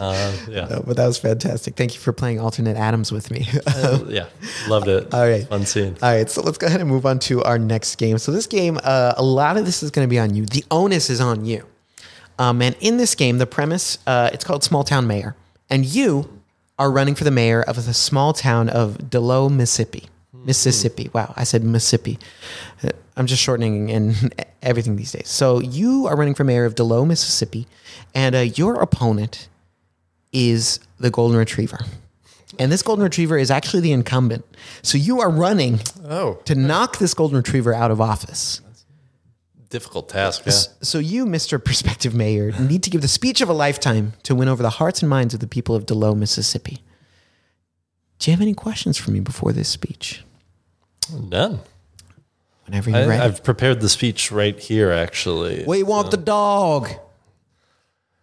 Uh, 0.00 0.32
yeah. 0.48 0.66
No, 0.68 0.82
but 0.86 0.96
that 0.96 1.06
was 1.06 1.18
fantastic. 1.18 1.76
Thank 1.76 1.94
you 1.94 2.00
for 2.00 2.12
playing 2.12 2.40
alternate 2.40 2.76
Adams 2.76 3.12
with 3.12 3.30
me. 3.30 3.46
Uh, 3.66 4.00
yeah. 4.08 4.26
Loved 4.68 4.88
it. 4.88 5.12
All 5.14 5.26
right. 5.26 5.46
Fun 5.48 5.64
scene. 5.64 5.96
All 6.02 6.10
right, 6.10 6.28
so 6.28 6.42
let's 6.42 6.58
go 6.58 6.66
ahead 6.66 6.80
and 6.80 6.88
move 6.90 7.06
on 7.06 7.18
to 7.20 7.42
our 7.44 7.58
next 7.58 7.96
game. 7.96 8.18
So 8.18 8.32
this 8.32 8.46
game, 8.46 8.78
uh, 8.82 9.14
a 9.16 9.22
lot 9.22 9.56
of 9.56 9.64
this 9.64 9.82
is 9.82 9.90
going 9.90 10.06
to 10.06 10.10
be 10.10 10.15
on 10.18 10.34
you. 10.34 10.46
The 10.46 10.64
onus 10.70 11.10
is 11.10 11.20
on 11.20 11.44
you. 11.44 11.66
Um, 12.38 12.60
and 12.62 12.76
in 12.80 12.96
this 12.98 13.14
game, 13.14 13.38
the 13.38 13.46
premise, 13.46 13.98
uh, 14.06 14.30
it's 14.32 14.44
called 14.44 14.62
Small 14.62 14.84
Town 14.84 15.06
Mayor, 15.06 15.34
and 15.70 15.84
you 15.86 16.40
are 16.78 16.90
running 16.90 17.14
for 17.14 17.24
the 17.24 17.30
mayor 17.30 17.62
of 17.62 17.86
the 17.86 17.94
small 17.94 18.32
town 18.34 18.68
of 18.68 19.08
D'Lo, 19.10 19.48
Mississippi. 19.48 20.08
Mississippi. 20.34 21.10
Wow, 21.14 21.32
I 21.36 21.44
said 21.44 21.64
Mississippi. 21.64 22.18
Uh, 22.84 22.90
I'm 23.16 23.26
just 23.26 23.42
shortening 23.42 23.90
and 23.90 24.34
everything 24.62 24.96
these 24.96 25.12
days. 25.12 25.28
So 25.28 25.60
you 25.60 26.06
are 26.06 26.14
running 26.16 26.34
for 26.34 26.44
mayor 26.44 26.66
of 26.66 26.74
D'Lo, 26.74 27.04
Mississippi, 27.06 27.66
and 28.14 28.34
uh, 28.34 28.40
your 28.40 28.74
opponent 28.82 29.48
is 30.32 30.78
the 31.00 31.10
golden 31.10 31.38
retriever. 31.38 31.78
And 32.58 32.70
this 32.70 32.82
golden 32.82 33.02
retriever 33.04 33.38
is 33.38 33.50
actually 33.50 33.80
the 33.80 33.92
incumbent. 33.92 34.44
So 34.82 34.98
you 34.98 35.20
are 35.20 35.30
running 35.30 35.80
Oh, 36.04 36.34
to 36.44 36.54
knock 36.54 36.98
this 36.98 37.14
golden 37.14 37.38
retriever 37.38 37.72
out 37.74 37.90
of 37.90 38.00
office. 38.00 38.60
Difficult 39.76 40.08
task. 40.08 40.40
Yeah. 40.46 40.52
So 40.80 40.98
you, 40.98 41.26
Mr. 41.26 41.62
Prospective 41.62 42.14
Mayor, 42.14 42.50
need 42.58 42.82
to 42.84 42.88
give 42.88 43.02
the 43.02 43.08
speech 43.08 43.42
of 43.42 43.50
a 43.50 43.52
lifetime 43.52 44.14
to 44.22 44.34
win 44.34 44.48
over 44.48 44.62
the 44.62 44.70
hearts 44.70 45.02
and 45.02 45.10
minds 45.10 45.34
of 45.34 45.40
the 45.40 45.46
people 45.46 45.74
of 45.74 45.84
D'Lo, 45.84 46.14
Mississippi. 46.14 46.82
Do 48.18 48.30
you 48.30 48.34
have 48.34 48.40
any 48.40 48.54
questions 48.54 48.96
for 48.96 49.10
me 49.10 49.20
before 49.20 49.52
this 49.52 49.68
speech? 49.68 50.24
None. 51.12 51.60
Whenever 52.64 52.88
you're 52.88 53.00
I, 53.00 53.06
ready. 53.06 53.22
I've 53.22 53.44
prepared 53.44 53.82
the 53.82 53.90
speech 53.90 54.32
right 54.32 54.58
here, 54.58 54.90
actually. 54.90 55.62
we 55.66 55.82
want 55.82 56.10
the 56.10 56.16
dog. 56.16 56.88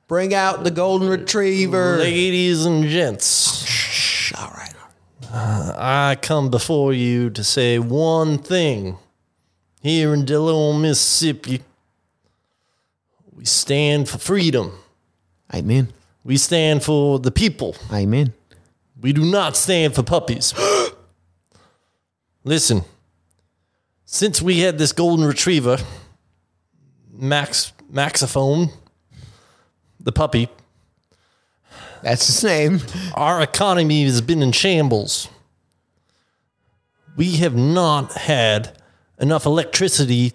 Bring 0.08 0.34
out 0.34 0.64
the 0.64 0.72
golden 0.72 1.08
retriever. 1.08 1.98
Ladies 1.98 2.66
and 2.66 2.86
gents, 2.86 3.64
Shh, 3.64 4.34
all 4.40 4.50
right. 4.58 4.74
I 5.32 6.18
come 6.20 6.50
before 6.50 6.94
you 6.94 7.30
to 7.30 7.44
say 7.44 7.78
one 7.78 8.40
thing. 8.40 8.98
Here 9.84 10.14
in 10.14 10.24
Dillon, 10.24 10.82
Mississippi, 10.82 11.62
we 13.34 13.44
stand 13.44 14.08
for 14.08 14.18
freedom. 14.18 14.72
Amen. 15.54 15.92
We 16.24 16.38
stand 16.38 16.84
for 16.84 17.20
the 17.20 17.32
people. 17.32 17.76
Amen. 17.92 18.32
We 19.02 19.12
do 19.12 19.26
not 19.30 19.58
stand 19.58 19.94
for 19.94 20.02
puppies. 20.02 20.54
Listen, 22.46 22.84
since 24.06 24.42
we 24.42 24.60
had 24.60 24.78
this 24.78 24.94
golden 24.94 25.26
retriever, 25.26 25.78
Max 27.12 27.74
Maxophone, 27.92 28.72
the 30.00 30.14
puppy, 30.14 30.48
That's 32.02 32.26
his 32.28 32.42
name. 32.42 32.80
our 33.16 33.42
economy 33.42 34.06
has 34.06 34.22
been 34.22 34.42
in 34.42 34.54
shambles. 34.54 35.28
We 37.18 37.36
have 37.38 37.56
not 37.56 38.14
had 38.14 38.82
enough 39.20 39.46
electricity 39.46 40.34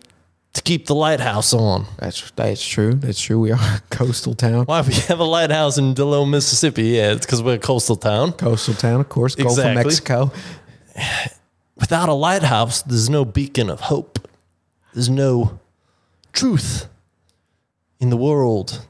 to 0.55 0.63
keep 0.63 0.87
the 0.87 0.95
lighthouse 0.95 1.53
on. 1.53 1.87
That's 1.99 2.31
that's 2.33 2.67
true. 2.67 2.95
That's 2.95 3.21
true. 3.21 3.39
We 3.41 3.53
are 3.53 3.59
a 3.59 3.83
coastal 3.91 4.35
town. 4.35 4.65
Why 4.65 4.81
we 4.81 4.95
have 4.95 5.21
a 5.21 5.25
lighthouse 5.25 5.79
in 5.79 5.95
Dillon, 5.95 6.31
Mississippi? 6.31 6.85
Yeah, 6.85 7.13
it's 7.13 7.27
because 7.27 7.43
we're 7.43 7.55
a 7.55 7.59
coastal 7.59 7.97
town. 7.97 8.33
Coastal 8.33 8.75
town, 8.75 9.01
of 9.01 9.09
course. 9.09 9.35
Gulf 9.35 9.51
Exactly. 9.53 9.81
of 9.81 9.87
Mexico. 9.87 10.33
Without 11.77 12.09
a 12.09 12.13
lighthouse, 12.15 12.83
there's 12.83 13.09
no 13.09 13.25
beacon 13.25 13.71
of 13.71 13.81
hope. 13.83 14.29
There's 14.95 15.09
no 15.09 15.61
truth 16.33 16.89
in 18.01 18.11
the 18.11 18.17
world. 18.17 18.85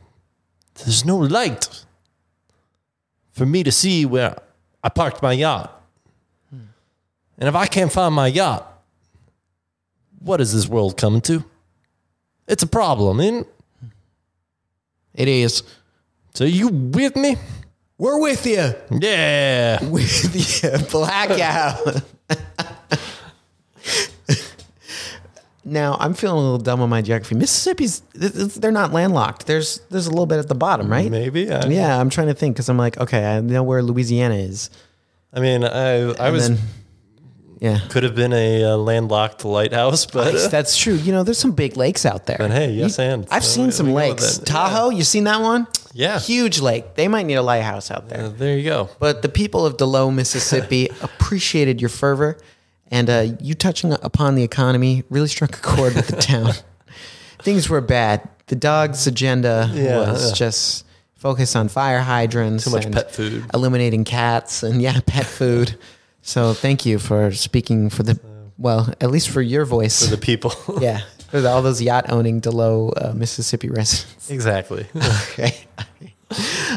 There's 0.75 1.05
no 1.05 1.17
light 1.19 1.85
for 3.33 3.45
me 3.45 3.63
to 3.63 3.71
see 3.73 4.07
where 4.07 4.41
I 4.83 4.89
parked 4.89 5.23
my 5.23 5.33
yacht. 5.33 5.71
Hmm. 6.51 6.61
And 7.39 7.49
if 7.49 7.55
I 7.55 7.67
can't 7.67 7.93
find 7.93 8.15
my 8.15 8.29
yacht, 8.29 8.68
what 10.21 10.41
is 10.41 10.53
this 10.53 10.67
world 10.69 10.97
coming 10.97 11.21
to? 11.23 11.45
It's 12.47 12.63
a 12.63 12.67
problem, 12.67 13.21
isn't 13.21 13.41
it? 13.41 13.47
It 15.15 15.29
is. 15.29 15.63
So 16.35 16.45
you 16.45 16.69
with 16.69 17.17
me? 17.17 17.37
We're 17.99 18.21
with 18.21 18.47
you. 18.47 18.73
Yeah. 18.93 19.83
With 19.91 20.63
you. 20.63 20.71
Blackout. 20.89 22.03
now 25.65 25.97
I'm 25.99 26.15
feeling 26.15 26.39
a 26.39 26.43
little 26.43 26.59
dumb 26.59 26.81
on 26.81 26.89
my 26.89 27.03
geography. 27.03 27.35
Mississippi's 27.35 28.01
they're 28.15 28.71
not 28.71 28.93
landlocked. 28.93 29.47
There's 29.47 29.81
there's 29.91 30.07
a 30.07 30.11
little 30.11 30.27
bit 30.27 30.39
at 30.39 30.47
the 30.49 30.55
bottom, 30.55 30.89
right? 30.91 31.11
Maybe. 31.11 31.51
I, 31.51 31.67
Yeah, 31.67 31.99
I'm 32.01 32.09
trying 32.11 32.29
to 32.29 32.35
think 32.35 32.55
because 32.55 32.69
I'm 32.69 32.79
like, 32.79 32.99
okay, 32.99 33.25
I 33.25 33.41
know 33.41 33.63
where 33.65 33.83
Louisiana 33.83 34.37
is. 34.37 34.71
I 35.33 35.41
mean, 35.41 35.65
I, 35.65 36.11
I 36.13 36.27
And 36.27 36.33
was 36.33 36.49
then- 36.49 36.59
yeah. 37.61 37.81
could 37.91 38.03
have 38.03 38.15
been 38.15 38.33
a 38.33 38.65
uh, 38.65 38.77
landlocked 38.77 39.45
lighthouse, 39.45 40.07
but 40.07 40.35
uh, 40.35 40.49
That's 40.49 40.77
true. 40.77 40.95
You 40.95 41.13
know, 41.13 41.23
there's 41.25 41.39
some 41.39 41.53
big 41.53 41.77
lakes 41.77 42.05
out 42.07 42.27
there. 42.27 42.41
And 42.41 42.53
hey, 42.53 42.71
yes, 42.73 42.99
and. 42.99 43.27
I've 43.31 43.45
So 43.45 43.55
seen 43.57 43.67
we- 43.67 43.73
some 43.73 43.87
go 43.87 43.95
with 43.95 44.05
lakes. 44.21 44.39
Tahoe, 44.39 44.91
you 44.91 45.05
seen 45.05 45.25
that 45.25 45.41
one? 45.41 45.67
Yeah. 45.93 46.19
Huge 46.21 46.61
lake. 46.61 46.95
They 46.95 47.09
might 47.09 47.25
need 47.27 47.35
a 47.35 47.43
lighthouse 47.43 47.91
out 47.91 48.09
there. 48.09 48.25
Uh, 48.27 48.29
there 48.29 48.57
you 48.57 48.65
go. 48.65 48.89
But 49.01 49.23
the 49.23 49.29
people 49.29 49.65
of 49.67 49.77
D'Lo, 49.79 50.11
Mississippi 50.11 50.89
appreciated 51.03 51.81
your 51.81 51.89
fervor, 51.91 52.39
and 52.91 53.11
uh, 53.11 53.27
you 53.41 53.55
touching 53.55 53.93
upon 53.93 54.35
the 54.35 54.43
economy 54.45 55.03
really 55.11 55.29
struck 55.29 55.57
a 55.57 55.61
chord 55.61 55.95
with 55.95 56.07
the 56.09 56.17
town. 56.21 56.53
Things 57.43 57.69
were 57.69 57.81
bad. 57.81 58.29
The 58.47 58.57
dog's 58.57 59.07
agenda 59.07 59.71
Yeah, 59.75 59.99
was 59.99 60.29
yeah. 60.31 60.35
just 60.35 60.87
focused 61.17 61.57
on 61.57 61.69
fire 61.69 62.01
hydrants, 62.01 62.65
Too 62.65 62.71
much 62.71 62.85
and 62.85 62.95
pet 62.95 63.11
food. 63.13 63.45
eliminating 63.53 64.05
cats, 64.05 64.63
and 64.63 64.81
yeah, 64.81 65.01
pet 65.07 65.27
food. 65.27 65.77
So 66.29 66.53
thank 66.53 66.85
you 66.85 66.99
for 66.99 67.33
speaking 67.33 67.89
for 67.89 68.03
the 68.03 68.21
well, 68.59 68.93
at 69.01 69.11
least 69.11 69.31
for 69.31 69.41
your 69.41 69.65
voice. 69.65 70.05
For 70.05 70.15
the 70.15 70.21
people. 70.21 70.53
yeah, 70.79 71.01
for 71.31 71.41
the, 71.41 71.49
all 71.49 71.63
those 71.63 71.81
yacht 71.81 72.11
owning 72.11 72.41
D'Lo, 72.41 72.91
uh, 72.91 73.15
Mississippi 73.15 73.71
residents. 73.71 74.31
exactly. 74.31 74.87
Okay. 75.33 75.57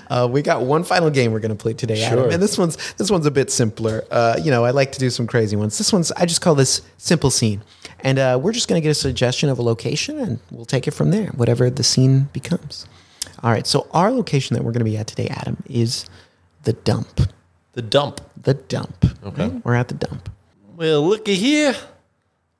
Uh, 0.10 0.30
we 0.32 0.42
got 0.42 0.62
one 0.62 0.86
final 0.86 1.10
game 1.10 1.34
we're 1.34 1.42
going 1.42 1.50
to 1.50 1.62
play 1.62 1.74
today, 1.74 2.02
Adam, 2.02 2.32
and 2.32 2.42
this 2.42 2.58
one's 2.58 2.94
this 2.94 3.12
one's 3.12 3.26
a 3.26 3.32
bit 3.32 3.52
simpler. 3.52 4.06
Uh, 4.10 4.40
you 4.42 4.50
know, 4.52 4.64
I 4.64 4.72
like 4.72 4.94
to 4.94 5.00
do 5.00 5.10
some 5.10 5.28
crazy 5.28 5.58
ones. 5.58 5.78
This 5.78 5.92
one's 5.92 6.14
I 6.14 6.26
just 6.26 6.40
call 6.40 6.56
this 6.56 6.82
simple 6.98 7.30
scene, 7.30 7.62
and 8.00 8.20
uh, 8.20 8.40
we're 8.42 8.54
just 8.54 8.70
going 8.70 8.82
to 8.82 8.84
get 8.84 8.92
a 8.92 8.94
suggestion 8.96 9.50
of 9.50 9.60
a 9.60 9.62
location, 9.62 10.18
and 10.18 10.40
we'll 10.50 10.64
take 10.64 10.88
it 10.88 10.92
from 10.92 11.12
there, 11.12 11.28
whatever 11.32 11.70
the 11.70 11.84
scene 11.84 12.30
becomes. 12.32 12.88
All 13.44 13.52
right. 13.52 13.68
So 13.68 13.90
our 13.92 14.12
location 14.12 14.56
that 14.56 14.64
we're 14.64 14.72
going 14.72 14.86
to 14.86 14.90
be 14.90 14.96
at 14.96 15.08
today, 15.08 15.28
Adam, 15.28 15.62
is 15.66 16.06
the 16.64 16.72
dump. 16.72 17.20
The 17.74 17.82
dump. 17.82 18.22
The 18.42 18.54
dump. 18.54 19.06
Okay. 19.24 19.48
We're 19.64 19.76
at 19.76 19.88
the 19.88 19.96
dump. 19.96 20.30
Well, 20.76 21.08
looky 21.08 21.36
here. 21.36 21.76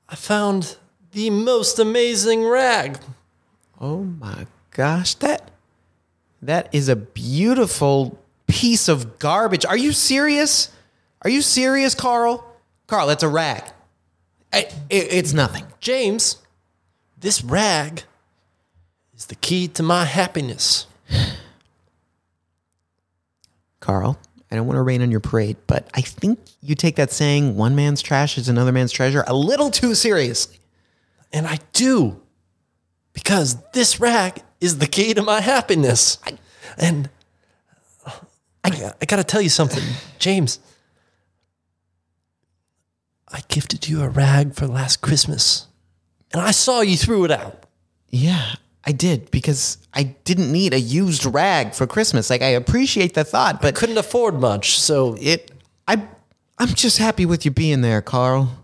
I 0.08 0.14
found 0.14 0.76
the 1.12 1.30
most 1.30 1.78
amazing 1.78 2.44
rag. 2.44 2.98
Oh 3.80 4.04
my 4.04 4.46
gosh, 4.70 5.14
that 5.16 5.50
that 6.40 6.68
is 6.72 6.88
a 6.88 6.96
beautiful 6.96 8.18
piece 8.46 8.88
of 8.88 9.18
garbage. 9.18 9.64
Are 9.64 9.76
you 9.76 9.92
serious? 9.92 10.70
Are 11.22 11.30
you 11.30 11.42
serious, 11.42 11.94
Carl? 11.94 12.44
Carl, 12.86 13.06
that's 13.06 13.22
a 13.22 13.28
rag. 13.28 13.62
I, 14.52 14.68
it, 14.90 15.12
it's 15.12 15.32
nothing. 15.32 15.64
James, 15.80 16.36
this 17.18 17.42
rag 17.42 18.02
is 19.16 19.26
the 19.26 19.36
key 19.36 19.68
to 19.68 19.82
my 19.82 20.04
happiness. 20.04 20.86
Carl, 23.80 24.18
I 24.52 24.54
don't 24.54 24.66
want 24.66 24.76
to 24.76 24.82
rain 24.82 25.00
on 25.00 25.10
your 25.10 25.20
parade, 25.20 25.56
but 25.66 25.88
I 25.94 26.02
think 26.02 26.38
you 26.60 26.74
take 26.74 26.96
that 26.96 27.10
saying, 27.10 27.56
one 27.56 27.74
man's 27.74 28.02
trash 28.02 28.36
is 28.36 28.50
another 28.50 28.70
man's 28.70 28.92
treasure, 28.92 29.24
a 29.26 29.32
little 29.32 29.70
too 29.70 29.94
seriously. 29.94 30.58
And 31.32 31.46
I 31.46 31.58
do. 31.72 32.20
Because 33.14 33.56
this 33.72 33.98
rag 33.98 34.42
is 34.60 34.76
the 34.76 34.86
key 34.86 35.14
to 35.14 35.22
my 35.22 35.40
happiness. 35.40 36.18
and 36.76 37.08
I, 38.62 38.92
I 39.00 39.06
got 39.06 39.16
to 39.16 39.24
tell 39.24 39.40
you 39.40 39.48
something, 39.48 39.82
James. 40.18 40.58
I 43.28 43.40
gifted 43.48 43.88
you 43.88 44.02
a 44.02 44.08
rag 44.10 44.54
for 44.54 44.66
last 44.66 45.00
Christmas. 45.00 45.66
And 46.30 46.42
I 46.42 46.50
saw 46.50 46.82
you 46.82 46.98
threw 46.98 47.24
it 47.24 47.30
out. 47.30 47.64
Yeah, 48.10 48.56
I 48.84 48.92
did 48.92 49.30
because 49.30 49.78
I 49.94 50.14
didn't 50.24 50.50
need 50.50 50.74
a 50.74 50.80
used 50.80 51.24
rag 51.24 51.74
for 51.74 51.86
Christmas. 51.86 52.30
Like 52.30 52.42
I 52.42 52.48
appreciate 52.48 53.14
the 53.14 53.24
thought, 53.24 53.62
but 53.62 53.74
Couldn't 53.74 53.98
afford 53.98 54.40
much, 54.40 54.78
so 54.78 55.16
it 55.20 55.50
I 55.86 56.02
I'm 56.58 56.68
just 56.68 56.98
happy 56.98 57.26
with 57.26 57.44
you 57.44 57.50
being 57.50 57.80
there, 57.80 58.02
Carl. 58.02 58.58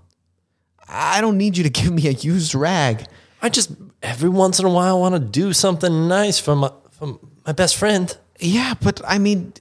I 0.88 1.20
don't 1.20 1.36
need 1.36 1.56
you 1.56 1.64
to 1.64 1.70
give 1.70 1.92
me 1.92 2.08
a 2.08 2.12
used 2.12 2.54
rag. 2.54 3.06
I 3.42 3.48
just 3.48 3.70
every 4.02 4.28
once 4.28 4.58
in 4.58 4.64
a 4.64 4.70
while 4.70 5.00
want 5.00 5.14
to 5.14 5.20
do 5.20 5.52
something 5.52 6.08
nice 6.08 6.38
for 6.38 6.56
my 6.56 6.70
for 6.90 7.18
my 7.46 7.52
best 7.52 7.76
friend. 7.76 8.16
Yeah, 8.40 8.74
but 8.80 9.00
I 9.06 9.18
mean 9.18 9.52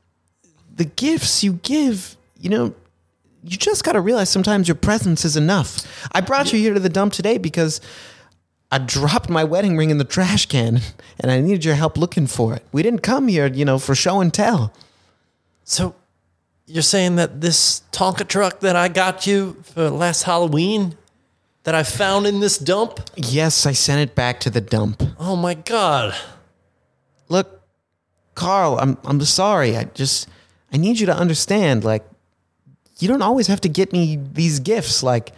the 0.76 0.86
gifts 0.86 1.44
you 1.44 1.54
give, 1.54 2.16
you 2.40 2.50
know, 2.50 2.74
you 3.44 3.58
just 3.58 3.84
got 3.84 3.94
to 3.94 4.02
realize 4.02 4.30
sometimes 4.30 4.68
your 4.68 4.76
presence 4.76 5.26
is 5.26 5.36
enough. 5.38 5.86
I 6.12 6.22
brought 6.22 6.54
you 6.54 6.60
here 6.60 6.74
to 6.74 6.80
the 6.80 6.90
dump 6.90 7.14
today 7.14 7.38
because 7.38 7.82
I 8.72 8.80
dropped 8.80 9.30
my 9.30 9.44
wedding 9.44 9.78
ring 9.78 9.90
in 9.90 9.98
the 9.98 10.04
trash 10.04 10.46
can 10.46 10.82
and 11.20 11.32
I 11.32 11.40
needed 11.40 11.64
your 11.64 11.76
help 11.76 11.98
looking 11.98 12.28
for 12.28 12.54
it. 12.54 12.64
We 12.72 12.84
didn't 12.84 13.00
come 13.00 13.28
here, 13.28 13.48
you 13.48 13.64
know, 13.64 13.80
for 13.80 13.96
show 13.96 14.20
and 14.20 14.34
tell. 14.34 14.74
So 15.64 15.96
you're 16.66 16.84
saying 16.84 17.16
that 17.16 17.40
this 17.40 17.82
Tonka 17.92 18.28
truck 18.28 18.60
that 18.60 18.76
I 18.76 18.90
got 18.90 19.26
you 19.26 19.58
for 19.64 19.90
last 19.90 20.24
Halloween 20.24 20.98
that 21.64 21.76
I 21.76 21.84
found 21.84 22.28
in 22.28 22.40
this 22.40 22.58
dump? 22.58 23.02
Yes, 23.16 23.66
I 23.66 23.74
sent 23.74 24.00
it 24.00 24.16
back 24.16 24.40
to 24.42 24.50
the 24.50 24.62
dump. 24.62 25.04
Oh 25.20 25.36
my 25.36 25.54
god. 25.54 26.16
Look, 27.30 27.62
Carl, 28.36 28.78
I'm 28.80 28.98
I'm 29.04 29.20
sorry. 29.22 29.76
I 29.76 29.86
just 29.86 30.30
I 30.72 30.78
need 30.78 31.00
you 31.00 31.06
to 31.08 31.16
understand 31.16 31.84
like 31.84 32.06
you 33.00 33.08
don't 33.08 33.22
always 33.22 33.48
have 33.48 33.62
to 33.62 33.70
get 33.70 33.92
me 33.92 34.18
these 34.34 34.60
gifts 34.60 35.04
like 35.04 35.34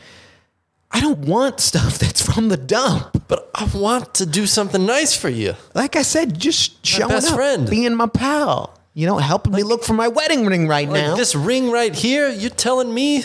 I 0.91 1.01
don't 1.01 1.19
want 1.19 1.59
stuff 1.59 1.99
that's 1.99 2.21
from 2.21 2.49
the 2.49 2.57
dump. 2.57 3.23
But 3.27 3.49
I 3.53 3.65
want 3.73 4.15
to 4.15 4.25
do 4.25 4.45
something 4.47 4.85
nice 4.85 5.15
for 5.15 5.29
you. 5.29 5.55
Like 5.75 5.95
I 5.95 6.01
said, 6.01 6.39
just 6.39 6.85
showing 6.85 7.09
best 7.09 7.29
up, 7.29 7.35
friend. 7.35 7.69
being 7.69 7.95
my 7.95 8.07
pal. 8.07 8.75
You 8.95 9.05
know, 9.05 9.17
helping 9.19 9.53
me 9.53 9.63
look 9.63 9.83
for 9.83 9.93
my 9.93 10.07
wedding 10.07 10.45
ring 10.45 10.67
right 10.67 10.89
Like 10.89 11.01
now. 11.03 11.15
this 11.15 11.35
ring 11.35 11.71
right 11.71 11.93
here, 11.93 12.27
you're 12.27 12.49
telling 12.49 12.93
me 12.93 13.23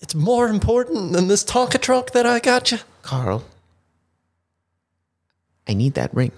it's 0.00 0.14
more 0.14 0.46
important 0.48 1.12
than 1.12 1.28
this 1.28 1.44
Tonka 1.44 1.80
truck 1.80 2.12
that 2.12 2.24
I 2.24 2.38
got 2.38 2.70
you? 2.70 2.78
Carl, 3.02 3.44
I 5.66 5.74
need 5.74 5.94
that 5.94 6.14
ring. 6.14 6.32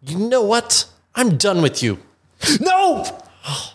You 0.00 0.18
know 0.18 0.42
what? 0.42 0.86
I'm 1.14 1.36
done 1.36 1.62
with 1.62 1.82
you. 1.82 1.98
No. 2.60 3.04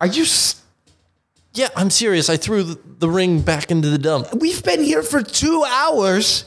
Are 0.00 0.06
you? 0.06 0.22
s 0.22 0.61
Yeah, 1.54 1.68
I'm 1.76 1.90
serious. 1.90 2.30
I 2.30 2.36
threw 2.36 2.62
the, 2.62 3.10
ring 3.10 3.42
back 3.42 3.70
into 3.70 3.90
the 3.90 3.98
dump. 3.98 4.28
We've 4.34 4.62
been 4.62 4.82
here 4.82 5.02
for 5.02 5.22
two 5.22 5.64
hours. 5.66 6.46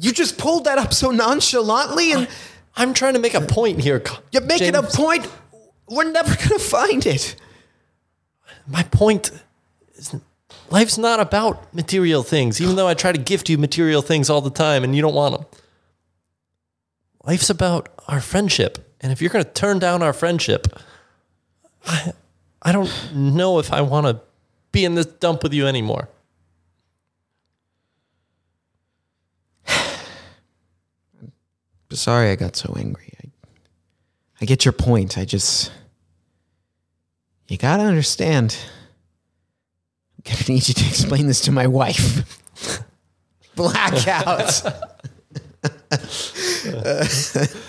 You 0.00 0.12
just 0.12 0.38
pulled 0.38 0.64
that 0.64 0.78
up 0.78 0.94
so 0.94 1.10
nonchalantly, 1.10 2.12
and 2.12 2.28
I'm 2.76 2.94
trying 2.94 3.14
to 3.14 3.18
make 3.18 3.34
a 3.34 3.42
point 3.42 3.80
here. 3.80 4.02
You're 4.32 4.42
making 4.42 4.74
a 4.74 4.82
point. 4.82 5.30
We're 5.88 6.10
never 6.10 6.34
gonna 6.34 6.58
find 6.58 7.04
it. 7.04 7.36
My 8.66 8.84
point 8.84 9.32
is 9.96 10.14
life's 10.70 10.98
not 10.98 11.20
about 11.20 11.74
material 11.74 12.22
things, 12.22 12.60
even 12.60 12.76
though 12.76 12.88
I 12.88 12.94
try 12.94 13.12
to 13.12 13.18
gift 13.18 13.48
you 13.48 13.58
material 13.58 14.02
things 14.02 14.30
all 14.30 14.40
the 14.40 14.50
time 14.50 14.84
and 14.84 14.94
you 14.94 15.02
don't 15.02 15.14
want 15.14 15.36
them. 15.36 15.46
Life's 17.24 17.50
about 17.50 17.88
our 18.06 18.20
friendship. 18.20 18.94
And 19.00 19.12
if 19.12 19.20
you're 19.20 19.30
going 19.30 19.44
to 19.44 19.50
turn 19.50 19.78
down 19.78 20.02
our 20.02 20.12
friendship, 20.12 20.66
I, 21.84 22.12
I 22.62 22.72
don't 22.72 22.90
know 23.14 23.58
if 23.58 23.72
I 23.72 23.82
want 23.82 24.06
to 24.06 24.20
be 24.78 24.84
in 24.84 24.94
this 24.94 25.06
dump 25.06 25.42
with 25.42 25.52
you 25.52 25.66
anymore. 25.66 26.08
Sorry, 31.90 32.30
I 32.30 32.36
got 32.36 32.54
so 32.54 32.76
angry. 32.78 33.12
I, 33.24 33.30
I 34.40 34.44
get 34.44 34.64
your 34.64 34.70
point. 34.70 35.18
I 35.18 35.24
just, 35.24 35.72
you 37.48 37.58
gotta 37.58 37.82
understand. 37.82 38.56
I'm 40.16 40.22
gonna 40.32 40.44
need 40.48 40.68
you 40.68 40.74
to 40.74 40.86
explain 40.86 41.26
this 41.26 41.40
to 41.40 41.50
my 41.50 41.66
wife. 41.66 42.40
Blackout. 43.56 44.62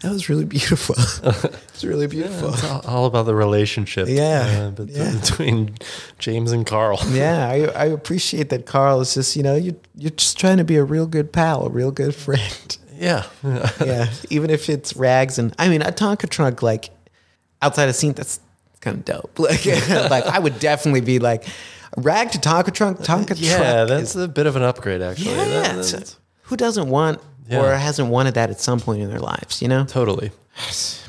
that 0.00 0.10
was 0.10 0.28
really 0.28 0.44
beautiful. 0.44 0.94
It's 1.80 1.84
really 1.84 2.06
beautiful. 2.08 2.52
It's 2.52 2.64
all, 2.64 2.80
all 2.86 3.04
about 3.06 3.24
the 3.24 3.34
relationship 3.34 4.06
Yeah, 4.08 4.72
uh, 4.78 4.84
yeah. 4.86 5.12
between 5.18 5.74
James 6.18 6.52
and 6.52 6.66
Carl. 6.66 6.98
Yeah, 7.10 7.48
I, 7.48 7.64
I 7.68 7.84
appreciate 7.86 8.50
that 8.50 8.66
Carl 8.66 9.00
is 9.00 9.14
just, 9.14 9.34
you 9.34 9.42
know, 9.42 9.56
you, 9.56 9.80
you're 9.94 10.10
just 10.10 10.38
trying 10.38 10.58
to 10.58 10.64
be 10.64 10.76
a 10.76 10.84
real 10.84 11.06
good 11.06 11.32
pal, 11.32 11.64
a 11.66 11.70
real 11.70 11.90
good 11.90 12.14
friend. 12.14 12.76
Yeah. 12.98 13.24
yeah, 13.80 14.10
even 14.28 14.50
if 14.50 14.68
it's 14.68 14.94
rags 14.94 15.38
and 15.38 15.54
I 15.58 15.70
mean 15.70 15.80
a 15.80 15.86
Tonka 15.90 16.28
trunk 16.28 16.60
like 16.62 16.90
outside 17.62 17.88
a 17.88 17.94
scene 17.94 18.12
that's 18.12 18.40
kind 18.82 18.98
of 18.98 19.04
dope. 19.06 19.38
Like, 19.38 19.64
like 20.10 20.26
I 20.26 20.38
would 20.38 20.58
definitely 20.58 21.00
be 21.00 21.18
like 21.18 21.44
rag 21.96 22.30
to 22.32 22.38
Tonka 22.38 22.74
trunk, 22.74 22.98
Tonka 22.98 23.36
yeah, 23.38 23.56
trunk. 23.84 23.88
that's 23.88 24.14
a 24.16 24.28
bit 24.28 24.46
of 24.46 24.56
an 24.56 24.62
upgrade, 24.62 25.00
actually. 25.00 25.34
yeah. 25.34 25.72
That- 25.76 26.14
who 26.42 26.56
doesn't 26.56 26.88
want 26.90 27.20
or 27.50 27.74
hasn't 27.74 28.08
wanted 28.08 28.34
that 28.34 28.50
at 28.50 28.60
some 28.60 28.80
point 28.80 29.02
in 29.02 29.08
their 29.08 29.20
lives? 29.20 29.60
You 29.62 29.68
know, 29.68 29.84
totally. 29.84 30.30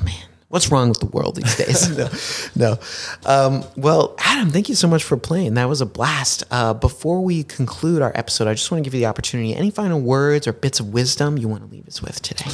man. 0.04 0.14
What's 0.48 0.70
wrong 0.70 0.90
with 0.90 1.00
the 1.00 1.06
world 1.06 1.36
these 1.36 1.56
days? 1.56 1.96
no, 2.56 2.74
no. 2.74 2.78
Um, 3.24 3.64
well, 3.74 4.14
Adam, 4.18 4.50
thank 4.50 4.68
you 4.68 4.74
so 4.74 4.86
much 4.86 5.02
for 5.02 5.16
playing. 5.16 5.54
That 5.54 5.66
was 5.66 5.80
a 5.80 5.86
blast. 5.86 6.44
Uh, 6.50 6.74
before 6.74 7.24
we 7.24 7.42
conclude 7.42 8.02
our 8.02 8.12
episode, 8.14 8.48
I 8.48 8.52
just 8.52 8.70
want 8.70 8.84
to 8.84 8.86
give 8.86 8.92
you 8.92 9.00
the 9.00 9.06
opportunity. 9.06 9.54
Any 9.54 9.70
final 9.70 9.98
words 9.98 10.46
or 10.46 10.52
bits 10.52 10.78
of 10.78 10.92
wisdom 10.92 11.38
you 11.38 11.48
want 11.48 11.66
to 11.66 11.74
leave 11.74 11.88
us 11.88 12.02
with 12.02 12.20
today? 12.20 12.50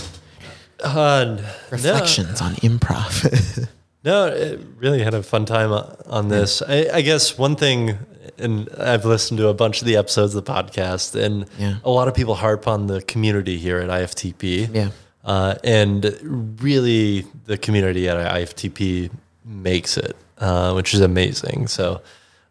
Uh, 0.78 1.38
Reflections 1.70 2.40
on 2.40 2.54
improv. 2.54 3.68
No, 4.08 4.26
it 4.26 4.60
really 4.78 5.02
had 5.02 5.12
a 5.14 5.22
fun 5.22 5.44
time 5.44 5.70
on 6.06 6.28
this. 6.28 6.62
I, 6.62 6.88
I 6.94 7.00
guess 7.02 7.36
one 7.36 7.56
thing, 7.56 7.98
and 8.38 8.68
I've 8.78 9.04
listened 9.04 9.38
to 9.38 9.48
a 9.48 9.54
bunch 9.54 9.80
of 9.82 9.86
the 9.86 9.96
episodes 9.96 10.34
of 10.34 10.44
the 10.44 10.50
podcast, 10.52 11.14
and 11.14 11.44
Yeah. 11.58 11.76
a 11.84 11.90
lot 11.90 12.08
of 12.08 12.14
people 12.14 12.34
harp 12.36 12.66
on 12.66 12.86
the 12.86 13.02
community 13.02 13.58
here 13.58 13.78
at 13.78 13.90
IFTP. 13.90 14.70
Yeah. 14.74 14.88
Uh, 15.24 15.56
and 15.62 16.56
really, 16.62 17.26
the 17.44 17.58
community 17.58 18.08
at 18.08 18.16
IFTP 18.16 19.10
makes 19.44 19.96
it, 19.98 20.16
uh, 20.38 20.72
which 20.72 20.94
is 20.94 21.00
amazing. 21.00 21.66
So 21.68 22.00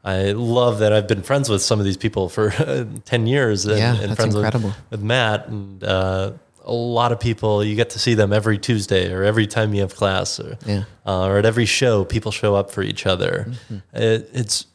I 0.04 0.34
love 0.34 0.78
that 0.80 0.94
I've 0.94 1.08
been 1.08 1.24
friends 1.24 1.50
with 1.50 1.62
some 1.64 1.80
of 1.80 1.86
these 1.86 1.98
people 1.98 2.30
for 2.30 2.52
10 3.06 3.26
years 3.28 3.66
and, 3.66 3.80
Yeah, 3.80 3.96
and 4.00 4.16
friends. 4.16 4.36
With, 4.36 4.76
with 4.92 5.02
Matt. 5.02 5.48
And 5.48 5.84
uh, 5.84 6.32
a 6.68 6.74
lot 6.74 7.12
of 7.12 7.20
people, 7.20 7.64
you 7.64 7.76
get 7.76 7.90
to 7.92 8.00
see 8.00 8.14
them 8.14 8.32
every 8.34 8.58
Tuesday 8.58 9.12
or 9.12 9.24
every 9.24 9.48
time 9.48 9.74
you 9.74 9.82
have 9.82 9.96
class 9.96 10.40
or, 10.40 10.58
Yeah. 10.66 10.84
uh, 11.06 11.26
or 11.28 11.38
at 11.40 11.46
every 11.46 11.66
show, 11.66 12.04
people 12.06 12.32
show 12.32 12.56
up 12.56 12.70
for 12.72 12.84
each 12.84 13.06
other. 13.08 13.52
It, 13.94 14.30
it's 14.34 14.66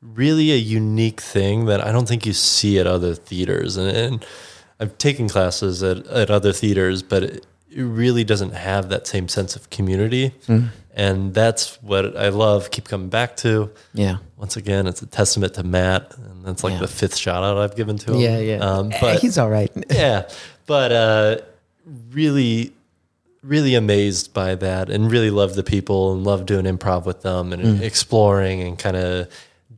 really 0.00 0.52
a 0.52 0.56
unique 0.56 1.20
thing 1.20 1.66
that 1.66 1.80
I 1.86 1.92
don't 1.92 2.06
think 2.08 2.24
you 2.26 2.32
see 2.32 2.78
at 2.78 2.86
other 2.86 3.14
theaters. 3.14 3.76
And, 3.76 3.88
and 3.96 4.26
I've 4.80 4.96
taken 4.98 5.28
classes 5.28 5.82
at, 5.82 6.06
at 6.06 6.30
other 6.30 6.52
theaters, 6.52 7.02
but 7.02 7.22
it, 7.24 7.46
it 7.70 7.82
really 7.82 8.24
doesn't 8.24 8.52
have 8.54 8.88
that 8.90 9.06
same 9.06 9.28
sense 9.28 9.56
of 9.56 9.68
community. 9.70 10.32
And 10.94 11.32
that's 11.32 11.80
what 11.82 12.16
I 12.16 12.28
love, 12.28 12.70
keep 12.70 12.86
coming 12.88 13.08
back 13.08 13.36
to. 13.38 13.70
yeah. 13.94 14.18
Once 14.36 14.56
again, 14.56 14.86
it's 14.88 15.00
a 15.02 15.06
testament 15.06 15.54
to 15.54 15.62
Matt, 15.62 16.12
and 16.18 16.44
that's 16.44 16.64
like 16.64 16.72
Yeah. 16.74 16.80
the 16.80 16.88
fifth 16.88 17.16
shout 17.16 17.44
out 17.44 17.56
I've 17.58 17.76
given 17.76 17.96
to 17.98 18.12
him. 18.14 18.20
Yeah, 18.20 18.38
yeah. 18.40 18.56
Um, 18.56 18.90
but 19.00 19.20
he's 19.20 19.38
all 19.38 19.48
right. 19.48 19.70
yeah, 19.88 20.28
but 20.72 20.90
uh, 20.90 21.36
really, 22.12 22.72
really 23.42 23.74
amazed 23.74 24.32
by 24.32 24.54
that, 24.54 24.88
and 24.88 25.10
really 25.10 25.28
love 25.30 25.54
the 25.54 25.62
people, 25.62 26.12
and 26.14 26.24
love 26.24 26.46
doing 26.46 26.64
improv 26.64 27.04
with 27.04 27.20
them, 27.22 27.52
and 27.52 27.62
Mm. 27.62 27.80
exploring, 27.82 28.62
and 28.62 28.78
kind 28.78 28.96
of 28.96 29.28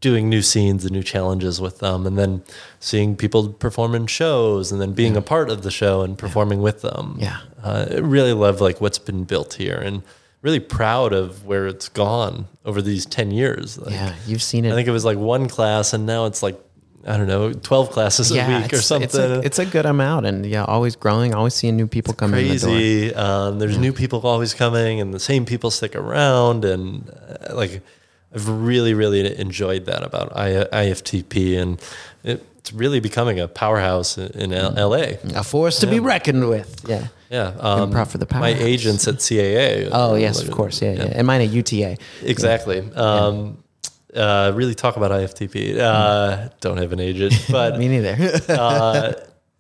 doing 0.01 0.29
new 0.29 0.43
scenes 0.43 0.85
and 0.85 0.93
new 0.93 1.03
challenges 1.03 1.61
with 1.61 1.79
them, 1.79 2.07
and 2.07 2.17
then 2.17 2.43
seeing 2.79 3.17
people 3.17 3.49
perform 3.49 3.95
in 3.97 4.07
shows, 4.07 4.71
and 4.71 4.81
then 4.81 4.93
being 4.93 5.17
a 5.17 5.23
part 5.23 5.51
of 5.51 5.63
the 5.63 5.71
show 5.71 6.03
and 6.03 6.17
performing 6.17 6.61
with 6.63 6.83
them. 6.83 7.17
Yeah. 7.19 7.39
uh, 7.65 7.87
really 8.03 8.35
love 8.35 8.61
like 8.61 8.81
what's 8.81 8.99
been 8.99 9.25
built 9.25 9.55
here, 9.55 9.81
and 9.89 10.03
really 10.43 10.61
proud 10.61 11.13
of 11.15 11.45
where 11.47 11.67
it's 11.67 11.89
gone 11.89 12.47
over 12.65 12.81
these 12.83 13.05
ten 13.07 13.31
years. 13.33 13.79
Like, 13.79 13.95
Yeah, 13.95 14.13
you've 14.29 14.43
seen 14.43 14.65
it. 14.67 14.73
I 14.73 14.75
think 14.77 14.87
it 14.87 14.93
was 14.93 15.05
like 15.07 15.19
one 15.19 15.49
class, 15.49 15.93
and 15.95 16.05
now 16.07 16.27
it's 16.27 16.43
like 16.43 16.57
I 17.07 17.17
don't 17.17 17.27
know, 17.27 17.53
twelve 17.53 17.91
classes 17.91 18.31
a 18.31 18.35
week 18.35 18.73
or 18.73 18.79
something. 18.79 19.05
It's 19.05 19.15
a, 19.15 19.41
it's 19.41 19.59
a 19.59 19.67
good 19.67 19.87
amount, 19.87 20.27
and 20.27 20.47
yeah, 20.47 20.65
always 20.65 20.97
growing, 20.97 21.35
always 21.35 21.55
seeing 21.55 21.77
new 21.77 21.87
people 21.87 22.15
coming 22.15 22.41
in 22.41 22.53
the 22.53 22.59
crazy. 22.59 23.15
Um, 23.15 23.59
there's 23.59 23.79
new 23.79 23.93
people 23.93 24.21
always 24.27 24.55
coming, 24.55 25.01
and 25.01 25.13
the 25.13 25.21
same 25.21 25.45
people 25.45 25.71
stick 25.71 25.95
around, 25.95 26.65
and 26.65 27.11
uh, 27.11 27.55
like 27.55 27.83
I've 28.35 28.49
really, 28.49 28.95
really 28.95 29.39
enjoyed 29.39 29.85
that 29.87 30.03
about 30.03 30.37
I, 30.37 30.65
IFTP, 30.65 31.59
and 31.61 31.81
it's 32.25 32.73
really 32.73 33.01
becoming 33.01 33.39
a 33.39 33.47
powerhouse 33.47 34.17
in, 34.17 34.29
in 34.41 34.53
L- 34.55 34.91
LA. 34.91 35.19
A 35.35 35.45
force 35.45 35.81
to 35.81 35.87
be 35.87 36.01
reckoned 36.01 36.49
with. 36.49 36.85
Yeah. 36.89 37.09
Yeah, 37.31 37.55
um, 37.59 37.91
Improv 37.91 38.09
for 38.09 38.19
the 38.19 38.29
My 38.39 38.51
agents 38.51 39.09
at 39.09 39.17
CAA. 39.17 39.89
Oh 39.91 40.15
yes, 40.15 40.39
like, 40.39 40.47
of 40.47 40.55
course. 40.55 40.81
Yeah, 40.81 40.93
yeah. 40.93 41.13
And 41.15 41.27
mine 41.27 41.41
at 41.41 41.49
UTA. 41.49 41.97
Exactly. 42.23 42.79
Um, 42.95 43.64
uh, 44.15 44.53
really 44.55 44.75
talk 44.75 44.97
about 44.97 45.11
IFTP. 45.11 45.79
Uh, 45.79 46.49
don't 46.61 46.77
have 46.79 46.93
an 46.93 47.01
agent, 47.01 47.35
but 47.51 47.79
Me 47.79 47.89
neither. 47.89 48.17
uh, 48.49 49.13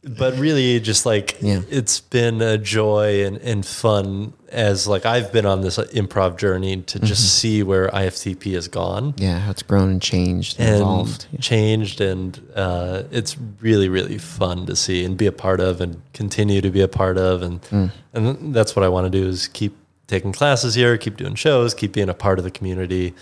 but 0.06 0.36
really 0.38 0.80
just 0.80 1.06
like 1.06 1.38
Yeah. 1.40 1.62
it's 1.70 2.00
been 2.00 2.42
a 2.42 2.58
joy 2.58 3.24
and, 3.24 3.38
and 3.38 3.64
fun 3.64 4.34
as 4.50 4.86
like 4.86 5.06
I've 5.06 5.32
been 5.32 5.46
on 5.46 5.62
this 5.62 5.78
improv 5.78 6.36
journey 6.36 6.82
to 6.82 6.98
just 6.98 7.22
Mm-hmm. 7.22 7.28
see 7.40 7.62
where 7.62 7.88
IFTP 7.88 8.52
has 8.54 8.68
gone 8.68 9.14
yeah, 9.16 9.38
how 9.38 9.50
it's 9.50 9.62
grown 9.62 9.88
and 9.92 10.02
changed 10.02 10.60
and, 10.60 10.68
and 10.68 10.76
evolved. 10.82 11.26
changed 11.40 12.02
and 12.02 12.38
uh, 12.54 13.04
it's 13.10 13.36
really 13.62 13.88
really 13.88 14.18
fun 14.18 14.66
to 14.66 14.76
see 14.76 15.04
and 15.06 15.16
be 15.16 15.26
a 15.26 15.32
part 15.32 15.60
of 15.60 15.80
and 15.80 16.02
continue 16.12 16.60
to 16.60 16.70
be 16.70 16.82
a 16.82 16.88
part 16.88 17.16
of 17.16 17.40
and 17.42 17.62
Mm. 17.62 17.90
and 18.12 18.54
that's 18.54 18.76
what 18.76 18.82
I 18.84 18.88
want 18.88 19.10
to 19.10 19.18
do 19.20 19.26
is 19.26 19.48
keep 19.48 19.74
taking 20.06 20.32
classes 20.32 20.74
here, 20.74 20.98
keep 20.98 21.16
doing 21.16 21.34
shows, 21.34 21.72
keep 21.72 21.92
being 21.94 22.10
a 22.10 22.14
part 22.14 22.38
of 22.38 22.44
the 22.44 22.50
community, 22.50 23.14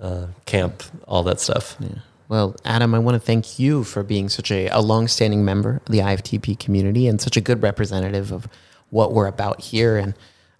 uh, 0.00 0.26
camp, 0.46 0.82
all 1.06 1.22
that 1.24 1.40
stuff. 1.40 1.76
Yeah. 1.80 1.88
Well, 2.28 2.54
Adam, 2.64 2.94
I 2.94 2.98
want 2.98 3.14
to 3.14 3.20
thank 3.20 3.58
you 3.58 3.84
for 3.84 4.02
being 4.02 4.28
such 4.28 4.50
a, 4.50 4.68
a 4.68 4.80
long-standing 4.80 5.44
member 5.44 5.80
of 5.86 5.90
the 5.90 6.00
IFTP 6.00 6.58
community 6.58 7.08
and 7.08 7.20
such 7.20 7.36
a 7.36 7.40
good 7.40 7.62
representative 7.62 8.32
of 8.32 8.46
what 8.90 9.12
we're 9.12 9.26
about 9.26 9.60
here. 9.62 9.96
And 9.96 10.14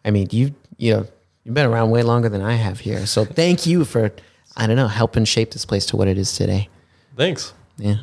I 0.04 0.10
mean, 0.10 0.28
you 0.30 0.54
you 0.78 0.94
know 0.94 1.06
you've 1.44 1.54
been 1.54 1.66
around 1.66 1.90
way 1.90 2.02
longer 2.02 2.28
than 2.28 2.42
I 2.42 2.54
have 2.54 2.80
here, 2.80 3.04
so 3.06 3.24
thank 3.42 3.66
you 3.66 3.84
for 3.84 4.12
I 4.56 4.66
don't 4.66 4.76
know 4.76 4.88
helping 4.88 5.24
shape 5.24 5.50
this 5.50 5.64
place 5.64 5.84
to 5.86 5.96
what 5.96 6.08
it 6.08 6.16
is 6.16 6.34
today. 6.34 6.68
Thanks. 7.16 7.52
Yeah. 7.76 7.96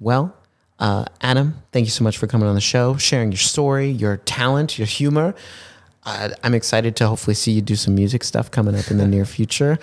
Well, 0.00 0.36
uh, 0.78 1.04
Adam, 1.20 1.62
thank 1.72 1.86
you 1.86 1.90
so 1.90 2.02
much 2.02 2.18
for 2.18 2.26
coming 2.26 2.48
on 2.48 2.54
the 2.54 2.60
show, 2.60 2.96
sharing 2.96 3.30
your 3.30 3.38
story, 3.38 3.90
your 3.90 4.16
talent, 4.18 4.76
your 4.76 4.86
humor. 4.86 5.34
Uh, 6.04 6.30
I'm 6.42 6.52
excited 6.52 6.96
to 6.96 7.06
hopefully 7.06 7.34
see 7.34 7.52
you 7.52 7.62
do 7.62 7.76
some 7.76 7.94
music 7.94 8.24
stuff 8.24 8.50
coming 8.50 8.74
up 8.74 8.90
in 8.90 8.98
the 8.98 9.06
near 9.14 9.24
future. 9.24 9.78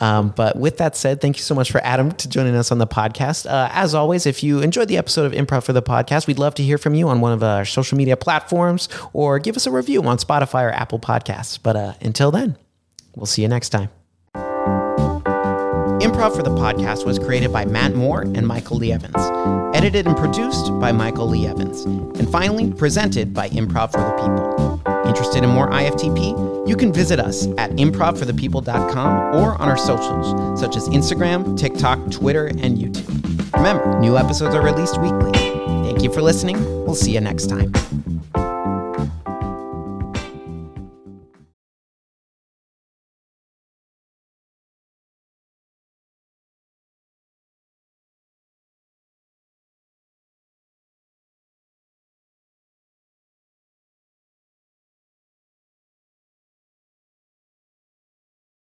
Um, 0.00 0.30
but 0.30 0.56
with 0.56 0.78
that 0.78 0.96
said, 0.96 1.20
thank 1.20 1.36
you 1.36 1.42
so 1.42 1.54
much 1.54 1.70
for 1.70 1.80
Adam 1.84 2.12
to 2.12 2.28
joining 2.28 2.54
us 2.54 2.70
on 2.70 2.78
the 2.78 2.86
podcast. 2.86 3.46
Uh, 3.50 3.68
as 3.72 3.94
always, 3.94 4.26
if 4.26 4.42
you 4.42 4.60
enjoyed 4.60 4.88
the 4.88 4.96
episode 4.96 5.26
of 5.26 5.32
Improv 5.32 5.64
for 5.64 5.72
the 5.72 5.82
Podcast, 5.82 6.26
we'd 6.26 6.38
love 6.38 6.54
to 6.56 6.62
hear 6.62 6.78
from 6.78 6.94
you 6.94 7.08
on 7.08 7.20
one 7.20 7.32
of 7.32 7.42
our 7.42 7.64
social 7.64 7.98
media 7.98 8.16
platforms 8.16 8.88
or 9.12 9.38
give 9.38 9.56
us 9.56 9.66
a 9.66 9.70
review 9.70 10.02
on 10.04 10.18
Spotify 10.18 10.64
or 10.64 10.70
Apple 10.70 10.98
Podcasts. 10.98 11.58
But 11.60 11.76
uh, 11.76 11.94
until 12.00 12.30
then, 12.30 12.56
we'll 13.16 13.26
see 13.26 13.42
you 13.42 13.48
next 13.48 13.70
time. 13.70 13.90
Improv 16.00 16.36
for 16.36 16.44
the 16.44 16.50
Podcast 16.50 17.04
was 17.04 17.18
created 17.18 17.52
by 17.52 17.64
Matt 17.64 17.96
Moore 17.96 18.22
and 18.22 18.46
Michael 18.46 18.76
Lee 18.76 18.92
Evans, 18.92 19.16
edited 19.76 20.06
and 20.06 20.16
produced 20.16 20.68
by 20.78 20.92
Michael 20.92 21.26
Lee 21.26 21.44
Evans, 21.44 21.84
and 21.84 22.30
finally 22.30 22.72
presented 22.72 23.34
by 23.34 23.48
Improv 23.48 23.90
for 23.90 23.98
the 23.98 24.12
People. 24.12 24.77
Interested 25.08 25.42
in 25.42 25.50
more 25.50 25.70
IFTP? 25.70 26.68
You 26.68 26.76
can 26.76 26.92
visit 26.92 27.18
us 27.18 27.46
at 27.56 27.70
improvforthepeople.com 27.72 29.36
or 29.36 29.60
on 29.60 29.68
our 29.68 29.78
socials, 29.78 30.60
such 30.60 30.76
as 30.76 30.88
Instagram, 30.90 31.58
TikTok, 31.58 32.10
Twitter, 32.10 32.46
and 32.46 32.78
YouTube. 32.78 33.52
Remember, 33.54 33.98
new 33.98 34.18
episodes 34.18 34.54
are 34.54 34.62
released 34.62 35.00
weekly. 35.00 35.32
Thank 35.32 36.02
you 36.02 36.12
for 36.12 36.22
listening. 36.22 36.62
We'll 36.84 36.94
see 36.94 37.12
you 37.12 37.20
next 37.20 37.46
time. 37.46 37.72